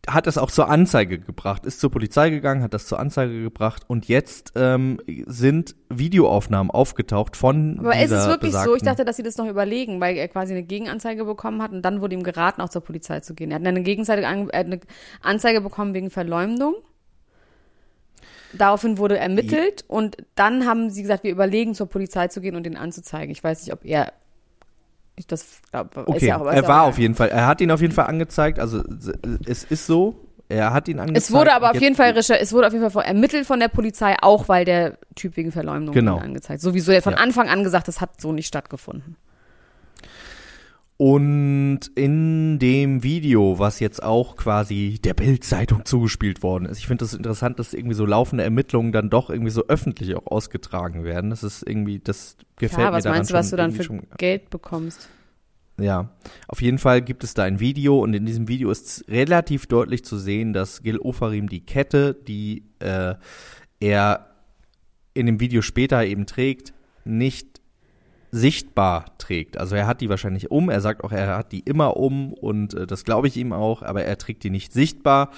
hat 0.08 0.28
es 0.28 0.38
auch 0.38 0.52
zur 0.52 0.70
Anzeige 0.70 1.20
gebracht, 1.20 1.66
ist 1.66 1.80
zur 1.80 1.92
Polizei 1.92 2.30
gegangen, 2.30 2.62
hat 2.62 2.74
das 2.74 2.88
zur 2.88 3.00
Anzeige 3.00 3.42
gebracht 3.42 3.84
und 3.88 4.08
jetzt 4.08 4.54
ähm, 4.56 5.00
sind 5.26 5.76
Videoaufnahmen 5.90 6.70
aufgetaucht 6.72 7.36
von 7.36 7.80
Aber 7.80 7.98
ist 7.98 8.12
es 8.12 8.28
wirklich 8.28 8.54
so? 8.54 8.76
Ich 8.76 8.84
dachte, 8.84 9.06
dass 9.06 9.18
sie 9.18 9.24
das 9.24 9.38
noch 9.38 9.48
überlegen, 9.48 10.00
weil 10.00 10.18
er 10.18 10.28
quasi 10.28 10.54
eine 10.54 10.64
Gegenanzeige 10.64 11.26
bekommen 11.26 11.62
hat 11.62 11.72
und 11.72 11.82
dann 11.82 12.02
wurde 12.02 12.16
ihm 12.16 12.24
geraten, 12.24 12.62
auch 12.62 12.70
zur 12.70 12.82
Polizei 12.82 13.20
zu 13.22 13.34
gehen. 13.34 13.52
Er 13.52 13.56
hat 13.56 13.66
eine 13.66 13.82
Gegenseite, 13.82 14.22
er 14.22 14.30
hat 14.30 14.52
eine 14.54 14.80
Anzeige 15.22 15.62
bekommen 15.62 15.94
wegen 15.94 16.10
Verleumdung. 16.10 16.76
Daraufhin 18.54 18.98
wurde 18.98 19.18
ermittelt 19.18 19.84
und 19.88 20.18
dann 20.36 20.66
haben 20.66 20.90
sie 20.90 21.02
gesagt, 21.02 21.24
wir 21.24 21.32
überlegen, 21.32 21.74
zur 21.76 21.88
Polizei 21.88 22.28
zu 22.30 22.42
gehen 22.42 22.56
und 22.56 22.66
ihn 22.66 22.78
anzuzeigen. 22.78 23.32
Ich 23.32 23.44
weiß 23.44 23.66
nicht, 23.66 23.74
ob 23.74 23.84
er 23.84 24.14
ich 25.16 25.28
das 25.28 25.62
glaube, 25.72 26.08
Okay, 26.08 26.28
ja 26.28 26.44
er 26.44 26.68
war 26.68 26.84
auf 26.84 26.98
jeden 26.98 27.16
Fall, 27.16 27.30
er 27.30 27.48
hat 27.48 27.62
ihn 27.62 27.72
auf 27.72 27.82
jeden 27.82 27.94
Fall 27.94 28.08
angezeigt, 28.08 28.60
also 28.60 28.84
es 29.46 29.64
ist 29.64 29.86
so, 29.88 30.16
er 30.50 30.74
hat 30.74 30.88
ihn 30.88 31.00
angezeigt. 31.00 31.26
Es 31.26 31.32
wurde 31.34 31.54
aber 31.54 31.72
auf 31.72 31.82
jeden 31.82 31.96
Fall 31.96 32.16
es 32.16 32.54
wurde 32.54 32.68
auf 32.68 32.74
jeden 32.74 32.90
Fall 32.90 33.06
ermittelt 33.06 33.46
von 33.48 33.60
der 33.60 33.68
Polizei, 33.70 34.16
auch 34.22 34.48
weil 34.48 34.66
der 34.66 34.98
Typ 35.16 35.38
wegen 35.38 35.52
Verleumdung 35.52 35.94
Genau. 35.94 36.18
angezeigt. 36.18 36.62
Sowieso 36.62 36.92
er 36.92 36.98
hat 36.98 37.04
von 37.04 37.14
Ja. 37.14 37.20
Anfang 37.20 37.50
an 37.50 37.64
gesagt, 37.64 37.88
das 37.88 38.02
hat 38.02 38.22
so 38.22 38.32
nicht 38.32 38.48
stattgefunden. 38.48 39.16
Und 40.98 41.82
in 41.96 42.58
dem 42.58 43.04
Video, 43.04 43.60
was 43.60 43.82
jetzt 43.82 44.02
auch 44.02 44.38
quasi 44.38 44.98
der 45.04 45.14
Bild-Zeitung 45.14 45.84
zugespielt 45.84 46.42
worden 46.42 46.66
ist, 46.66 46.78
ich 46.78 46.88
finde 46.88 47.04
das 47.04 47.14
interessant, 47.14 47.60
dass 47.60 47.74
irgendwie 47.74 47.96
so 47.96 48.06
laufende 48.06 48.46
Ermittlungen 48.46 48.94
dann 48.94 49.10
doch 49.10 49.30
irgendwie 49.30 49.52
so 49.52 49.66
öffentlich 49.68 50.16
auch 50.16 50.26
ausgetragen 50.28 51.04
werden. 51.04 51.32
Das 51.32 51.44
ist 51.44 51.68
irgendwie, 51.68 52.00
das 52.00 52.38
gefällt 52.56 52.80
Ja, 52.86 52.92
mir 52.92 52.96
was 52.98 53.04
daran 53.04 53.18
meinst 53.18 53.32
du, 53.32 53.36
was 53.36 53.50
du 53.50 53.58
dann 53.58 53.72
für 53.74 53.84
schon- 53.84 54.08
Geld 54.18 54.50
bekommst? 54.50 55.10
Ja, 55.78 56.10
auf 56.48 56.62
jeden 56.62 56.78
Fall 56.78 57.02
gibt 57.02 57.26
es 57.26 57.34
da 57.34 57.44
ein 57.44 57.60
Video 57.60 58.00
und 58.02 58.14
in 58.14 58.26
diesem 58.26 58.48
Video 58.48 58.72
ist 58.72 59.04
relativ 59.10 59.68
deutlich 59.68 60.06
zu 60.06 60.18
sehen, 60.18 60.54
dass 60.54 60.82
Gil 60.82 60.98
Ofarim 61.00 61.50
die 61.50 61.60
Kette, 61.66 62.14
die 62.14 62.64
äh, 62.80 63.16
er 63.82 64.28
in 65.14 65.26
dem 65.26 65.42
Video 65.42 65.62
später 65.62 66.06
eben 66.06 66.26
trägt, 66.26 66.74
nicht 67.04 67.55
sichtbar 68.32 69.18
trägt. 69.18 69.58
Also 69.58 69.76
er 69.76 69.88
hat 69.88 70.02
die 70.02 70.10
wahrscheinlich 70.10 70.52
um, 70.52 70.70
er 70.70 70.82
sagt 70.82 71.04
auch, 71.04 71.12
er 71.12 71.38
hat 71.38 71.52
die 71.52 71.62
immer 71.62 71.98
um 71.98 72.34
und 72.34 72.74
äh, 72.74 72.88
das 72.88 73.06
glaube 73.06 73.28
ich 73.28 73.38
ihm 73.38 73.54
auch, 73.54 73.82
aber 73.82 74.04
er 74.04 74.18
trägt 74.18 74.44
die 74.44 74.50
nicht 74.50 74.74
sichtbar. 74.74 75.32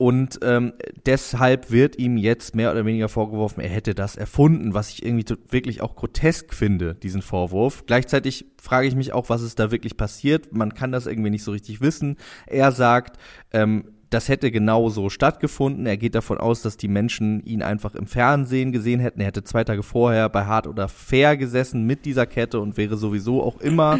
Und 0.00 0.38
ähm, 0.42 0.72
deshalb 1.04 1.70
wird 1.70 1.98
ihm 1.98 2.16
jetzt 2.16 2.54
mehr 2.54 2.72
oder 2.72 2.86
weniger 2.86 3.10
vorgeworfen, 3.10 3.60
er 3.60 3.68
hätte 3.68 3.94
das 3.94 4.16
erfunden, 4.16 4.72
was 4.72 4.88
ich 4.88 5.04
irgendwie 5.04 5.26
wirklich 5.50 5.82
auch 5.82 5.94
grotesk 5.94 6.54
finde, 6.54 6.94
diesen 6.94 7.20
Vorwurf. 7.20 7.84
Gleichzeitig 7.84 8.46
frage 8.58 8.88
ich 8.88 8.94
mich 8.94 9.12
auch, 9.12 9.28
was 9.28 9.42
ist 9.42 9.58
da 9.58 9.70
wirklich 9.70 9.98
passiert. 9.98 10.54
Man 10.54 10.72
kann 10.72 10.90
das 10.90 11.06
irgendwie 11.06 11.28
nicht 11.28 11.44
so 11.44 11.52
richtig 11.52 11.82
wissen. 11.82 12.16
Er 12.46 12.72
sagt, 12.72 13.18
ähm, 13.52 13.90
das 14.10 14.28
hätte 14.28 14.50
genau 14.50 14.88
so 14.88 15.08
stattgefunden. 15.08 15.86
Er 15.86 15.96
geht 15.96 16.16
davon 16.16 16.38
aus, 16.38 16.62
dass 16.62 16.76
die 16.76 16.88
Menschen 16.88 17.42
ihn 17.44 17.62
einfach 17.62 17.94
im 17.94 18.06
Fernsehen 18.06 18.72
gesehen 18.72 19.00
hätten. 19.00 19.20
Er 19.20 19.28
hätte 19.28 19.44
zwei 19.44 19.62
Tage 19.62 19.84
vorher 19.84 20.28
bei 20.28 20.46
Hard 20.46 20.66
oder 20.66 20.88
Fair 20.88 21.36
gesessen 21.36 21.86
mit 21.86 22.04
dieser 22.04 22.26
Kette 22.26 22.60
und 22.60 22.76
wäre 22.76 22.96
sowieso 22.96 23.42
auch 23.42 23.60
immer 23.60 23.98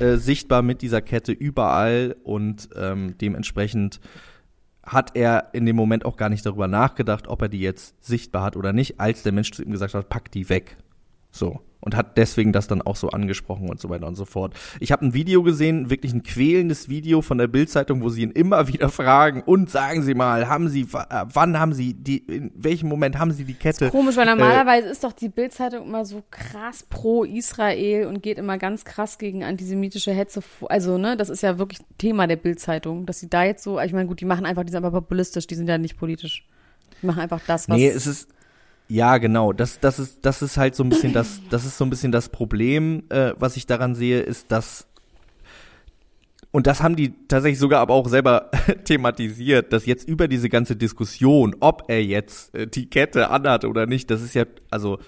äh, 0.00 0.16
sichtbar 0.16 0.62
mit 0.62 0.80
dieser 0.80 1.02
Kette 1.02 1.32
überall 1.32 2.16
und 2.24 2.70
ähm, 2.76 3.14
dementsprechend 3.20 4.00
hat 4.82 5.14
er 5.14 5.50
in 5.52 5.66
dem 5.66 5.76
Moment 5.76 6.04
auch 6.04 6.16
gar 6.16 6.28
nicht 6.28 6.44
darüber 6.44 6.66
nachgedacht, 6.66 7.28
ob 7.28 7.42
er 7.42 7.48
die 7.48 7.60
jetzt 7.60 8.02
sichtbar 8.02 8.42
hat 8.42 8.56
oder 8.56 8.72
nicht, 8.72 8.98
als 8.98 9.22
der 9.22 9.32
Mensch 9.32 9.52
zu 9.52 9.62
ihm 9.62 9.70
gesagt 9.70 9.94
hat, 9.94 10.08
pack 10.08 10.32
die 10.32 10.48
weg. 10.48 10.76
So. 11.32 11.60
Und 11.84 11.96
hat 11.96 12.16
deswegen 12.16 12.52
das 12.52 12.68
dann 12.68 12.80
auch 12.80 12.94
so 12.94 13.08
angesprochen 13.08 13.68
und 13.68 13.80
so 13.80 13.90
weiter 13.90 14.06
und 14.06 14.14
so 14.14 14.24
fort. 14.24 14.54
Ich 14.78 14.92
habe 14.92 15.04
ein 15.04 15.14
Video 15.14 15.42
gesehen, 15.42 15.90
wirklich 15.90 16.12
ein 16.12 16.22
quälendes 16.22 16.88
Video 16.88 17.22
von 17.22 17.38
der 17.38 17.48
Bildzeitung, 17.48 18.02
wo 18.02 18.08
sie 18.08 18.22
ihn 18.22 18.30
immer 18.30 18.68
wieder 18.72 18.88
fragen 18.88 19.42
und 19.42 19.68
sagen 19.68 20.02
Sie 20.02 20.14
mal, 20.14 20.46
haben 20.46 20.68
Sie, 20.68 20.82
äh, 20.82 21.24
wann 21.32 21.58
haben 21.58 21.72
Sie 21.72 21.94
die, 21.94 22.18
in 22.18 22.52
welchem 22.54 22.88
Moment 22.88 23.18
haben 23.18 23.32
Sie 23.32 23.42
die 23.42 23.54
Kette? 23.54 23.90
Komisch, 23.90 24.14
Äh, 24.14 24.18
weil 24.18 24.26
normalerweise 24.26 24.90
ist 24.90 25.02
doch 25.02 25.10
die 25.10 25.28
Bildzeitung 25.28 25.84
immer 25.84 26.04
so 26.04 26.22
krass 26.30 26.84
pro 26.88 27.24
Israel 27.24 28.06
und 28.06 28.22
geht 28.22 28.38
immer 28.38 28.58
ganz 28.58 28.84
krass 28.84 29.18
gegen 29.18 29.42
antisemitische 29.42 30.12
Hetze 30.12 30.40
vor. 30.40 30.70
Also, 30.70 30.98
ne, 30.98 31.16
das 31.16 31.30
ist 31.30 31.42
ja 31.42 31.58
wirklich 31.58 31.80
Thema 31.98 32.28
der 32.28 32.36
Bildzeitung, 32.36 33.06
dass 33.06 33.18
sie 33.18 33.28
da 33.28 33.42
jetzt 33.42 33.64
so, 33.64 33.80
ich 33.80 33.92
meine, 33.92 34.06
gut, 34.06 34.20
die 34.20 34.24
machen 34.24 34.46
einfach, 34.46 34.62
die 34.62 34.70
sind 34.70 34.84
einfach 34.84 34.96
populistisch, 35.00 35.48
die 35.48 35.56
sind 35.56 35.68
ja 35.68 35.78
nicht 35.78 35.98
politisch. 35.98 36.46
Die 37.02 37.06
machen 37.06 37.18
einfach 37.20 37.40
das, 37.44 37.68
was. 37.68 37.76
Nee, 37.76 37.88
es 37.88 38.06
ist 38.06 38.28
ja 38.88 39.18
genau. 39.18 39.52
Das, 39.52 39.80
das 39.80 39.98
ist, 39.98 40.18
das 40.22 40.42
ist 40.42 40.56
halt 40.56 40.74
so 40.74 40.84
ein 40.84 40.88
bisschen 40.88 41.12
das, 41.12 41.40
das 41.50 41.64
ist 41.64 41.78
so 41.78 41.84
ein 41.84 41.90
bisschen 41.90 42.12
das 42.12 42.28
Problem, 42.28 43.04
äh, 43.08 43.32
was 43.38 43.56
ich 43.56 43.66
daran 43.66 43.94
sehe, 43.94 44.20
ist, 44.20 44.50
dass 44.52 44.86
und 46.54 46.66
das 46.66 46.82
haben 46.82 46.96
die 46.96 47.14
tatsächlich 47.28 47.58
sogar 47.58 47.80
aber 47.80 47.94
auch 47.94 48.08
selber 48.08 48.50
thematisiert, 48.84 49.72
dass 49.72 49.86
jetzt 49.86 50.06
über 50.06 50.28
diese 50.28 50.50
ganze 50.50 50.76
Diskussion, 50.76 51.56
ob 51.60 51.84
er 51.88 52.04
jetzt 52.04 52.54
äh, 52.54 52.66
die 52.66 52.90
Kette 52.90 53.30
anhat 53.30 53.64
oder 53.64 53.86
nicht, 53.86 54.10
das 54.10 54.20
ist 54.20 54.34
ja, 54.34 54.44
also 54.70 54.98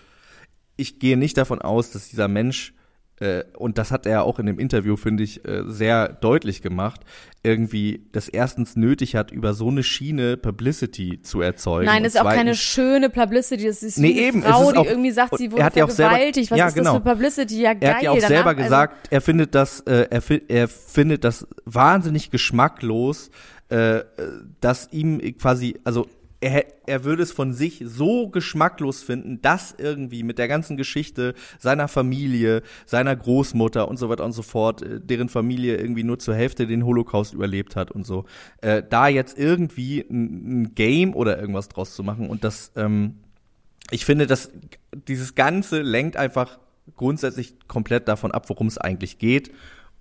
ich 0.76 0.98
gehe 0.98 1.18
nicht 1.18 1.36
davon 1.36 1.60
aus, 1.60 1.90
dass 1.90 2.08
dieser 2.08 2.28
Mensch 2.28 2.72
und 3.56 3.78
das 3.78 3.90
hat 3.92 4.06
er 4.06 4.24
auch 4.24 4.38
in 4.38 4.46
dem 4.46 4.58
Interview, 4.58 4.96
finde 4.96 5.22
ich, 5.22 5.44
äh, 5.46 5.62
sehr 5.66 6.08
deutlich 6.08 6.62
gemacht, 6.62 7.00
irgendwie 7.44 8.06
das 8.12 8.28
erstens 8.28 8.74
nötig 8.74 9.14
hat, 9.14 9.30
über 9.30 9.54
so 9.54 9.68
eine 9.68 9.82
Schiene 9.82 10.36
Publicity 10.36 11.20
zu 11.22 11.40
erzeugen. 11.40 11.86
Nein, 11.86 12.02
das 12.02 12.14
ist 12.14 12.20
auch 12.20 12.24
keine 12.28 12.54
schöne 12.54 13.10
Publicity. 13.10 13.66
Das 13.66 13.82
ist 13.82 13.98
Nee, 13.98 14.10
eben, 14.12 14.42
Frau, 14.42 14.70
ist 14.70 14.76
auch- 14.76 14.82
die 14.82 14.88
irgendwie 14.88 15.10
sagt, 15.12 15.38
sie 15.38 15.52
wurde 15.52 15.62
vergewaltigt. 15.70 16.50
Was 16.50 16.58
ja, 16.58 16.66
ist 16.66 16.74
genau. 16.74 16.94
das 16.98 17.02
für 17.04 17.10
Publicity? 17.10 17.60
Ja, 17.62 17.74
geil. 17.74 17.82
Er 17.82 17.94
hat 17.96 18.02
ja 18.02 18.10
auch 18.10 18.14
danach- 18.16 18.28
selber 18.28 18.50
also- 18.50 18.62
gesagt, 18.62 19.08
er 19.10 19.20
findet 19.20 19.54
das, 19.54 19.80
äh, 19.80 20.08
er, 20.10 20.22
er 20.48 20.68
findet 20.68 21.24
das 21.24 21.46
wahnsinnig 21.66 22.30
geschmacklos, 22.30 23.30
äh, 23.70 23.98
äh, 23.98 24.04
dass 24.60 24.88
ihm 24.92 25.20
quasi, 25.38 25.76
also 25.84 26.06
er, 26.44 26.66
er 26.86 27.04
würde 27.04 27.22
es 27.22 27.32
von 27.32 27.54
sich 27.54 27.82
so 27.86 28.28
geschmacklos 28.28 29.02
finden, 29.02 29.40
dass 29.40 29.74
irgendwie 29.78 30.22
mit 30.22 30.38
der 30.38 30.46
ganzen 30.46 30.76
Geschichte 30.76 31.32
seiner 31.58 31.88
Familie, 31.88 32.62
seiner 32.84 33.16
Großmutter 33.16 33.88
und 33.88 33.96
so 33.96 34.10
weiter 34.10 34.26
und 34.26 34.32
so 34.32 34.42
fort, 34.42 34.82
äh, 34.82 35.00
deren 35.00 35.30
Familie 35.30 35.78
irgendwie 35.78 36.04
nur 36.04 36.18
zur 36.18 36.34
Hälfte 36.34 36.66
den 36.66 36.84
Holocaust 36.84 37.32
überlebt 37.32 37.76
hat 37.76 37.90
und 37.90 38.06
so, 38.06 38.26
äh, 38.60 38.82
da 38.88 39.08
jetzt 39.08 39.38
irgendwie 39.38 40.00
ein, 40.00 40.62
ein 40.62 40.74
Game 40.74 41.14
oder 41.14 41.40
irgendwas 41.40 41.70
draus 41.70 41.94
zu 41.94 42.02
machen 42.02 42.28
und 42.28 42.44
das, 42.44 42.72
ähm, 42.76 43.14
ich 43.90 44.04
finde, 44.04 44.26
dass 44.26 44.50
dieses 45.08 45.34
Ganze 45.34 45.80
lenkt 45.80 46.18
einfach 46.18 46.58
grundsätzlich 46.94 47.54
komplett 47.68 48.06
davon 48.06 48.32
ab, 48.32 48.50
worum 48.50 48.66
es 48.66 48.76
eigentlich 48.76 49.18
geht. 49.18 49.50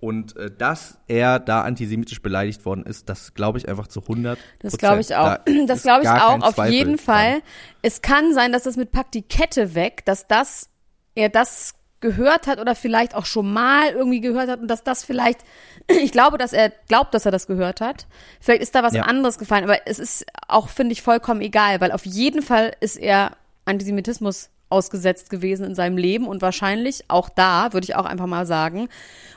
Und 0.04 0.36
äh, 0.36 0.50
dass 0.50 0.98
er 1.08 1.38
da 1.38 1.62
antisemitisch 1.62 2.20
beleidigt 2.20 2.66
worden 2.66 2.84
ist, 2.84 3.08
das 3.08 3.32
glaube 3.32 3.56
ich 3.56 3.66
einfach 3.70 3.86
zu 3.86 4.02
100 4.02 4.38
Das 4.58 4.76
glaube 4.76 5.00
ich 5.00 5.16
auch. 5.16 5.24
Da 5.24 5.44
Das 5.66 5.82
glaube 5.82 6.02
ich 6.02 6.10
auch, 6.10 6.42
auf 6.42 6.56
Zweifel 6.56 6.72
jeden 6.74 6.96
dran. 6.96 7.04
Fall. 7.06 7.42
Es 7.80 8.02
kann 8.02 8.34
sein, 8.34 8.52
dass 8.52 8.64
das 8.64 8.76
mit 8.76 8.92
Pack 8.92 9.12
die 9.12 9.22
Kette 9.22 9.74
weg, 9.74 10.04
dass 10.04 10.26
das, 10.26 10.68
er 11.14 11.30
das 11.30 11.74
gehört 12.00 12.46
hat 12.46 12.60
oder 12.60 12.74
vielleicht 12.74 13.14
auch 13.14 13.24
schon 13.24 13.50
mal 13.50 13.88
irgendwie 13.92 14.20
gehört 14.20 14.50
hat 14.50 14.60
und 14.60 14.68
dass 14.68 14.84
das 14.84 15.02
vielleicht, 15.04 15.40
ich 15.88 16.12
glaube, 16.12 16.36
dass 16.36 16.52
er 16.52 16.68
glaubt, 16.88 17.14
dass 17.14 17.24
er 17.24 17.32
das 17.32 17.46
gehört 17.46 17.80
hat. 17.80 18.06
Vielleicht 18.40 18.60
ist 18.62 18.74
da 18.74 18.82
was 18.82 18.92
Ja. 18.92 19.04
anderes 19.04 19.38
gefallen, 19.38 19.64
aber 19.64 19.86
es 19.86 19.98
ist 19.98 20.26
auch, 20.48 20.68
finde 20.68 20.92
ich, 20.92 21.00
vollkommen 21.00 21.40
egal, 21.40 21.80
weil 21.80 21.92
auf 21.92 22.04
jeden 22.04 22.42
Fall 22.42 22.76
ist 22.80 22.96
er 22.96 23.38
Antisemitismus 23.64 24.50
ausgesetzt 24.68 25.30
gewesen 25.30 25.64
in 25.64 25.74
seinem 25.74 25.96
Leben 25.96 26.26
und 26.26 26.42
wahrscheinlich 26.42 27.04
auch 27.08 27.30
da, 27.30 27.72
würde 27.72 27.84
ich 27.86 27.94
auch 27.96 28.04
einfach 28.04 28.26
mal 28.26 28.44
sagen. 28.44 28.88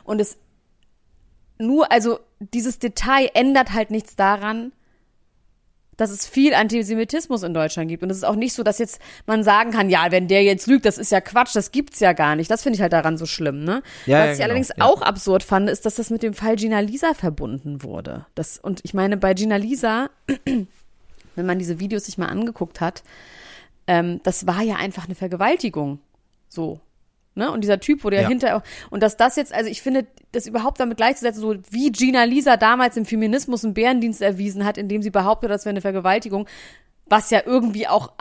Und 0.03 0.19
es 0.19 0.38
nur, 1.60 1.91
also 1.91 2.20
dieses 2.39 2.80
Detail 2.80 3.30
ändert 3.34 3.74
halt 3.74 3.91
nichts 3.91 4.15
daran, 4.15 4.72
dass 5.98 6.12
es 6.12 6.28
viel 6.28 6.54
Antisemitismus 6.54 7.43
in 7.43 7.53
Deutschland 7.53 7.89
gibt. 7.89 8.03
Und 8.03 8.12
es 8.12 8.18
ist 8.18 8.24
auch 8.24 8.36
nicht 8.36 8.53
so, 8.53 8.64
dass 8.64 8.78
jetzt 8.78 9.01
man 9.26 9.43
sagen 9.43 9.72
kann, 9.72 9.89
ja, 9.89 10.12
wenn 10.12 10.28
der 10.28 10.43
jetzt 10.43 10.68
lügt, 10.68 10.86
das 10.86 10.99
ist 10.99 11.12
ja 11.12 11.20
Quatsch, 11.20 11.55
das 11.55 11.72
gibt's 11.72 11.99
ja 11.99 12.14
gar 12.14 12.36
nicht. 12.36 12.49
Das 12.49 12.62
finde 12.64 12.76
ich 12.76 12.82
halt 12.82 12.93
daran 12.93 13.18
so 13.18 13.26
schlimm, 13.26 13.64
ne? 13.64 13.82
Ja, 14.05 14.20
Was 14.20 14.26
ja, 14.26 14.32
ich 14.32 14.38
genau, 14.38 14.45
allerdings 14.45 14.70
ja. 14.78 14.86
auch 14.86 15.01
absurd 15.01 15.43
fand, 15.43 15.70
ist, 15.70 15.86
dass 15.86 15.95
das 15.95 16.12
mit 16.12 16.22
dem 16.22 16.36
Fall 16.36 16.55
Gina 16.55 16.80
Lisa 16.80 17.14
verbunden 17.16 17.82
wurde. 17.82 18.28
Das, 18.36 18.60
und 18.60 18.80
ich 18.84 18.93
meine, 18.93 19.18
bei 19.18 19.34
Gina 19.34 19.55
Lisa, 19.55 20.10
wenn 21.36 21.45
man 21.45 21.58
diese 21.58 21.80
Videos 21.80 22.05
sich 22.05 22.20
mal 22.20 22.28
angeguckt 22.28 22.80
hat, 22.80 23.03
ähm, 23.88 24.22
das 24.24 24.45
war 24.45 24.62
ja 24.62 24.76
einfach 24.76 25.05
eine 25.05 25.16
Vergewaltigung. 25.16 25.99
So. 26.47 26.80
Ne? 27.38 27.51
Und 27.51 27.61
dieser 27.61 27.79
Typ 27.79 28.03
wurde 28.03 28.17
ja, 28.17 28.23
Ja. 28.23 28.27
hinterher, 28.27 28.63
und 28.89 29.03
dass 29.03 29.15
das 29.15 29.35
jetzt, 29.35 29.53
also 29.53 29.69
ich 29.69 29.81
finde, 29.81 30.07
das 30.31 30.47
überhaupt 30.47 30.79
damit 30.79 30.97
gleichzusetzen, 30.97 31.39
so 31.39 31.55
wie 31.69 31.91
Gina 31.91 32.23
Lisa 32.23 32.57
damals 32.57 32.97
im 32.97 33.05
Feminismus 33.05 33.63
einen 33.63 33.75
Bärendienst 33.75 34.21
erwiesen 34.21 34.65
hat, 34.65 34.77
indem 34.77 35.01
sie 35.01 35.11
behauptet, 35.11 35.51
das 35.51 35.63
wäre 35.63 35.71
eine 35.71 35.81
Vergewaltigung, 35.81 36.47
was 37.05 37.29
ja 37.29 37.41
irgendwie 37.45 37.88
auch 37.88 38.11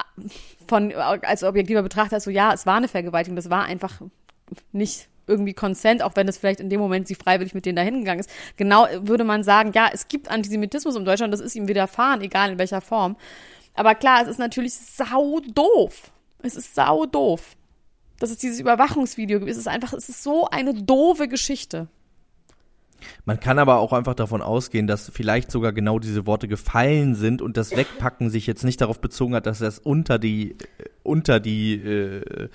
von, 0.68 0.92
als 0.92 1.42
objektiver 1.42 1.82
Betrachter 1.82 2.20
so 2.20 2.30
ja, 2.30 2.52
es 2.52 2.66
war 2.66 2.76
eine 2.76 2.88
Vergewaltigung, 2.88 3.36
das 3.36 3.50
war 3.50 3.64
einfach 3.64 4.00
nicht 4.72 5.08
irgendwie 5.26 5.54
Consent, 5.54 6.02
auch 6.02 6.14
wenn 6.14 6.28
es 6.28 6.38
vielleicht 6.38 6.60
in 6.60 6.70
dem 6.70 6.78
Moment 6.78 7.08
sie 7.08 7.14
freiwillig 7.16 7.54
mit 7.54 7.66
denen 7.66 7.76
dahin 7.76 7.98
gegangen 8.00 8.20
ist. 8.20 8.30
Genau 8.56 8.86
würde 9.00 9.24
man 9.24 9.42
sagen, 9.42 9.72
ja, 9.74 9.88
es 9.92 10.08
gibt 10.08 10.30
Antisemitismus 10.30 10.94
in 10.94 11.04
Deutschland, 11.04 11.32
das 11.32 11.40
ist 11.40 11.56
ihm 11.56 11.66
widerfahren, 11.68 12.20
egal 12.20 12.52
in 12.52 12.58
welcher 12.58 12.80
Form. 12.80 13.16
Aber 13.74 13.94
klar, 13.94 14.22
es 14.22 14.28
ist 14.28 14.38
natürlich 14.38 14.74
sau 14.74 15.40
doof. 15.40 16.12
Es 16.42 16.54
ist 16.54 16.74
sau 16.74 17.06
doof. 17.06 17.56
Dass 18.18 18.30
es 18.30 18.38
dieses 18.38 18.60
Überwachungsvideo 18.60 19.38
gibt. 19.38 19.50
Es 19.50 19.58
ist 19.58 19.68
einfach, 19.68 19.92
es 19.92 20.08
ist 20.08 20.22
so 20.22 20.48
eine 20.48 20.74
doofe 20.74 21.28
Geschichte. 21.28 21.88
Man 23.24 23.40
kann 23.40 23.58
aber 23.58 23.78
auch 23.78 23.92
einfach 23.92 24.14
davon 24.14 24.42
ausgehen, 24.42 24.86
dass 24.86 25.10
vielleicht 25.12 25.50
sogar 25.50 25.72
genau 25.72 25.98
diese 25.98 26.26
Worte 26.26 26.48
gefallen 26.48 27.14
sind 27.14 27.42
und 27.42 27.56
das 27.56 27.72
Wegpacken 27.72 28.30
sich 28.30 28.46
jetzt 28.46 28.64
nicht 28.64 28.80
darauf 28.80 29.00
bezogen 29.00 29.34
hat, 29.34 29.46
dass 29.46 29.60
es 29.60 29.78
unter 29.78 30.18
die 30.18 30.52
äh, 30.52 30.56
unter 31.02 31.40
die 31.40 31.74
äh, 31.74 32.48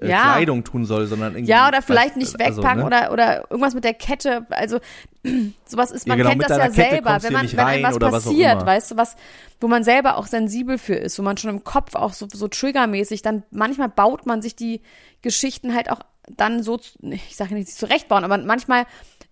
äh, 0.00 0.08
Ja. 0.08 0.22
Kleidung 0.32 0.64
tun 0.64 0.84
soll, 0.84 1.06
sondern 1.06 1.34
irgendwie 1.34 1.50
Ja, 1.50 1.68
oder 1.68 1.82
vielleicht 1.82 2.16
nicht 2.16 2.40
also, 2.40 2.62
wegpacken 2.62 2.80
ne? 2.80 2.86
oder, 2.86 3.12
oder 3.12 3.50
irgendwas 3.50 3.74
mit 3.74 3.84
der 3.84 3.94
Kette. 3.94 4.46
Also 4.50 4.80
sowas 5.64 5.90
ist, 5.90 6.06
Ja, 6.06 6.10
man 6.12 6.18
genau, 6.18 6.30
kennt 6.30 6.42
das 6.42 6.50
ja 6.50 6.68
Kette 6.68 6.74
selber, 6.74 7.22
wenn 7.22 7.32
man, 7.32 7.52
wenn 7.52 7.58
einem 7.60 7.84
was 7.84 8.00
was 8.00 8.24
passiert, 8.24 8.52
immer. 8.52 8.66
weißt 8.66 8.90
du, 8.90 8.96
was, 8.96 9.16
wo 9.60 9.68
man 9.68 9.84
selber 9.84 10.16
auch 10.16 10.26
sensibel 10.26 10.78
für 10.78 10.94
ist, 10.94 11.18
wo 11.18 11.22
man 11.22 11.36
schon 11.36 11.50
im 11.50 11.64
Kopf 11.64 11.94
auch 11.94 12.12
so, 12.12 12.26
so 12.32 12.48
triggermäßig, 12.48 13.22
dann 13.22 13.42
manchmal 13.50 13.88
baut 13.88 14.26
man 14.26 14.42
sich 14.42 14.56
die 14.56 14.80
Geschichten 15.22 15.74
halt 15.74 15.90
auch 15.90 16.00
dann 16.36 16.62
so, 16.62 16.80
ich 17.02 17.36
sage 17.36 17.54
nicht 17.54 17.68
zurechtbauen, 17.68 18.24
aber 18.24 18.38
manchmal 18.38 18.86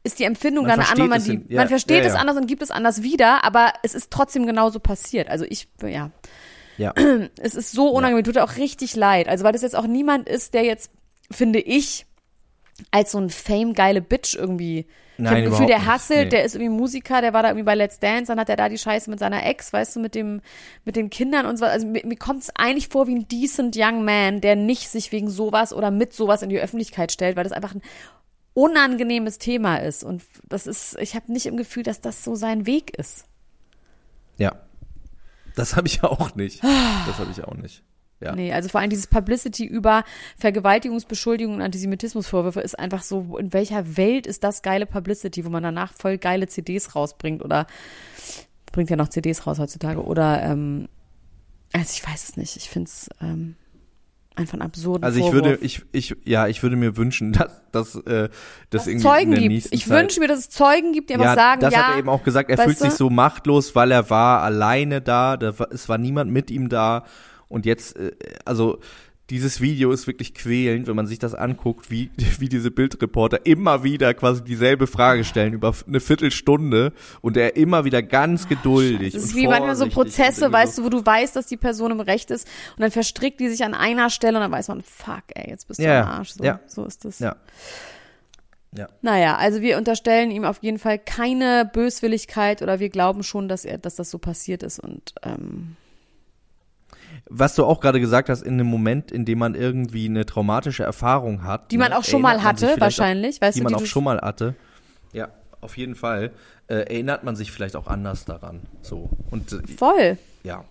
ist 0.04 0.18
die 0.18 0.24
Empfindung 0.24 0.66
Man 0.66 0.78
dann 0.78 0.80
eine 0.86 0.90
andere, 0.90 1.08
man, 1.08 1.20
versteht 1.20 1.38
es 1.40 1.46
die, 1.46 1.46
in- 1.48 1.54
ja, 1.54 1.60
man 1.60 1.68
versteht 1.68 2.00
ja, 2.02 2.06
es 2.08 2.14
ja. 2.14 2.20
anders 2.20 2.36
und 2.36 2.46
gibt 2.48 2.62
es 2.62 2.70
anders 2.70 3.02
wieder, 3.02 3.44
aber 3.44 3.72
es 3.82 3.94
ist 3.94 4.10
trotzdem 4.10 4.46
genauso 4.46 4.78
passiert. 4.80 5.28
Also 5.30 5.44
ich, 5.48 5.68
ja, 5.82 6.10
Ja. 6.78 6.94
es 7.40 7.54
ist 7.54 7.72
so 7.72 7.88
unangenehm, 7.88 8.24
tut 8.24 8.38
auch 8.38 8.56
richtig 8.56 8.96
leid. 8.96 9.28
Also 9.28 9.44
weil 9.44 9.52
das 9.52 9.62
jetzt 9.62 9.76
auch 9.76 9.86
niemand 9.86 10.28
ist, 10.28 10.54
der 10.54 10.64
jetzt, 10.64 10.90
finde 11.30 11.60
ich, 11.60 12.06
als 12.90 13.12
so 13.12 13.18
ein 13.18 13.30
fame-geile 13.30 14.00
Bitch 14.00 14.34
irgendwie. 14.34 14.80
ich 14.80 14.86
Nein, 15.18 15.28
habe 15.28 15.42
das 15.42 15.50
Gefühl, 15.52 15.66
der 15.66 15.86
hasselt, 15.86 16.24
Nee. 16.24 16.28
der 16.30 16.44
ist 16.44 16.54
irgendwie 16.54 16.70
Musiker, 16.70 17.20
der 17.20 17.32
war 17.32 17.42
da 17.42 17.50
irgendwie 17.50 17.66
bei 17.66 17.74
Let's 17.74 18.00
Dance, 18.00 18.26
dann 18.26 18.40
hat 18.40 18.48
er 18.48 18.56
da 18.56 18.68
die 18.68 18.78
Scheiße 18.78 19.10
mit 19.10 19.18
seiner 19.18 19.44
Ex, 19.46 19.72
weißt 19.72 19.94
du, 19.96 20.00
mit 20.00 20.14
dem, 20.14 20.40
mit 20.84 20.96
den 20.96 21.10
Kindern 21.10 21.46
und 21.46 21.58
so. 21.58 21.64
Also 21.64 21.86
mir, 21.86 22.04
mir 22.04 22.16
kommt 22.16 22.42
es 22.42 22.50
eigentlich 22.56 22.88
vor 22.88 23.06
wie 23.06 23.14
ein 23.14 23.28
decent 23.28 23.76
young 23.78 24.04
man, 24.04 24.40
der 24.40 24.56
nicht 24.56 24.88
sich 24.88 25.12
wegen 25.12 25.30
sowas 25.30 25.72
oder 25.72 25.90
mit 25.90 26.12
sowas 26.12 26.42
in 26.42 26.48
die 26.48 26.58
Öffentlichkeit 26.58 27.12
stellt, 27.12 27.36
weil 27.36 27.44
das 27.44 27.52
einfach 27.52 27.74
ein 27.74 27.82
unangenehmes 28.54 29.38
Thema 29.38 29.76
ist. 29.76 30.02
Und 30.02 30.22
das 30.48 30.66
ist, 30.66 30.96
ich 30.98 31.14
habe 31.14 31.32
nicht 31.32 31.46
im 31.46 31.56
Gefühl, 31.56 31.82
dass 31.82 32.00
das 32.00 32.24
so 32.24 32.34
sein 32.34 32.66
Weg 32.66 32.96
ist. 32.98 33.26
Ja. 34.38 34.54
Das 35.54 35.76
habe 35.76 35.86
ich 35.88 36.02
auch 36.02 36.34
nicht. 36.34 36.62
Das 37.06 37.18
habe 37.18 37.30
ich 37.30 37.44
auch 37.44 37.54
nicht. 37.54 37.82
Ja. 38.20 38.34
Nee, 38.36 38.52
also 38.52 38.68
vor 38.68 38.80
allem 38.80 38.90
dieses 38.90 39.08
Publicity 39.08 39.64
über 39.64 40.04
Vergewaltigungsbeschuldigungen 40.38 41.58
und 41.58 41.64
Antisemitismusvorwürfe 41.64 42.60
ist 42.60 42.78
einfach 42.78 43.02
so, 43.02 43.36
in 43.36 43.52
welcher 43.52 43.96
Welt 43.96 44.28
ist 44.28 44.44
das 44.44 44.62
geile 44.62 44.86
Publicity, 44.86 45.44
wo 45.44 45.50
man 45.50 45.64
danach 45.64 45.92
voll 45.92 46.18
geile 46.18 46.46
CDs 46.46 46.94
rausbringt 46.94 47.42
oder 47.42 47.66
bringt 48.70 48.90
ja 48.90 48.96
noch 48.96 49.08
CDs 49.08 49.46
raus 49.46 49.58
heutzutage 49.58 50.02
oder 50.04 50.40
ähm, 50.42 50.88
also 51.72 51.92
ich 51.92 52.06
weiß 52.06 52.28
es 52.28 52.36
nicht, 52.36 52.56
ich 52.56 52.70
finde 52.70 52.88
es 52.88 53.10
ähm, 53.20 53.56
einfach 54.36 54.54
einen 54.54 54.62
absurden 54.62 55.04
Also 55.04 55.18
ich 55.18 55.24
Vorwurf. 55.24 55.44
würde, 55.44 55.58
ich, 55.62 55.82
ich, 55.92 56.16
ja, 56.24 56.46
ich 56.46 56.62
würde 56.62 56.76
mir 56.76 56.96
wünschen, 56.96 57.32
dass, 57.32 57.62
dass, 57.72 57.94
äh, 57.94 58.00
dass 58.00 58.30
dass 58.70 58.82
es 58.82 58.88
irgendwie 58.88 59.02
Zeugen 59.02 59.32
in 59.32 59.40
der 59.40 59.48
gibt. 59.48 59.68
Ich 59.72 59.88
wünsche 59.88 60.20
mir, 60.20 60.28
dass 60.28 60.38
es 60.38 60.50
Zeugen 60.50 60.92
gibt, 60.92 61.10
die 61.10 61.14
einfach 61.14 61.26
ja, 61.26 61.34
sagen, 61.34 61.60
das 61.60 61.74
ja, 61.74 61.86
hat 61.86 61.94
er 61.94 61.98
eben 61.98 62.08
auch 62.08 62.22
gesagt. 62.22 62.50
Er 62.50 62.58
fühlt 62.58 62.78
sich 62.78 62.90
du? 62.90 62.96
so 62.96 63.10
machtlos, 63.10 63.74
weil 63.74 63.90
er 63.90 64.10
war 64.10 64.42
alleine 64.42 65.00
da. 65.00 65.36
da 65.36 65.58
war, 65.58 65.70
es 65.70 65.88
war 65.88 65.98
niemand 65.98 66.30
mit 66.30 66.50
ihm 66.50 66.68
da. 66.68 67.04
Und 67.48 67.66
jetzt, 67.66 67.96
äh, 67.96 68.12
also 68.44 68.78
dieses 69.32 69.62
Video 69.62 69.92
ist 69.92 70.06
wirklich 70.06 70.34
quälend, 70.34 70.88
wenn 70.88 70.94
man 70.94 71.06
sich 71.06 71.18
das 71.18 71.34
anguckt, 71.34 71.90
wie, 71.90 72.10
wie 72.38 72.50
diese 72.50 72.70
Bildreporter 72.70 73.46
immer 73.46 73.82
wieder 73.82 74.12
quasi 74.12 74.44
dieselbe 74.44 74.86
Frage 74.86 75.24
stellen 75.24 75.54
über 75.54 75.72
eine 75.86 76.00
Viertelstunde 76.00 76.92
und 77.22 77.38
er 77.38 77.56
immer 77.56 77.86
wieder 77.86 78.02
ganz 78.02 78.46
geduldig. 78.46 79.14
Es 79.14 79.24
ist 79.24 79.34
wie 79.34 79.46
manchmal 79.46 79.74
so 79.74 79.88
Prozesse, 79.88 80.52
weißt 80.52 80.76
du, 80.76 80.84
wo 80.84 80.90
du 80.90 81.04
weißt, 81.04 81.34
dass 81.34 81.46
die 81.46 81.56
Person 81.56 81.92
im 81.92 82.00
Recht 82.00 82.30
ist 82.30 82.46
und 82.76 82.82
dann 82.82 82.90
verstrickt 82.90 83.40
die 83.40 83.48
sich 83.48 83.64
an 83.64 83.72
einer 83.72 84.10
Stelle 84.10 84.36
und 84.36 84.42
dann 84.42 84.52
weiß 84.52 84.68
man, 84.68 84.82
fuck, 84.82 85.22
ey, 85.28 85.48
jetzt 85.48 85.66
bist 85.66 85.80
du 85.80 85.84
Ja, 85.84 86.02
am 86.02 86.08
Arsch. 86.08 86.32
So, 86.32 86.44
ja. 86.44 86.60
so 86.66 86.84
ist 86.84 87.06
das. 87.06 87.18
Ja. 87.18 87.36
Ja. 88.76 88.88
Naja, 89.00 89.36
also 89.36 89.62
wir 89.62 89.78
unterstellen 89.78 90.30
ihm 90.30 90.44
auf 90.44 90.62
jeden 90.62 90.78
Fall 90.78 90.98
keine 90.98 91.70
Böswilligkeit 91.72 92.60
oder 92.60 92.80
wir 92.80 92.90
glauben 92.90 93.22
schon, 93.22 93.48
dass 93.48 93.64
er, 93.64 93.78
dass 93.78 93.96
das 93.96 94.10
so 94.10 94.18
passiert 94.18 94.62
ist 94.62 94.78
und 94.78 95.14
ähm, 95.22 95.76
Was 97.34 97.54
du 97.54 97.64
auch 97.64 97.80
gerade 97.80 97.98
gesagt 97.98 98.28
hast, 98.28 98.42
in 98.42 98.54
einem 98.54 98.66
Moment, 98.66 99.10
in 99.10 99.24
dem 99.24 99.38
man 99.38 99.54
irgendwie 99.54 100.04
eine 100.06 100.26
traumatische 100.26 100.82
Erfahrung 100.82 101.44
hat. 101.44 101.70
Die 101.72 101.78
man 101.78 101.90
ne, 101.90 101.98
auch 101.98 102.04
schon 102.04 102.20
mal 102.20 102.42
hatte, 102.42 102.74
wahrscheinlich, 102.78 103.36
Auch, 103.36 103.42
weißt 103.46 103.56
die 103.56 103.60
du, 103.60 103.64
man 103.64 103.72
die 103.78 103.82
auch 103.82 103.86
schon 103.86 104.04
mal 104.04 104.20
hatte. 104.20 104.54
Ja, 105.12 105.28
auf 105.62 105.78
jeden 105.78 105.94
Fall. 105.94 106.30
Äh, 106.68 106.74
erinnert 106.74 107.24
man 107.24 107.34
sich 107.34 107.50
vielleicht 107.50 107.74
auch 107.76 107.86
anders 107.86 108.24
daran. 108.26 108.60
So. 108.82 109.08
Und 109.30 109.52
äh, 109.52 109.66
voll. 109.66 110.18
ja. 110.42 110.64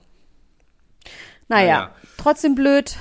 Naja, 1.48 1.66
Naja. 1.74 1.92
trotzdem 2.18 2.56
blöd. 2.56 2.96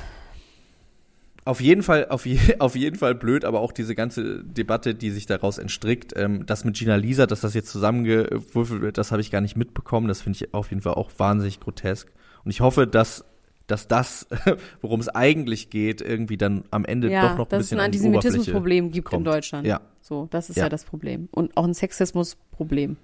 Auf 1.45 1.61
jeden 1.61 1.83
Fall, 1.83 2.07
auf, 2.09 2.27
je, 2.27 2.39
auf 2.59 2.77
jeden 2.77 2.97
Fall 2.97 3.15
blöd, 3.15 3.45
aber 3.45 3.61
auch 3.61 3.73
diese 3.73 3.95
ganze 3.95 4.43
Debatte, 4.45 4.95
die 4.95 5.11
sich 5.11 5.27
daraus 5.27 5.59
entstrickt, 5.59 6.13
ähm, 6.17 6.47
das 6.47 6.65
mit 6.65 6.77
Gina 6.77 6.97
Lisa, 6.97 7.27
dass 7.27 7.41
das 7.41 7.55
jetzt 7.55 7.71
zusammengewürfelt 7.71 8.83
wird, 8.83 8.99
das 8.99 9.13
habe 9.13 9.21
ich 9.21 9.31
gar 9.31 9.41
nicht 9.41 9.57
mitbekommen. 9.57 10.09
Das 10.09 10.21
finde 10.23 10.37
ich 10.37 10.55
auf 10.55 10.71
jeden 10.71 10.83
Fall 10.83 10.95
auch 10.95 11.11
wahnsinnig 11.19 11.61
grotesk. 11.61 12.11
Und 12.45 12.51
ich 12.51 12.61
hoffe, 12.61 12.87
dass 12.87 13.25
dass 13.71 13.89
das, 13.89 14.27
worum 14.81 15.01
es 15.01 15.09
eigentlich 15.09 15.71
geht, 15.71 16.01
irgendwie 16.01 16.37
dann 16.37 16.65
am 16.71 16.85
Ende 16.85 17.09
doch 17.09 17.15
Ja, 17.15 17.35
noch 17.35 17.47
ein 17.47 17.49
dass 17.51 17.61
es 17.61 17.67
bisschen 17.67 17.81
ein 17.81 17.93
die 17.93 17.99
Antisemitismusproblem 17.99 18.91
gibt 18.91 19.09
in 19.09 19.11
kommt. 19.11 19.27
Deutschland. 19.27 19.67
Ja. 19.67 19.81
So, 20.01 20.27
das 20.31 20.51
ist 20.51 20.57
Ja. 20.57 20.65
ja. 20.65 20.69
das 20.69 20.85
Problem. 20.85 21.29
Und 21.33 21.57
auch 21.57 21.65
ein 21.65 21.75
Sexismusproblem. 21.75 22.97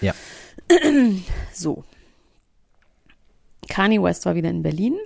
Ja. 0.00 0.14
So. 1.52 1.84
Kanye 3.68 4.02
West 4.02 4.26
war 4.26 4.34
wieder 4.34 4.50
in 4.50 4.62
Berlin 4.62 4.96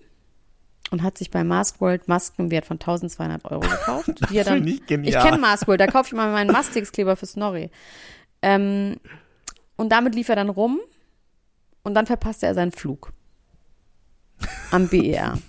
und 0.91 1.03
hat 1.03 1.19
sich 1.19 1.31
bei 1.31 1.45
Mask 1.45 1.81
World 1.81 2.09
Masken 2.09 2.43
im 2.43 2.51
Wert 2.51 2.65
von 2.65 2.77
1200 2.77 3.45
Euro 3.45 3.61
gekauft. 3.61 4.11
die 4.31 4.39
er 4.39 4.45
dann, 4.45 4.67
ich 4.67 4.87
genial. 4.87 5.15
Ich 5.15 5.19
kenne 5.23 5.39
Mask 5.39 5.69
World, 5.69 5.81
da 5.81 5.87
kaufe 5.87 6.09
ich 6.09 6.13
mal 6.15 6.33
meinen 6.33 6.51
Mastix-Kleber 6.53 7.17
für 7.17 7.27
Snorri. 7.27 7.71
Ähm, 8.43 8.97
und 9.77 9.91
damit 9.93 10.15
lief 10.15 10.29
er 10.29 10.37
dann 10.37 10.49
rum 10.49 10.81
und 11.83 11.95
dann 11.95 12.07
verpasste 12.07 12.47
er 12.47 12.55
seinen 12.55 12.73
Flug. 12.73 13.13
Am 14.71 14.89
BER. 14.89 15.39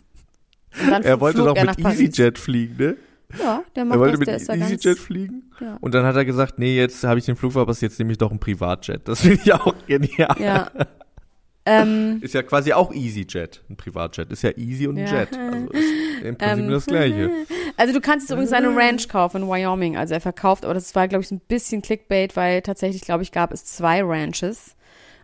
Er 1.03 1.19
wollte 1.19 1.39
doch 1.39 1.55
mit. 1.55 1.79
EasyJet 1.79 2.37
fliegen, 2.37 2.75
ne? 2.77 2.97
Ja, 3.41 3.63
der 3.75 3.83
macht 3.85 3.95
Er 3.95 3.99
wollte 3.99 4.11
das, 4.11 4.19
mit 4.19 4.27
der 4.27 4.37
da 4.39 4.55
ganz, 4.57 4.71
EasyJet 4.71 4.99
fliegen. 4.99 5.51
Ja. 5.59 5.77
Und 5.81 5.93
dann 5.95 6.05
hat 6.05 6.15
er 6.15 6.23
gesagt, 6.23 6.59
nee, 6.59 6.77
jetzt 6.77 7.03
habe 7.03 7.17
ich 7.19 7.25
den 7.25 7.35
Flug 7.35 7.53
verpasst, 7.53 7.81
jetzt 7.81 7.97
nehme 7.97 8.11
ich 8.11 8.19
doch 8.19 8.29
einen 8.29 8.39
Privatjet. 8.39 9.07
Das 9.07 9.21
finde 9.21 9.39
ich 9.43 9.51
auch 9.53 9.73
genial. 9.87 10.35
Ja. 10.39 10.69
ähm, 11.65 12.19
Ist 12.21 12.35
ja 12.35 12.43
quasi 12.43 12.73
auch 12.73 12.93
EasyJet, 12.93 13.63
ein 13.69 13.75
Privatjet. 13.75 14.31
Ist 14.31 14.43
ja 14.43 14.51
easy 14.55 14.87
und 14.87 14.99
ein 14.99 15.07
Ja. 15.07 15.19
Jet. 15.21 15.29
Also 15.35 15.69
ist 15.71 15.83
im 16.23 16.37
Prinzip 16.37 16.63
Ähm, 16.65 16.69
das 16.69 16.85
Gleiche. 16.85 17.31
Also 17.79 17.93
du 17.93 18.01
kannst 18.01 18.23
jetzt 18.27 18.31
übrigens 18.31 18.53
eine 18.53 18.75
Ranch 18.75 19.07
kaufen 19.07 19.43
in 19.43 19.47
Wyoming. 19.47 19.97
Also 19.97 20.15
er 20.15 20.21
verkauft, 20.21 20.65
aber 20.65 20.73
das 20.73 20.95
war, 20.95 21.07
glaube 21.07 21.21
ich, 21.21 21.27
so 21.27 21.35
ein 21.35 21.41
bisschen 21.47 21.83
Clickbait, 21.83 22.35
weil 22.35 22.63
tatsächlich, 22.63 23.03
glaube 23.03 23.21
ich, 23.21 23.31
gab 23.31 23.51
es 23.53 23.65
zwei 23.65 24.01
Ranches. 24.03 24.75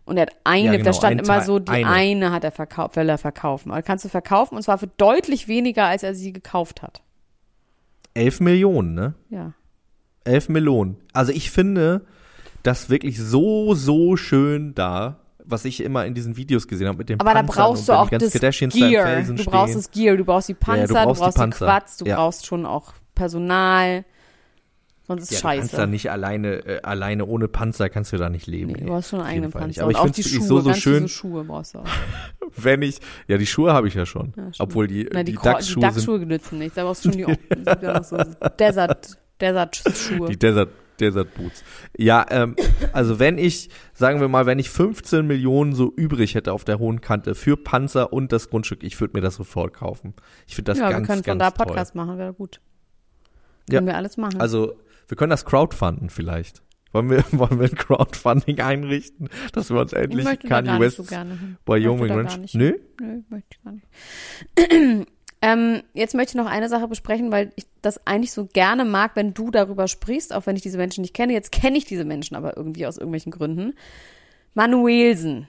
Und 0.06 0.18
er 0.18 0.24
hat 0.24 0.36
eine, 0.44 0.66
Ja, 0.66 0.72
genau, 0.74 0.84
da 0.86 0.94
stand 0.94 1.12
ein 1.14 1.20
immer 1.26 1.38
Teil- 1.38 1.46
so, 1.46 1.60
die 1.60 1.72
eine, 1.72 1.88
eine. 1.90 2.32
hat 2.32 2.44
er 2.44 2.52
verkauft, 2.52 2.96
will 2.98 3.08
er 3.08 3.18
verkaufen. 3.18 3.72
Aber 3.72 3.82
kannst 3.82 4.04
du 4.04 4.10
verkaufen 4.10 4.56
und 4.56 4.62
zwar 4.64 4.78
für 4.78 4.88
deutlich 4.88 5.48
weniger, 5.48 5.86
als 5.86 6.04
er 6.04 6.14
sie 6.14 6.34
gekauft 6.34 6.82
hat. 6.82 7.02
Elf 8.14 8.40
Millionen, 8.42 8.94
ne? 8.94 9.14
Ja. 9.30 9.54
Elf 10.26 10.50
Millionen. 10.50 10.98
Also 11.14 11.32
ich 11.32 11.52
finde 11.52 12.02
das 12.64 12.90
wirklich 12.90 13.20
so, 13.20 13.74
so 13.76 14.16
schön 14.18 14.76
da, 14.76 15.20
was 15.46 15.66
ich 15.66 15.82
immer 15.82 16.06
in 16.06 16.14
diesen 16.14 16.38
Videos 16.38 16.68
gesehen 16.68 16.88
habe 16.88 17.00
mit 17.00 17.10
dem 17.10 17.20
Aber 17.20 17.32
da 17.34 17.38
Panzern 17.44 17.56
brauchst 17.56 17.90
und 17.90 17.96
du 17.96 18.00
auch 18.00 18.10
die 18.10 18.18
das 18.18 18.34
da 18.34 18.50
Gear. 18.50 19.22
Du 19.24 19.44
brauchst 19.46 19.76
das 19.76 19.92
Gear, 19.92 20.16
du 20.18 20.26
brauchst 20.26 20.48
die 20.50 20.54
Panzer, 20.54 20.80
Ja, 20.82 20.86
du 20.86 20.88
du 20.88 20.94
brauchst 20.94 21.22
brauchst, 21.22 21.38
die 21.38 21.40
die, 21.42 21.44
Panzer. 21.50 21.66
Quads, 21.66 21.98
du 21.98 22.06
Ja. 22.06 22.16
brauchst 22.18 22.46
schon 22.46 22.66
auch 22.66 22.94
Personal. 23.16 24.06
Sonst 25.06 25.24
ist 25.24 25.32
Ja, 25.32 25.52
du 25.52 25.58
kannst 25.58 25.72
scheiße. 25.72 25.82
da 25.82 25.86
nicht 25.88 26.10
alleine, 26.12 26.66
äh, 26.66 26.82
alleine 26.82 27.26
ohne 27.26 27.48
Panzer 27.50 27.90
kannst 27.90 28.14
du 28.14 28.18
da 28.18 28.30
nicht 28.30 28.48
leben. 28.48 28.72
Nee, 28.72 28.82
du 28.82 28.86
brauchst 28.88 29.10
schon 29.10 29.20
einen 29.20 29.30
eigenen 29.30 29.52
Panzer. 29.52 29.68
nicht. 29.68 29.80
Aber 29.82 29.88
und 29.88 29.92
ich 29.92 29.98
auch 29.98 30.04
finde 30.04 30.16
die 30.16 30.24
Schuhe, 30.24 30.42
so, 30.48 30.60
so 30.62 30.66
ganz 30.70 30.78
schön, 30.80 31.08
Schuhe 31.10 31.44
brauchst 31.44 31.74
du 31.76 31.80
auch. 31.80 31.86
wenn 32.56 32.82
ich, 32.82 33.00
ja, 33.28 33.38
die 33.38 33.46
Schuhe 33.46 33.74
habe 33.74 33.88
ich 33.90 33.96
ja 33.96 34.06
schon. 34.06 34.34
Ja. 34.38 34.50
Obwohl 34.60 34.88
die, 34.88 35.10
Na, 35.12 35.24
die, 35.24 35.32
die, 35.34 35.38
Kro- 35.38 35.60
die 35.60 35.80
Dachschuhe 35.82 36.20
nützen 36.20 36.60
nicht. 36.60 36.78
Da 36.78 36.84
brauchst 36.86 37.04
du 37.04 37.12
schon 37.12 37.18
die, 37.18 37.82
ja 37.82 38.02
so 38.04 38.18
Desert, 38.60 39.18
Desert-Schuhe. 39.42 40.30
die 40.30 40.40
Desert, 40.40 40.70
Desert 41.02 41.34
Boots. 41.36 41.64
Ja, 41.98 42.26
ähm, 42.30 42.56
also 42.94 43.20
wenn 43.20 43.38
ich, 43.38 43.70
sagen 43.94 44.22
wir 44.22 44.30
mal, 44.30 44.46
wenn 44.46 44.60
ich 44.60 44.70
15 44.70 45.28
Millionen 45.28 45.74
so 45.74 45.92
übrig 45.96 46.36
hätte 46.36 46.54
auf 46.54 46.64
der 46.64 46.80
hohen 46.80 47.02
Kante 47.02 47.36
für 47.36 47.58
Panzer 47.58 48.14
und 48.14 48.32
das 48.32 48.50
Grundstück, 48.50 48.84
ich 48.84 49.02
würde 49.02 49.18
mir 49.18 49.22
das 49.22 49.36
sofort 49.36 49.74
kaufen. 49.74 50.14
Ich 50.48 50.56
finde 50.56 50.72
das 50.72 50.78
ja, 50.78 50.90
ganz, 50.92 51.02
wir 51.02 51.08
können 51.08 51.22
ganz 51.24 51.28
von 51.28 51.40
da 51.40 51.52
toll. 51.52 51.66
Podcast 51.68 51.96
machen, 51.96 52.18
wäre 52.18 52.34
gut. 52.34 52.62
Ja. 53.70 53.80
Können 53.80 53.88
wir 53.88 53.98
alles 53.98 54.16
machen. 54.18 54.40
Also, 54.40 54.76
wir 55.14 55.16
können 55.16 55.30
das 55.30 55.46
crowdfunden 55.46 56.10
vielleicht. 56.10 56.64
Wollen 56.92 57.08
wir, 57.12 57.24
wollen 57.34 57.60
wir 57.60 57.70
ein 57.70 57.76
Crowdfunding 57.76 58.60
einrichten, 58.60 59.30
dass 59.52 59.70
wir 59.70 59.80
uns 59.80 59.94
ich 59.94 60.00
endlich 60.00 60.40
Kanye 60.40 60.80
West 60.80 60.98
so. 60.98 61.06
Wyoming 61.68 62.12
Ranch. 62.12 62.56
Nö? 62.56 62.74
Nö, 63.00 63.22
möchte 63.30 63.50
ich 63.52 63.64
gar 63.64 63.74
nicht. 63.74 65.08
ähm, 65.44 65.84
jetzt 65.94 66.16
möchte 66.16 66.32
ich 66.32 66.44
noch 66.44 66.50
eine 66.50 66.68
Sache 66.68 66.88
besprechen, 66.88 67.32
weil 67.32 67.52
ich 67.58 67.68
das 67.84 68.08
eigentlich 68.08 68.32
so 68.32 68.48
gerne 68.48 68.86
mag, 68.86 69.12
wenn 69.14 69.36
du 69.36 69.52
darüber 69.52 69.88
sprichst, 69.88 70.34
auch 70.34 70.48
wenn 70.48 70.56
ich 70.56 70.64
diese 70.64 70.80
Menschen 70.80 71.02
nicht 71.02 71.14
kenne. 71.14 71.34
Jetzt 71.34 71.52
kenne 71.52 71.78
ich 71.78 71.86
diese 71.86 72.06
Menschen 72.06 72.36
aber 72.36 72.58
irgendwie 72.58 72.88
aus 72.88 72.98
irgendwelchen 72.98 73.32
Gründen. 73.32 73.76
Manuelsen. 74.56 75.48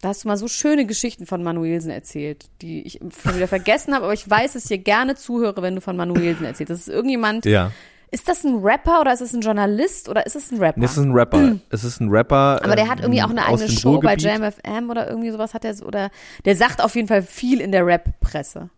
Da 0.00 0.08
hast 0.08 0.24
du 0.24 0.28
mal 0.28 0.38
so 0.38 0.48
schöne 0.48 0.86
Geschichten 0.86 1.26
von 1.26 1.42
Manuelsen 1.42 1.90
erzählt, 1.90 2.46
die 2.62 2.86
ich 2.86 3.00
schon 3.00 3.36
wieder 3.36 3.48
vergessen 3.48 3.94
habe, 3.94 4.06
aber 4.06 4.14
ich 4.14 4.28
weiß, 4.28 4.54
dass 4.54 4.62
ich 4.62 4.68
dir 4.68 4.78
gerne 4.78 5.14
zuhöre, 5.14 5.60
wenn 5.60 5.74
du 5.74 5.82
von 5.82 5.94
Manuelsen 5.94 6.46
erzählst. 6.46 6.70
Das 6.70 6.80
ist 6.80 6.88
irgendjemand, 6.88 7.44
Ja. 7.44 7.70
Ist 8.14 8.28
das 8.28 8.44
ein 8.44 8.60
Rapper 8.62 9.00
oder 9.00 9.12
ist 9.12 9.20
es 9.20 9.34
ein 9.34 9.40
Journalist 9.40 10.08
oder 10.08 10.24
ist 10.24 10.36
es 10.36 10.52
ein 10.52 10.58
Rapper? 10.58 10.80
Es 10.80 10.92
ist 10.92 10.98
ein 10.98 11.10
Rapper. 11.12 11.56
Es 11.70 11.82
ist 11.82 12.00
ein 12.00 12.08
Rapper. 12.08 12.60
Aber 12.62 12.76
der 12.76 12.88
hat 12.88 13.00
irgendwie 13.00 13.20
auch 13.24 13.30
eine 13.30 13.40
ähm, 13.40 13.54
eigene 13.54 13.68
Show 13.68 13.98
bei 13.98 14.14
Ruhrgebiet. 14.14 14.22
Jam 14.22 14.52
FM 14.52 14.88
oder 14.88 15.08
irgendwie 15.08 15.32
sowas 15.32 15.52
hat 15.52 15.64
er 15.64 15.74
so- 15.74 15.84
oder 15.84 16.10
der 16.44 16.54
sagt 16.54 16.80
auf 16.80 16.94
jeden 16.94 17.08
Fall 17.08 17.22
viel 17.22 17.60
in 17.60 17.72
der 17.72 17.84
Rap-Presse. 17.84 18.70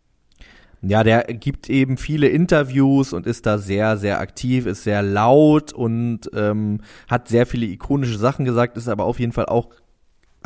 Ja, 0.80 1.04
der 1.04 1.24
gibt 1.24 1.68
eben 1.68 1.98
viele 1.98 2.28
Interviews 2.28 3.12
und 3.12 3.26
ist 3.26 3.44
da 3.44 3.58
sehr, 3.58 3.98
sehr 3.98 4.20
aktiv, 4.20 4.64
ist 4.64 4.84
sehr 4.84 5.02
laut 5.02 5.74
und 5.74 6.30
ähm, 6.34 6.80
hat 7.06 7.28
sehr 7.28 7.44
viele 7.44 7.66
ikonische 7.66 8.16
Sachen 8.16 8.46
gesagt, 8.46 8.78
ist 8.78 8.88
aber 8.88 9.04
auf 9.04 9.20
jeden 9.20 9.32
Fall 9.32 9.46
auch 9.46 9.68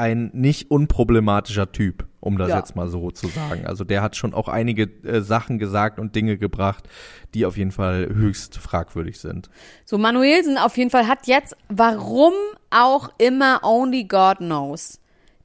ein 0.01 0.31
nicht 0.33 0.71
unproblematischer 0.71 1.71
Typ, 1.73 2.07
um 2.21 2.39
das 2.39 2.49
Ja. 2.49 2.59
jetzt 2.59 2.75
mal 2.75 2.89
so 2.89 3.11
zu 3.11 3.29
sagen. 3.29 3.67
Also 3.67 3.85
der 3.85 4.03
hat 4.03 4.17
schon 4.17 4.35
auch 4.35 4.49
einige 4.49 4.85
äh, 5.07 5.21
Sachen 5.21 5.59
gesagt 5.59 5.99
und 6.01 6.17
Dinge 6.17 6.39
gebracht, 6.39 6.89
die 7.35 7.45
auf 7.47 7.57
jeden 7.57 7.71
Fall 7.71 8.09
höchst 8.13 8.57
fragwürdig 8.57 9.21
sind. 9.21 9.51
So, 9.85 9.99
Manuelsen 9.99 10.59
auf 10.59 10.77
jeden 10.77 10.91
Fall 10.91 11.07
hat 11.07 11.27
jetzt, 11.27 11.55
warum 11.69 12.33
auch 12.71 13.11
immer, 13.19 13.61
only 13.63 14.05
God 14.05 14.39
knows, 14.39 14.99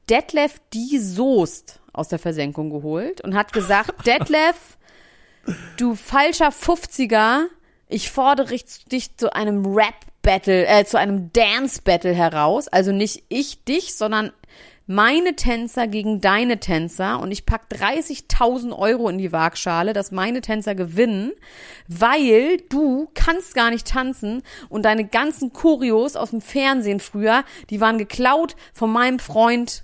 Detlef 0.09 0.59
die 0.73 0.97
Soest 0.99 1.81
aus 1.93 2.07
der 2.07 2.19
Versenkung 2.19 2.69
geholt 2.69 3.21
und 3.21 3.35
hat 3.35 3.53
gesagt, 3.53 3.93
Detlef, 4.07 4.77
du 5.77 5.95
falscher 5.95 6.49
50er, 6.49 7.45
ich 7.87 8.09
fordere 8.09 8.55
dich- 8.91 9.15
zu 9.17 9.33
einem 9.35 9.65
Rap-Battle, 9.65 10.65
äh, 10.67 10.85
zu 10.85 10.97
einem 10.97 11.31
Dance-Battle 11.33 12.13
heraus. 12.13 12.67
Also 12.67 12.91
nicht 12.91 13.23
ich 13.29 13.63
dich, 13.63 13.95
sondern 13.95 14.31
meine 14.87 15.35
Tänzer 15.35 15.87
gegen 15.87 16.21
deine 16.21 16.59
Tänzer 16.59 17.19
und 17.19 17.31
ich 17.31 17.45
pack 17.45 17.63
30.000 17.71 18.77
Euro 18.77 19.09
in 19.09 19.17
die 19.17 19.31
Waagschale, 19.31 19.93
dass 19.93 20.11
meine 20.11 20.41
Tänzer 20.41 20.75
gewinnen, 20.75 21.31
weil 21.87 22.57
du 22.69 23.09
kannst 23.13 23.55
gar 23.55 23.71
nicht 23.71 23.87
tanzen 23.87 24.43
und 24.69 24.83
deine 24.85 25.05
ganzen 25.05 25.53
Choreos 25.53 26.15
aus 26.15 26.29
dem 26.29 26.41
Fernsehen 26.41 26.99
früher, 26.99 27.43
die 27.69 27.81
waren 27.81 27.97
geklaut 27.97 28.55
von 28.73 28.91
meinem 28.91 29.19
Freund, 29.19 29.83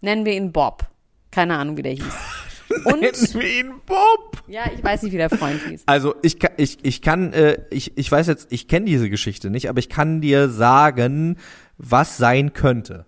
nennen 0.00 0.24
wir 0.24 0.32
ihn 0.32 0.52
Bob. 0.52 0.88
Keine 1.30 1.56
Ahnung, 1.56 1.76
wie 1.76 1.82
der 1.82 1.92
hieß. 1.92 2.04
Und, 2.84 3.00
wir 3.00 3.60
ihn 3.60 3.72
Bob. 3.86 4.42
ja, 4.46 4.70
ich 4.74 4.84
weiß 4.84 5.02
nicht, 5.02 5.12
wie 5.12 5.16
der 5.16 5.30
Freund 5.30 5.58
hieß. 5.66 5.84
Also 5.86 6.14
ich 6.22 6.38
kann, 6.38 6.52
ich, 6.58 6.78
ich 6.82 7.00
kann, 7.00 7.32
äh, 7.32 7.62
ich, 7.70 7.96
ich 7.96 8.12
weiß 8.12 8.26
jetzt, 8.26 8.48
ich 8.50 8.68
kenne 8.68 8.84
diese 8.84 9.08
Geschichte 9.08 9.48
nicht, 9.48 9.70
aber 9.70 9.78
ich 9.78 9.88
kann 9.88 10.20
dir 10.20 10.50
sagen, 10.50 11.38
was 11.78 12.18
sein 12.18 12.52
könnte. 12.52 13.06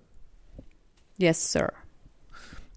Yes, 1.21 1.53
sir. 1.53 1.73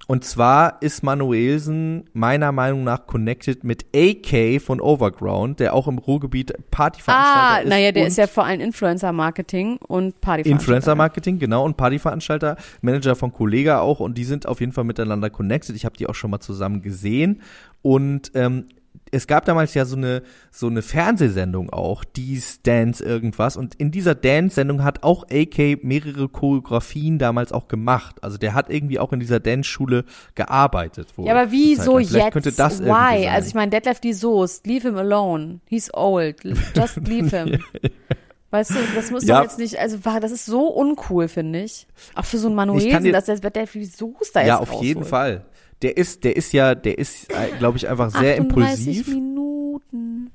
Und 0.06 0.26
zwar 0.26 0.82
ist 0.82 1.02
Manuelsen 1.02 2.10
meiner 2.12 2.52
Meinung 2.52 2.84
nach 2.84 3.08
connected 3.08 3.64
mit 3.64 3.86
AK 3.96 4.62
von 4.62 4.82
Overground, 4.82 5.62
der 5.62 5.74
auch 5.74 5.88
im 5.88 5.98
Ruhrgebiet 5.98 6.54
Partyveranstalter 6.72 7.40
Ah, 7.40 7.58
ist. 7.60 7.70
naja, 7.70 7.94
der 7.94 8.08
ist 8.08 8.18
ja 8.18 8.28
vor 8.28 8.44
allem 8.44 8.60
Influencer-Marketing 8.60 9.78
und 9.78 10.20
Party 10.20 10.50
Influencer-Marketing, 10.50 11.40
genau, 11.40 11.64
und 11.64 11.78
Partyveranstalter, 11.78 12.58
Manager 12.82 13.16
von 13.16 13.32
Kollega 13.32 13.80
auch 13.80 14.02
und 14.02 14.18
die 14.18 14.26
sind 14.26 14.46
auf 14.46 14.60
jeden 14.60 14.74
Fall 14.74 14.84
miteinander 14.84 15.30
connected. 15.30 15.74
Ich 15.74 15.86
habe 15.86 15.96
die 15.96 16.08
auch 16.08 16.16
schon 16.16 16.32
mal 16.32 16.42
zusammen 16.42 16.82
gesehen 16.82 17.42
und 17.82 18.32
ähm, 18.36 18.68
es 19.14 19.28
gab 19.28 19.46
damals 19.46 19.74
ja 19.74 19.86
so 19.86 19.96
eine 19.96 20.24
so 20.52 20.68
eine 20.68 20.82
Fernsehsendung 20.82 21.70
auch, 21.72 22.04
Dies 22.04 22.62
Dance 22.64 23.04
irgendwas 23.04 23.56
und 23.58 23.76
in 23.76 23.92
dieser 23.92 24.16
Dance-Sendung 24.16 24.84
hat 24.84 25.04
auch 25.04 25.26
AK 25.32 25.84
mehrere 25.84 26.28
Choreografien 26.30 27.20
damals 27.20 27.52
auch 27.52 27.68
gemacht. 27.68 28.24
Also 28.24 28.38
der 28.38 28.54
hat 28.54 28.70
irgendwie 28.70 29.00
auch 29.00 29.14
in 29.14 29.20
dieser 29.20 29.40
Dance-Schule 29.40 30.06
gearbeitet. 30.36 31.08
Ja, 31.18 31.34
aber 31.36 31.52
wieso 31.52 32.00
jetzt? 32.00 32.32
Könnte 32.32 32.52
das 32.52 32.84
Why? 32.84 33.28
Also 33.28 33.48
ich 33.48 33.54
meine, 33.56 33.72
Detlef 33.72 34.00
die 34.00 34.14
Soest, 34.14 34.66
leave 34.68 34.88
him 34.88 34.98
alone. 34.98 35.60
He's 35.68 35.94
old. 35.94 36.44
Just 36.76 36.98
leave 37.08 37.30
him. 37.36 37.60
Weißt 38.52 38.70
du, 38.72 38.76
das 38.96 39.10
muss 39.10 39.26
Ja. 39.26 39.38
doch 39.38 39.44
jetzt 39.46 39.58
nicht, 39.58 39.80
also 39.80 39.98
das 39.98 40.32
ist 40.32 40.46
so 40.46 40.68
uncool, 40.68 41.28
finde 41.28 41.64
ich. 41.64 41.88
Auch 42.14 42.26
für 42.26 42.38
so 42.38 42.48
einen 42.48 42.56
Manuelsen, 42.56 43.12
dass 43.12 43.26
der 43.26 43.38
Detlef 43.38 43.72
die 43.72 43.86
Soest 43.86 44.36
da 44.36 44.42
ja, 44.42 44.48
jetzt 44.48 44.62
auf 44.62 44.70
rausholt. 44.70 44.86
jeden 44.88 45.06
Fall. 45.06 45.46
Der 45.84 45.98
ist, 45.98 46.24
der 46.24 46.36
ist 46.36 46.54
ja, 46.54 46.76
der 46.76 46.98
ist, 46.98 47.28
glaube 47.60 47.78
ich, 47.78 47.88
einfach 47.88 48.10
sehr 48.10 48.40
38 48.40 48.40
impulsiv. 48.40 49.08
Minuten. 49.08 50.32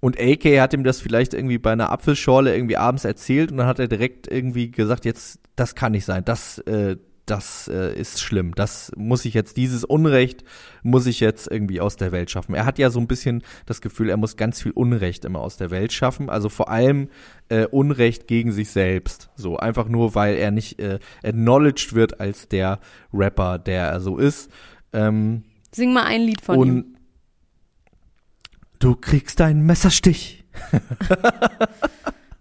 Und 0.00 0.18
AK 0.18 0.60
hat 0.60 0.72
ihm 0.72 0.82
das 0.82 1.00
vielleicht 1.00 1.34
irgendwie 1.34 1.58
bei 1.58 1.72
einer 1.72 1.92
Apfelschorle 1.92 2.54
irgendwie 2.54 2.78
abends 2.78 3.04
erzählt 3.04 3.52
und 3.52 3.58
dann 3.58 3.66
hat 3.66 3.78
er 3.78 3.86
direkt 3.86 4.30
irgendwie 4.30 4.70
gesagt, 4.70 5.04
jetzt, 5.04 5.40
das 5.56 5.74
kann 5.74 5.92
nicht 5.92 6.06
sein, 6.06 6.24
das, 6.24 6.58
äh, 6.60 6.96
das 7.26 7.68
äh, 7.68 7.94
ist 7.94 8.20
schlimm, 8.20 8.54
das 8.54 8.90
muss 8.96 9.24
ich 9.24 9.34
jetzt, 9.34 9.56
dieses 9.58 9.84
Unrecht 9.84 10.42
muss 10.82 11.06
ich 11.06 11.20
jetzt 11.20 11.48
irgendwie 11.50 11.80
aus 11.80 11.96
der 11.96 12.12
Welt 12.12 12.30
schaffen. 12.30 12.54
Er 12.54 12.64
hat 12.64 12.78
ja 12.78 12.90
so 12.90 12.98
ein 12.98 13.06
bisschen 13.06 13.42
das 13.66 13.80
Gefühl, 13.82 14.08
er 14.08 14.16
muss 14.16 14.36
ganz 14.36 14.62
viel 14.62 14.72
Unrecht 14.72 15.24
immer 15.26 15.40
aus 15.40 15.58
der 15.58 15.70
Welt 15.70 15.92
schaffen, 15.92 16.30
also 16.30 16.48
vor 16.48 16.70
allem 16.70 17.08
äh, 17.50 17.66
Unrecht 17.66 18.26
gegen 18.26 18.52
sich 18.52 18.70
selbst, 18.70 19.30
so 19.36 19.58
einfach 19.58 19.86
nur, 19.86 20.14
weil 20.14 20.36
er 20.36 20.50
nicht 20.50 20.80
äh, 20.80 20.98
acknowledged 21.22 21.94
wird 21.94 22.20
als 22.20 22.48
der 22.48 22.80
Rapper, 23.12 23.58
der 23.58 23.88
er 23.88 24.00
so 24.00 24.16
ist. 24.16 24.50
Ähm, 24.92 25.44
Sing 25.72 25.92
mal 25.92 26.04
ein 26.04 26.22
Lied 26.22 26.40
von 26.40 26.58
und 26.58 26.68
ihm. 26.68 26.96
du 28.78 28.96
kriegst 28.96 29.40
einen 29.40 29.64
Messerstich. 29.64 30.44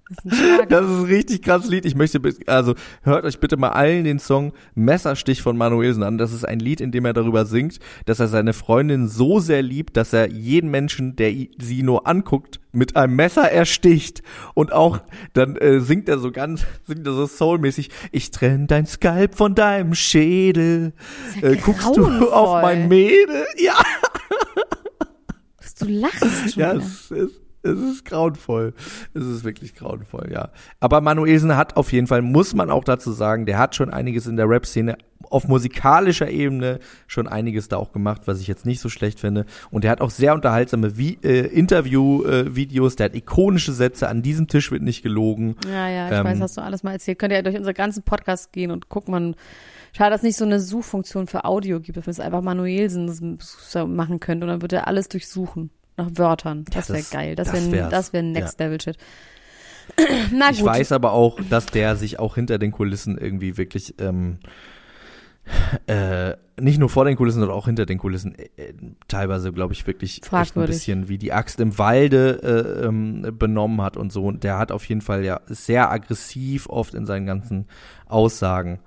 Das 0.09 0.17
ist 0.17 0.25
ein 0.25 0.31
Schlager. 0.31 0.65
Das 0.65 0.85
ist 0.85 0.97
ein 0.97 1.05
richtig 1.05 1.41
krasses 1.43 1.69
Lied. 1.69 1.85
Ich 1.85 1.95
möchte, 1.95 2.19
also 2.47 2.75
hört 3.03 3.25
euch 3.25 3.39
bitte 3.39 3.57
mal 3.57 3.69
allen 3.69 4.03
den 4.03 4.19
Song 4.19 4.53
Messerstich 4.75 5.41
von 5.41 5.57
Manuelsen 5.57 6.03
an. 6.03 6.17
Das 6.17 6.33
ist 6.33 6.45
ein 6.45 6.59
Lied, 6.59 6.81
in 6.81 6.91
dem 6.91 7.05
er 7.05 7.13
darüber 7.13 7.45
singt, 7.45 7.79
dass 8.05 8.19
er 8.19 8.27
seine 8.27 8.53
Freundin 8.53 9.07
so 9.07 9.39
sehr 9.39 9.61
liebt, 9.61 9.97
dass 9.97 10.13
er 10.13 10.29
jeden 10.29 10.71
Menschen, 10.71 11.15
der 11.15 11.31
sie 11.59 11.83
nur 11.83 12.07
anguckt, 12.07 12.59
mit 12.71 12.95
einem 12.95 13.15
Messer 13.15 13.51
ersticht. 13.51 14.23
Und 14.53 14.73
auch 14.73 14.99
dann 15.33 15.55
äh, 15.57 15.79
singt 15.79 16.09
er 16.09 16.19
so 16.19 16.31
ganz, 16.31 16.65
singt 16.85 17.05
er 17.05 17.13
so 17.13 17.25
soulmäßig, 17.25 17.89
ich 18.11 18.31
trenn 18.31 18.67
dein 18.67 18.85
Skalp 18.85 19.35
von 19.35 19.55
deinem 19.55 19.93
Schädel. 19.93 20.93
ja 21.41 21.49
äh, 21.49 21.55
guckst 21.57 21.95
du 21.95 22.31
auf 22.31 22.61
mein 22.61 22.87
Mädel? 22.87 23.45
Ja, 23.57 23.75
Du 25.79 25.85
lachst 25.85 26.53
schon. 26.53 26.61
Ja, 26.61 26.73
es 26.73 27.09
ist, 27.11 27.41
es 27.61 27.79
ist 27.79 28.05
grauenvoll. 28.05 28.73
Es 29.13 29.25
ist 29.25 29.43
wirklich 29.43 29.75
grauenvoll, 29.75 30.29
ja. 30.31 30.49
Aber 30.79 31.01
Manuelsen 31.01 31.55
hat 31.57 31.75
auf 31.75 31.91
jeden 31.91 32.07
Fall, 32.07 32.21
muss 32.21 32.53
man 32.53 32.69
auch 32.69 32.83
dazu 32.83 33.11
sagen, 33.11 33.45
der 33.45 33.57
hat 33.57 33.75
schon 33.75 33.91
einiges 33.91 34.27
in 34.27 34.37
der 34.37 34.49
Rap-Szene 34.49 34.97
auf 35.29 35.47
musikalischer 35.47 36.29
Ebene 36.29 36.79
schon 37.07 37.27
einiges 37.27 37.67
da 37.67 37.77
auch 37.77 37.91
gemacht, 37.91 38.21
was 38.25 38.39
ich 38.39 38.47
jetzt 38.47 38.65
nicht 38.65 38.79
so 38.79 38.89
schlecht 38.89 39.19
finde. 39.19 39.45
Und 39.69 39.83
der 39.83 39.91
hat 39.91 40.01
auch 40.01 40.09
sehr 40.09 40.33
unterhaltsame 40.33 40.97
Vi 40.97 41.19
äh, 41.23 41.47
Interview-Videos, 41.47 42.95
der 42.95 43.05
hat 43.05 43.15
ikonische 43.15 43.73
Sätze, 43.73 44.07
an 44.07 44.21
diesem 44.21 44.47
Tisch 44.47 44.71
wird 44.71 44.81
nicht 44.81 45.03
gelogen. 45.03 45.55
Ja, 45.65 45.89
ja, 45.89 46.07
ich 46.07 46.17
Ähm, 46.17 46.25
weiß, 46.25 46.39
hast 46.39 46.57
du 46.57 46.61
alles 46.61 46.83
mal 46.83 46.93
erzählt. 46.93 47.19
Könnt 47.19 47.33
ihr 47.33 47.37
ja 47.37 47.43
durch 47.43 47.57
unsere 47.57 47.73
ganzen 47.73 48.03
Podcasts 48.03 48.51
gehen 48.51 48.71
und 48.71 48.89
gucken, 48.89 49.11
man. 49.11 49.35
Schade, 49.91 50.11
dass 50.11 50.19
es 50.19 50.23
nicht 50.23 50.37
so 50.37 50.45
eine 50.45 50.59
Suchfunktion 50.59 51.25
für 51.25 51.45
Audio 51.45 51.79
gibt, 51.79 51.97
dass 51.97 52.05
man 52.05 52.11
es 52.11 52.19
einfach 52.19 52.41
Manuelsen 52.41 53.39
machen 53.87 54.19
könnte 54.19 54.45
und 54.45 54.49
dann 54.51 54.61
würde 54.61 54.75
er 54.75 54.87
alles 54.87 55.09
durchsuchen 55.09 55.71
nach 55.99 56.09
Wörtern. 56.15 56.65
Das 56.71 56.89
wäre 56.89 56.99
das- 56.99 57.09
geil. 57.11 57.35
Das 57.35 57.53
wäre 57.53 57.89
das 57.89 58.13
wär 58.13 58.23
Next 58.23 58.59
Level 58.59 58.81
Shit. 58.81 58.97
Na 60.31 60.49
gut. 60.49 60.59
Ich 60.59 60.63
weiß 60.65 60.91
aber 60.91 61.13
auch, 61.13 61.39
dass 61.49 61.65
der 61.65 61.95
sich 61.95 62.19
auch 62.19 62.35
hinter 62.35 62.57
den 62.59 62.71
Kulissen 62.71 63.17
irgendwie 63.17 63.57
wirklich 63.57 63.95
ähm, 63.99 64.37
äh, 65.87 66.35
nicht 66.59 66.77
nur 66.77 66.89
vor 66.89 67.05
den 67.05 67.15
Kulissen, 67.15 67.39
sondern 67.39 67.57
auch 67.57 67.65
hinter 67.65 67.85
den 67.85 67.97
Kulissen 67.97 68.35
äh, 68.35 68.49
äh, 68.57 68.73
teilweise, 69.07 69.51
glaube 69.51 69.73
ich, 69.73 69.87
wirklich 69.87 70.21
echt 70.31 70.57
ein 70.57 70.65
bisschen 70.65 71.07
wie 71.09 71.17
die 71.17 71.33
Axt 71.33 71.59
im 71.59 71.77
Walde 71.77 72.39
äh, 72.81 72.85
ähm, 72.85 73.33
benommen 73.37 73.81
hat 73.81 73.97
und 73.97 74.11
so. 74.11 74.25
Und 74.25 74.43
der 74.43 74.57
hat 74.57 74.71
auf 74.71 74.85
jeden 74.85 75.01
Fall 75.01 75.23
ja 75.23 75.41
sehr 75.47 75.91
aggressiv 75.91 76.67
oft 76.69 76.93
in 76.93 77.05
seinen 77.05 77.25
ganzen 77.25 77.67
Aussagen. 78.05 78.79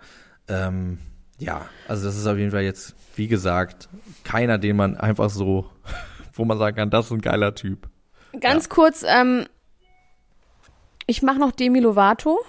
Ähm, 0.49 0.99
ja, 1.39 1.63
also 1.89 2.05
das 2.05 2.17
ist 2.17 2.27
auf 2.27 2.39
jeden 2.39 2.53
Fall 2.53 2.63
jetzt, 2.63 2.95
wie 3.17 3.27
gesagt, 3.27 3.89
keiner, 4.23 4.59
den 4.59 4.77
man 4.77 4.97
einfach 4.97 5.31
so, 5.31 5.67
wo 6.33 6.45
man 6.45 6.59
sagen 6.59 6.77
kann, 6.77 6.91
das 6.91 7.07
ist 7.07 7.13
ein 7.13 7.21
geiler 7.21 7.55
Typ. 7.55 7.89
Ganz 8.41 8.69
kurz, 8.69 9.05
ähm, 9.07 9.47
Ich 11.07 11.23
mache 11.23 11.39
noch 11.39 11.53
Demi 11.53 11.81
Lovato. 11.81 12.41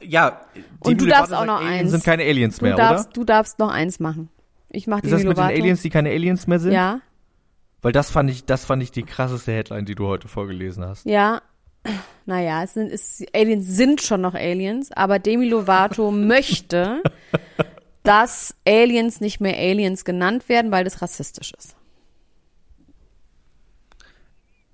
Ja, 0.00 0.42
Und 0.80 1.00
du 1.00 1.06
Demi 1.06 1.10
darfst 1.10 1.32
Lovato 1.32 1.42
auch 1.42 1.46
noch 1.46 1.58
sagt, 1.58 1.66
Aliens 1.70 1.82
eins. 1.82 1.90
sind 1.92 2.04
keine 2.04 2.22
Aliens 2.24 2.58
Du 2.58 2.64
mehr, 2.64 2.76
darfst, 2.76 3.06
oder? 3.06 3.12
du 3.14 3.24
darfst 3.24 3.58
noch 3.58 3.70
eins 3.70 3.98
machen. 4.00 4.28
Ich 4.68 4.86
mache 4.86 5.00
Ist 5.00 5.06
Demi 5.06 5.12
das 5.12 5.24
mit 5.24 5.36
den 5.36 5.42
Lovato. 5.42 5.54
Aliens, 5.60 5.82
die 5.82 5.90
keine 5.90 6.10
Aliens 6.10 6.46
mehr 6.46 6.58
sind? 6.60 6.72
Ja, 6.72 7.00
Weil 7.80 7.92
das 7.92 8.10
fand 8.10 8.30
ich, 8.30 8.44
das 8.44 8.64
fand 8.64 8.82
ich 8.82 8.92
die 8.92 9.02
krasseste 9.02 9.52
Headline, 9.52 9.84
die 9.84 9.94
du 9.94 10.06
heute 10.06 10.28
vorgelesen 10.28 10.84
hast. 10.84 11.04
ja. 11.06 11.42
Naja, 12.26 12.62
es 12.62 12.74
sind, 12.74 12.92
es, 12.92 13.24
Aliens 13.34 13.66
sind 13.66 14.00
schon 14.00 14.20
noch 14.20 14.34
Aliens, 14.34 14.92
aber 14.92 15.18
Demi 15.18 15.48
Lovato 15.48 16.10
möchte, 16.12 17.02
dass 18.02 18.54
Aliens 18.66 19.20
nicht 19.20 19.40
mehr 19.40 19.56
Aliens 19.56 20.04
genannt 20.04 20.48
werden, 20.48 20.70
weil 20.72 20.84
das 20.84 21.02
rassistisch 21.02 21.52
ist. 21.56 21.76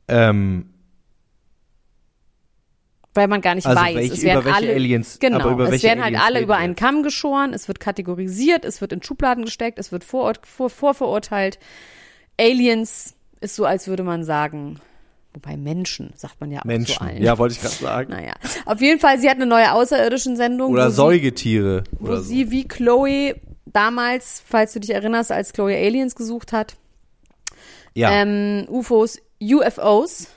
Ähm, 0.08 0.70
Weil 3.14 3.26
man 3.28 3.40
gar 3.40 3.54
nicht 3.56 3.66
Also 3.66 3.80
weiß. 3.80 3.94
welche- 3.96 4.14
es 4.14 4.22
werden 4.22 4.52
alle, 4.52 4.72
Aliens- 4.74 5.18
genau, 5.18 5.58
es 5.60 5.82
werden 5.82 6.02
halt 6.04 6.14
Aliens 6.14 6.22
alle 6.24 6.40
über 6.40 6.56
einen? 6.56 6.76
Kamm 6.76 7.02
geschoren, 7.02 7.52
es 7.52 7.66
wird 7.66 7.80
kategorisiert, 7.80 8.64
es 8.64 8.80
wird 8.80 8.92
in 8.92 9.02
Schubladen 9.02 9.44
gesteckt, 9.44 9.78
es 9.78 9.90
wird 9.90 10.04
vor, 10.04 10.32
vor, 10.44 10.70
vorverurteilt. 10.70 11.58
Aliens 12.38 13.16
ist 13.40 13.56
so, 13.56 13.64
als 13.64 13.88
würde 13.88 14.04
man 14.04 14.22
sagen, 14.22 14.78
wobei 15.42 15.56
Menschen, 15.56 16.12
sagt 16.16 16.40
man 16.40 16.50
ja 16.50 16.58
auch 16.58 16.62
zu 16.62 16.68
Menschen. 16.68 17.02
allen. 17.06 17.22
Ja, 17.22 17.38
wollte 17.38 17.54
ich 17.54 17.60
gerade 17.60 17.74
sagen. 17.74 18.10
Naja, 18.10 18.34
auf 18.66 18.80
jeden 18.80 19.00
Fall, 19.00 19.18
sie 19.18 19.28
hat 19.28 19.36
eine 19.36 19.46
neue 19.46 19.72
außerirdischen 19.72 20.36
Sendung, 20.36 20.72
Oder 20.72 20.86
wo, 20.86 20.90
sie, 20.90 20.96
Säugetiere. 20.96 21.84
wo 21.92 22.06
Oder 22.08 22.16
so. 22.18 22.22
sie 22.24 22.50
wie 22.50 22.66
Chloe 22.66 23.34
damals, 23.66 24.42
falls 24.46 24.72
du 24.72 24.80
dich 24.80 24.90
erinnerst, 24.90 25.30
als 25.32 25.52
Chloe 25.52 25.74
Aliens 25.76 26.14
gesucht 26.14 26.52
hat, 26.52 26.76
Ja. 27.94 28.10
ähm, 28.10 28.66
UFOs, 28.68 29.18
UFOs. 29.42 30.28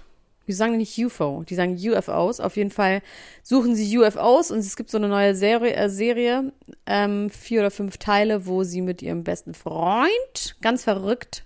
Die 0.47 0.53
sagen 0.53 0.75
nicht 0.77 0.97
UFO, 0.97 1.43
die 1.47 1.55
sagen 1.55 1.77
UFOs. 1.79 2.39
Auf 2.41 2.57
jeden 2.57 2.71
Fall 2.71 3.01
suchen 3.41 3.73
sie 3.75 3.97
UFOs 3.97 4.51
und 4.51 4.59
es 4.59 4.75
gibt 4.75 4.89
so 4.89 4.97
eine 4.97 5.07
neue 5.07 5.33
Serie, 5.33 5.73
äh, 5.75 5.87
Serie 5.87 6.51
ähm, 6.85 7.29
vier 7.29 7.61
oder 7.61 7.71
fünf 7.71 7.97
Teile, 7.99 8.45
wo 8.47 8.63
sie 8.63 8.81
mit 8.81 9.01
ihrem 9.01 9.23
besten 9.23 9.53
Freund, 9.53 10.57
ganz 10.61 10.83
verrückt, 10.83 11.45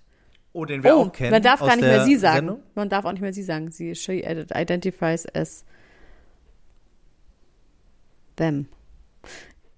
oh, 0.56 0.66
den 0.66 0.84
wir 0.84 0.96
oh, 0.96 1.02
auch 1.02 1.12
kennen. 1.12 1.32
man 1.32 1.42
darf 1.42 1.60
gar 1.60 1.76
nicht 1.76 1.86
mehr 1.86 2.04
sie 2.06 2.16
sagen. 2.16 2.48
Sendung? 2.48 2.64
Man 2.74 2.90
darf 2.90 3.06
auch 3.06 3.12
nicht 3.12 3.22
mehr 3.22 3.34
sie 3.34 3.44
sagen. 3.44 3.72
Sie 3.72 3.96
she 3.96 4.24
identifies 4.24 5.26
as 5.36 5.66
them. 8.38 8.68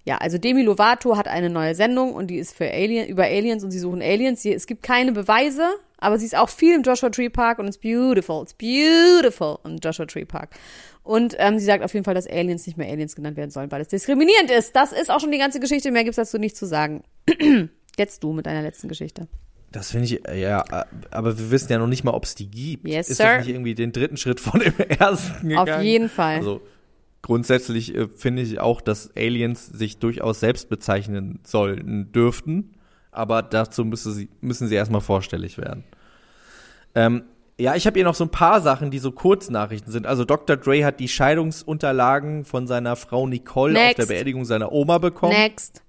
Ja, 0.04 0.16
also 0.16 0.38
Demi 0.38 0.62
Lovato 0.62 1.16
hat 1.16 1.28
eine 1.28 1.50
neue 1.50 1.74
Sendung 1.74 2.14
und 2.14 2.28
die 2.28 2.38
ist 2.38 2.56
für 2.56 2.70
Alien, 2.70 3.08
über 3.08 3.24
Aliens 3.24 3.62
und 3.62 3.70
sie 3.70 3.78
suchen 3.78 4.00
Aliens. 4.00 4.40
Sie, 4.40 4.54
es 4.54 4.66
gibt 4.66 4.82
keine 4.82 5.12
Beweise, 5.12 5.68
aber 5.98 6.18
sie 6.18 6.24
ist 6.24 6.36
auch 6.36 6.48
viel 6.48 6.74
im 6.74 6.82
Joshua 6.82 7.10
Tree 7.10 7.28
Park 7.28 7.58
und 7.58 7.66
it's 7.66 7.76
beautiful. 7.76 8.42
It's 8.42 8.54
beautiful 8.54 9.58
im 9.64 9.76
Joshua 9.76 10.06
Tree 10.06 10.24
Park. 10.24 10.50
Und 11.02 11.36
ähm, 11.38 11.58
sie 11.58 11.66
sagt 11.66 11.84
auf 11.84 11.92
jeden 11.92 12.04
Fall, 12.04 12.14
dass 12.14 12.26
Aliens 12.26 12.66
nicht 12.66 12.78
mehr 12.78 12.90
Aliens 12.90 13.16
genannt 13.16 13.36
werden 13.36 13.50
sollen, 13.50 13.70
weil 13.70 13.82
es 13.82 13.88
diskriminierend 13.88 14.50
ist. 14.50 14.74
Das 14.74 14.92
ist 14.92 15.10
auch 15.10 15.20
schon 15.20 15.32
die 15.32 15.38
ganze 15.38 15.60
Geschichte. 15.60 15.90
Mehr 15.90 16.04
gibt's 16.04 16.16
dazu 16.16 16.38
nicht 16.38 16.56
zu 16.56 16.66
sagen. 16.66 17.02
Jetzt 17.98 18.22
du 18.22 18.32
mit 18.32 18.46
deiner 18.46 18.62
letzten 18.62 18.88
Geschichte. 18.88 19.26
Das 19.70 19.90
finde 19.90 20.06
ich, 20.06 20.26
äh, 20.26 20.40
ja, 20.40 20.64
äh, 20.70 20.84
aber 21.10 21.38
wir 21.38 21.50
wissen 21.50 21.70
ja 21.70 21.78
noch 21.78 21.86
nicht 21.86 22.04
mal, 22.04 22.12
ob 22.12 22.24
es 22.24 22.34
die 22.34 22.50
gibt. 22.50 22.88
Yes, 22.88 23.10
ist 23.10 23.18
sir. 23.18 23.24
das 23.24 23.46
nicht 23.46 23.54
irgendwie 23.54 23.74
den 23.74 23.92
dritten 23.92 24.16
Schritt 24.16 24.40
von 24.40 24.60
dem 24.60 24.74
ersten 24.98 25.48
gegangen? 25.48 25.70
Auf 25.70 25.82
jeden 25.82 26.08
Fall. 26.08 26.36
Also 26.36 26.62
grundsätzlich 27.22 27.94
äh, 27.94 28.08
finde 28.08 28.42
ich 28.42 28.60
auch, 28.60 28.80
dass 28.80 29.14
Aliens 29.16 29.66
sich 29.66 29.98
durchaus 29.98 30.40
selbst 30.40 30.70
bezeichnen 30.70 31.40
sollten, 31.44 32.12
dürften, 32.12 32.74
aber 33.10 33.42
dazu 33.42 33.84
müssen 33.84 34.12
sie, 34.12 34.28
müssen 34.40 34.68
sie 34.68 34.74
erstmal 34.74 35.02
vorstellig 35.02 35.58
werden. 35.58 35.84
Ähm, 36.94 37.24
ja, 37.60 37.74
ich 37.74 37.86
habe 37.86 37.98
hier 37.98 38.04
noch 38.04 38.14
so 38.14 38.24
ein 38.24 38.30
paar 38.30 38.60
Sachen, 38.60 38.90
die 38.90 39.00
so 39.00 39.10
Kurznachrichten 39.10 39.92
sind. 39.92 40.06
Also 40.06 40.24
Dr. 40.24 40.56
Dre 40.56 40.84
hat 40.84 41.00
die 41.00 41.08
Scheidungsunterlagen 41.08 42.44
von 42.44 42.68
seiner 42.68 42.94
Frau 42.94 43.26
Nicole 43.26 43.76
auf 43.76 43.84
Next. 43.84 43.98
der 43.98 44.06
Beerdigung 44.06 44.44
seiner 44.44 44.70
Oma 44.72 44.98
bekommen. 44.98 45.34
Next. 45.34 45.82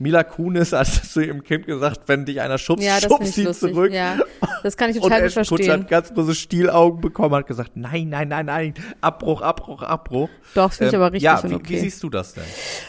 Mila 0.00 0.24
Kunis 0.24 0.72
hat 0.72 0.86
zu 1.10 1.20
ihrem 1.20 1.44
Kind 1.44 1.66
gesagt, 1.66 2.00
wenn 2.06 2.24
dich 2.24 2.40
einer 2.40 2.56
schubst, 2.56 2.84
Ja, 2.84 2.98
schubst 3.00 3.28
ich 3.28 3.34
sie 3.34 3.42
lustig. 3.44 3.72
zurück. 3.72 3.92
Ja, 3.92 4.18
das 4.62 4.76
kann 4.78 4.88
ich 4.90 4.96
Und 4.96 5.02
total 5.02 5.20
Kutcher 5.22 5.44
verstehen. 5.44 5.72
hat 5.72 5.88
ganz 5.88 6.14
große 6.14 6.34
Stielaugen 6.34 7.02
bekommen, 7.02 7.34
hat 7.34 7.46
gesagt, 7.46 7.72
nein, 7.76 8.08
nein, 8.08 8.28
nein, 8.28 8.46
nein, 8.46 8.74
Abbruch, 9.02 9.42
Abbruch, 9.42 9.82
Abbruch. 9.82 10.30
Doch, 10.54 10.68
das 10.70 10.78
finde 10.78 10.88
ich 10.88 10.94
Ähm, 10.94 11.00
aber 11.02 11.12
richtig 11.12 11.24
ja, 11.24 11.38
und 11.38 11.50
wie, 11.50 11.54
okay. 11.54 11.68
wie 11.68 11.78
siehst 11.80 12.02
du 12.02 12.08
das 12.08 12.32
denn? 12.34 12.44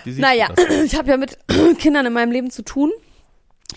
Naja, 0.06 0.48
denn? 0.54 0.86
ich 0.86 0.96
habe 0.96 1.10
ja 1.10 1.18
mit 1.18 1.38
Kindern 1.80 2.06
in 2.06 2.14
meinem 2.14 2.32
Leben 2.32 2.50
zu 2.50 2.64
tun. 2.64 2.92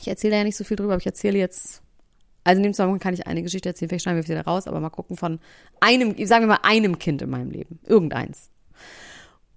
Ich 0.01 0.07
erzähle 0.07 0.37
ja 0.37 0.45
nicht 0.45 0.57
so 0.57 0.63
viel 0.63 0.77
drüber, 0.77 0.93
aber 0.93 1.01
ich 1.01 1.07
erzähle 1.07 1.39
jetzt. 1.39 1.83
Also 2.45 2.59
in 2.59 2.63
dem 2.63 2.73
Zusammenhang 2.75 3.01
kann 3.01 3.15
ich 3.15 3.27
eine 3.27 3.43
Geschichte 3.43 3.69
erzählen, 3.71 3.89
vielleicht 3.89 4.03
schneiden 4.05 4.23
wir 4.23 4.29
wieder 4.29 4.45
raus, 4.45 4.69
aber 4.69 4.79
mal 4.79 4.91
gucken 4.91 5.17
von 5.17 5.41
einem, 5.81 6.15
sagen 6.27 6.45
wir 6.45 6.49
mal 6.49 6.59
einem 6.63 6.99
Kind 6.99 7.23
in 7.23 7.31
meinem 7.31 7.51
Leben. 7.51 7.81
Irgendeins. 7.87 8.51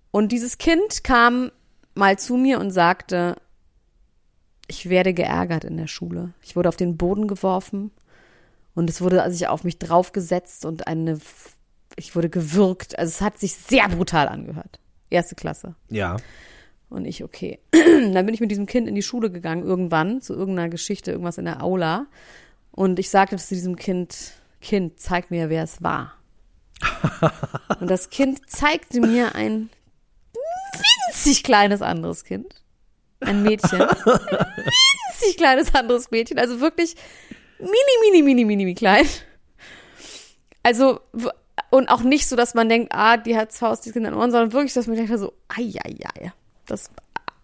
Und 0.09 0.31
dieses 0.31 0.57
Kind 0.57 1.03
kam 1.03 1.51
mal 1.95 2.17
zu 2.17 2.37
mir 2.37 2.59
und 2.59 2.71
sagte, 2.71 3.35
ich 4.67 4.89
werde 4.89 5.13
geärgert 5.13 5.63
in 5.63 5.77
der 5.77 5.87
Schule. 5.87 6.33
Ich 6.41 6.55
wurde 6.55 6.69
auf 6.69 6.75
den 6.75 6.97
Boden 6.97 7.27
geworfen 7.27 7.91
und 8.75 8.89
es 8.89 9.01
wurde 9.01 9.29
sich 9.31 9.47
auf 9.47 9.63
mich 9.63 9.79
draufgesetzt 9.79 10.65
und 10.65 10.87
eine, 10.87 11.19
ich 11.95 12.15
wurde 12.15 12.29
gewürgt. 12.29 12.97
Also 12.99 13.09
es 13.09 13.21
hat 13.21 13.39
sich 13.39 13.55
sehr 13.55 13.87
brutal 13.89 14.27
angehört. 14.27 14.79
Erste 15.09 15.35
Klasse. 15.35 15.75
Ja. 15.89 16.17
Und 16.89 17.05
ich, 17.05 17.23
okay. 17.23 17.59
Dann 17.71 18.25
bin 18.25 18.33
ich 18.33 18.41
mit 18.41 18.51
diesem 18.51 18.65
Kind 18.65 18.87
in 18.87 18.95
die 18.95 19.01
Schule 19.01 19.31
gegangen, 19.31 19.63
irgendwann, 19.63 20.21
zu 20.21 20.33
irgendeiner 20.33 20.69
Geschichte, 20.69 21.11
irgendwas 21.11 21.37
in 21.37 21.45
der 21.45 21.63
Aula. 21.63 22.07
Und 22.71 22.99
ich 22.99 23.09
sagte 23.09 23.37
zu 23.37 23.55
diesem 23.55 23.75
Kind, 23.75 24.33
Kind, 24.61 24.99
zeig 24.99 25.31
mir, 25.31 25.49
wer 25.49 25.63
es 25.63 25.81
war. 25.81 26.13
Und 27.79 27.89
das 27.89 28.09
Kind 28.09 28.49
zeigte 28.49 29.01
mir 29.01 29.35
ein 29.35 29.69
winzig 31.07 31.43
kleines 31.43 31.81
anderes 31.81 32.23
Kind. 32.23 32.63
Ein 33.19 33.43
Mädchen. 33.43 33.81
Ein 33.81 33.97
winzig 34.05 35.37
kleines 35.37 35.73
anderes 35.73 36.11
Mädchen. 36.11 36.39
Also 36.39 36.59
wirklich 36.59 36.95
mini, 37.59 37.71
mini, 38.11 38.23
mini, 38.23 38.45
mini, 38.45 38.65
mini 38.65 38.75
klein. 38.75 39.07
Also, 40.63 40.99
und 41.69 41.89
auch 41.89 42.01
nicht 42.01 42.27
so, 42.27 42.35
dass 42.35 42.53
man 42.53 42.69
denkt, 42.69 42.91
ah, 42.93 43.17
die 43.17 43.37
hat 43.37 43.53
Faust, 43.53 43.85
die 43.85 43.91
Kinder 43.91 44.09
in 44.09 44.15
Ohren, 44.15 44.31
sondern 44.31 44.53
wirklich, 44.53 44.73
dass 44.73 44.87
man 44.87 44.97
denkt 44.97 45.17
so, 45.17 45.33
ai, 45.47 45.73
ai, 45.83 45.95
ai. 46.15 46.33
Das, 46.65 46.91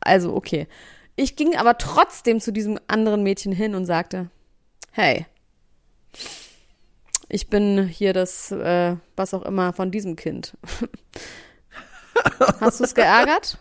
also, 0.02 0.36
okay. 0.36 0.68
Ich 1.16 1.36
ging 1.36 1.56
aber 1.56 1.78
trotzdem 1.78 2.40
zu 2.40 2.52
diesem 2.52 2.80
anderen 2.88 3.24
Mädchen 3.24 3.52
hin 3.52 3.76
und 3.76 3.86
sagte, 3.86 4.30
hey, 4.92 5.26
ich 7.30 7.48
bin 7.50 7.88
hier 7.88 8.14
das, 8.14 8.52
äh, 8.52 8.96
was 9.16 9.34
auch 9.34 9.44
immer 9.44 9.74
von 9.74 9.92
diesem 9.92 10.16
Kind. 10.16 10.58
Hast 12.60 12.80
du 12.80 12.84
es 12.84 12.94
geärgert? 12.94 13.58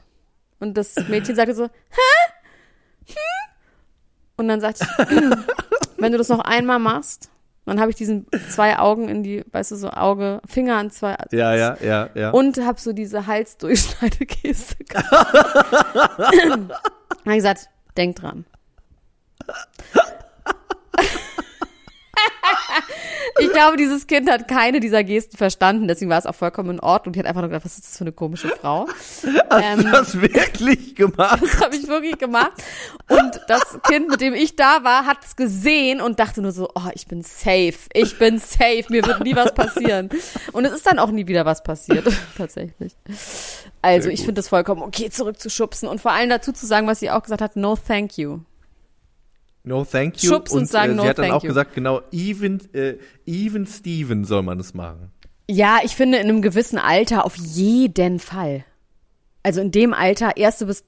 Und 0.63 0.75
das 0.75 0.95
Mädchen 1.09 1.35
sagte 1.35 1.57
so, 1.57 1.65
hä? 1.65 2.33
Hm? 3.09 3.17
Und 4.37 4.47
dann 4.47 4.61
sagte 4.61 4.87
ich, 4.87 5.09
hm, 5.09 5.45
wenn 5.99 6.13
du 6.13 6.19
das 6.19 6.29
noch 6.29 6.39
einmal 6.39 6.79
machst, 6.79 7.31
dann 7.67 7.81
habe 7.81 7.91
ich 7.91 7.97
diesen 7.97 8.29
zwei 8.49 8.79
Augen 8.79 9.09
in 9.09 9.25
die, 9.25 9.45
weißt 9.51 9.73
du, 9.73 9.77
so 9.77 9.91
Auge, 9.91 10.41
Finger 10.47 10.77
an 10.77 10.93
zwei 10.93 11.17
Ja, 11.33 11.57
ja, 11.57 11.77
ja, 11.81 12.11
ja. 12.15 12.31
und 12.31 12.65
hab 12.65 12.79
so 12.79 12.93
diese 12.93 13.27
Halsdurchschneidegeste 13.27 14.85
gemacht. 14.85 15.35
Dann 16.15 16.71
hab 16.71 17.27
ich 17.27 17.35
gesagt, 17.35 17.69
denk 17.97 18.15
dran. 18.15 18.45
Ich 23.39 23.51
glaube, 23.53 23.77
dieses 23.77 24.07
Kind 24.07 24.31
hat 24.31 24.49
keine 24.49 24.81
dieser 24.81 25.05
Gesten 25.05 25.37
verstanden, 25.37 25.89
deswegen 25.89 26.11
war 26.11 26.19
es 26.19 26.27
auch 26.27 26.35
vollkommen 26.35 26.71
in 26.71 26.81
Ordnung. 26.81 27.13
Die 27.13 27.19
hat 27.19 27.27
einfach 27.27 27.41
nur 27.41 27.49
gedacht, 27.49 27.65
was 27.65 27.77
ist 27.77 27.87
das 27.87 27.99
für 27.99 28.05
eine 28.05 28.13
komische 28.13 28.49
Frau? 28.49 28.87
Hast 28.89 29.25
du 29.25 29.83
das 29.91 30.21
wirklich 30.21 30.95
gemacht? 30.95 31.43
Das 31.43 31.61
habe 31.61 31.77
ich 31.77 31.89
wirklich 31.89 32.19
gemacht. 32.19 32.53
Und 33.09 33.41
das 33.49 33.79
Kind, 33.85 34.09
mit 34.09 34.21
dem 34.21 34.35
ich 34.35 34.57
da 34.57 34.85
war, 34.85 35.07
hat 35.07 35.19
es 35.25 35.37
gesehen 35.37 36.01
und 36.01 36.19
dachte 36.19 36.43
nur 36.43 36.53
so, 36.53 36.69
oh, 36.75 36.89
ich 36.95 37.07
bin 37.07 37.23
safe, 37.23 37.75
ich 37.93 38.19
bin 38.19 38.39
safe, 38.39 38.85
mir 38.89 39.05
wird 39.07 39.25
nie 39.25 39.35
was 39.35 39.55
passieren. 39.55 40.11
Und 40.53 40.65
es 40.65 40.73
ist 40.73 40.87
dann 40.87 40.99
auch 40.99 41.11
nie 41.11 41.27
wieder 41.27 41.45
was 41.45 41.63
passiert, 41.63 42.07
tatsächlich. 42.37 42.95
Also 43.81 44.09
ich 44.09 44.25
finde 44.25 44.41
es 44.41 44.49
vollkommen 44.49 44.83
okay, 44.83 45.11
zurückzuschubsen 45.11 45.89
und 45.89 46.01
vor 46.01 46.13
allem 46.13 46.31
dazu 46.31 46.53
zu 46.53 46.67
sagen, 46.67 46.87
was 46.87 47.01
sie 47.01 47.11
auch 47.11 47.23
gesagt 47.23 47.43
hat, 47.43 47.57
no 47.57 47.77
thank 47.77 48.19
you. 48.19 48.41
No 49.65 49.85
thank 49.85 50.23
you. 50.23 50.29
Schubsen 50.31 50.59
und 50.61 50.67
sagen 50.67 50.93
äh, 50.93 50.95
no 50.97 51.03
sie 51.03 51.09
hat 51.09 51.19
dann 51.19 51.27
thank 51.27 51.37
auch 51.37 51.43
you. 51.45 51.49
gesagt, 51.49 51.75
genau, 51.75 52.03
even, 52.11 52.61
äh, 52.75 52.97
even 53.27 53.67
Steven 53.67 54.25
soll 54.25 54.43
man 54.43 54.59
das 54.59 54.75
machen. 54.75 55.11
Ja, 55.49 55.79
ich 55.85 55.95
finde 55.95 56.19
in 56.19 56.29
einem 56.29 56.43
gewissen 56.43 56.79
Alter 56.79 57.25
auf 57.25 57.37
jeden 57.37 58.19
Fall. 58.19 58.65
Also 59.43 59.61
in 59.61 59.71
dem 59.71 59.93
Alter, 59.95 60.37
erste 60.37 60.67
bis 60.67 60.85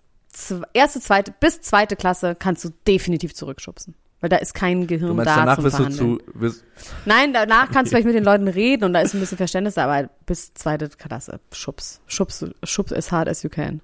erste, 0.73 1.01
zweite 1.01 1.33
bis 1.39 1.61
zweite 1.61 1.95
Klasse 1.97 2.35
kannst 2.35 2.65
du 2.65 2.71
definitiv 2.87 3.35
zurückschubsen. 3.35 3.95
Weil 4.21 4.31
da 4.31 4.37
ist 4.37 4.55
kein 4.55 4.87
Gehirn 4.87 5.09
Du 5.09 5.15
meinst, 5.15 5.31
da 5.31 5.37
danach 5.37 5.57
zum 5.57 5.65
wirst 5.65 5.79
du 5.79 5.83
Verhandeln. 5.85 6.19
zu, 6.19 6.41
wirst, 6.41 6.65
Nein, 7.05 7.33
danach 7.35 7.71
kannst 7.71 7.91
du 7.91 7.95
vielleicht 7.95 8.07
mit 8.07 8.15
den 8.15 8.25
Leuten 8.25 8.49
reden 8.49 8.85
und 8.85 8.95
da 8.95 9.01
ist 9.01 9.13
ein 9.15 9.21
bisschen 9.21 9.37
Verständnis 9.37 9.75
da, 9.75 9.85
aber 9.85 10.09
bis 10.25 10.55
zweite 10.55 10.89
Klasse, 10.89 11.41
Schubs. 11.53 12.01
Schubs, 12.07 12.45
schubs 12.63 12.93
as 12.93 13.13
hard 13.13 13.29
as 13.29 13.43
you 13.43 13.51
can. 13.51 13.81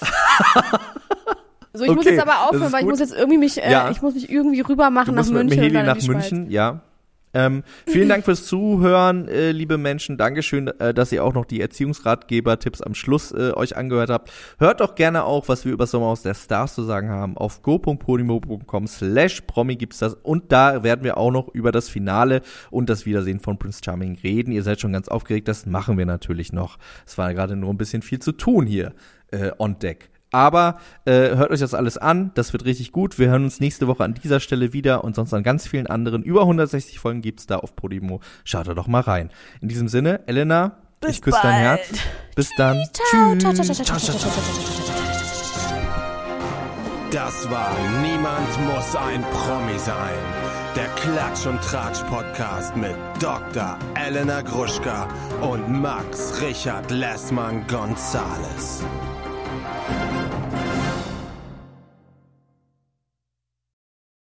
So, 1.78 1.84
ich 1.84 1.90
muss 1.94 2.04
Okay, 2.06 2.16
jetzt 2.16 2.22
aber 2.26 2.48
aufhören, 2.48 2.72
weil 2.72 2.80
ich 2.82 2.86
muss 2.88 3.00
jetzt 3.00 3.14
irgendwie 3.14 3.38
mich, 3.38 3.62
äh, 3.62 3.70
Ja. 3.70 3.90
ich 3.90 4.02
muss 4.02 4.14
mich 4.14 4.30
irgendwie 4.30 4.60
rüber 4.60 4.90
machen 4.90 5.14
nach 5.14 5.22
musst 5.22 5.32
mit 5.32 5.44
München. 5.44 5.60
Miheli 5.60 5.82
nach 5.86 5.96
Schweiz. 5.96 6.06
München, 6.08 6.50
ja. 6.50 6.80
Ähm, 7.34 7.62
vielen 7.86 8.08
Dank 8.08 8.24
fürs 8.24 8.46
Zuhören, 8.46 9.28
äh, 9.28 9.52
liebe 9.52 9.76
Menschen. 9.76 10.16
Dankeschön, 10.16 10.68
äh, 10.80 10.94
dass 10.94 11.12
ihr 11.12 11.22
auch 11.22 11.34
noch 11.34 11.44
die 11.44 11.60
Erziehungsratgeber-Tipps 11.60 12.80
am 12.80 12.94
Schluss 12.94 13.32
äh, 13.32 13.52
euch 13.54 13.76
angehört 13.76 14.08
habt. 14.08 14.32
Hört 14.58 14.80
doch 14.80 14.94
gerne 14.94 15.24
auch, 15.24 15.46
was 15.46 15.66
wir 15.66 15.72
über 15.72 15.86
Sommerhaus 15.86 16.22
der 16.22 16.32
Stars 16.32 16.74
zu 16.74 16.82
sagen 16.84 17.10
haben. 17.10 17.36
Auf 17.36 17.60
go.podimo.com 17.62 18.86
slash 18.86 19.42
promi 19.42 19.76
gibt's 19.76 19.98
das. 19.98 20.14
Und 20.14 20.50
da 20.52 20.82
werden 20.82 21.04
wir 21.04 21.18
auch 21.18 21.30
noch 21.30 21.48
über 21.48 21.70
das 21.70 21.90
Finale 21.90 22.40
und 22.70 22.88
das 22.88 23.04
Wiedersehen 23.04 23.40
von 23.40 23.58
Prince 23.58 23.82
Charming 23.84 24.18
reden. 24.22 24.50
Ihr 24.50 24.62
seid 24.62 24.80
schon 24.80 24.94
ganz 24.94 25.08
aufgeregt, 25.08 25.48
das 25.48 25.66
machen 25.66 25.98
wir 25.98 26.06
natürlich 26.06 26.54
noch. 26.54 26.78
Es 27.06 27.18
war 27.18 27.34
gerade 27.34 27.56
nur 27.56 27.70
ein 27.70 27.78
bisschen 27.78 28.00
viel 28.00 28.20
zu 28.20 28.32
tun 28.32 28.64
hier 28.66 28.94
äh, 29.30 29.50
on 29.58 29.78
deck. 29.78 30.08
Aber 30.30 30.78
äh, 31.04 31.36
hört 31.36 31.50
euch 31.50 31.60
das 31.60 31.74
alles 31.74 31.96
an, 31.96 32.32
das 32.34 32.52
wird 32.52 32.64
richtig 32.64 32.92
gut. 32.92 33.18
Wir 33.18 33.28
hören 33.30 33.44
uns 33.44 33.60
nächste 33.60 33.86
Woche 33.86 34.04
an 34.04 34.14
dieser 34.14 34.40
Stelle 34.40 34.72
wieder 34.72 35.04
und 35.04 35.14
sonst 35.14 35.32
an 35.32 35.42
ganz 35.42 35.66
vielen 35.66 35.86
anderen. 35.86 36.22
Über 36.22 36.42
160 36.42 36.98
Folgen 36.98 37.22
gibt's 37.22 37.46
da 37.46 37.56
auf 37.56 37.74
Podimo. 37.76 38.20
Schaut 38.44 38.68
da 38.68 38.74
doch 38.74 38.88
mal 38.88 39.00
rein. 39.00 39.30
In 39.60 39.68
diesem 39.68 39.88
Sinne, 39.88 40.20
Elena, 40.26 40.76
Bis 41.00 41.16
ich 41.16 41.22
küsse 41.22 41.38
dein 41.42 41.54
Herz. 41.54 41.88
Bis 42.34 42.50
dann. 42.56 42.82
Tschüss. 42.92 43.44
Das 47.10 47.50
war 47.50 47.74
Niemand 48.02 48.66
muss 48.66 48.94
ein 48.96 49.22
Promi 49.22 49.78
sein. 49.78 50.48
Der 50.76 50.88
Klatsch 50.88 51.46
und 51.46 51.60
Tratsch 51.62 52.02
Podcast 52.04 52.76
mit 52.76 52.94
Dr. 53.18 53.78
Elena 53.94 54.42
Gruschka 54.42 55.08
und 55.40 55.68
Max 55.80 56.40
Richard 56.42 56.90
Lessmann 56.90 57.66
Gonzales. 57.66 58.84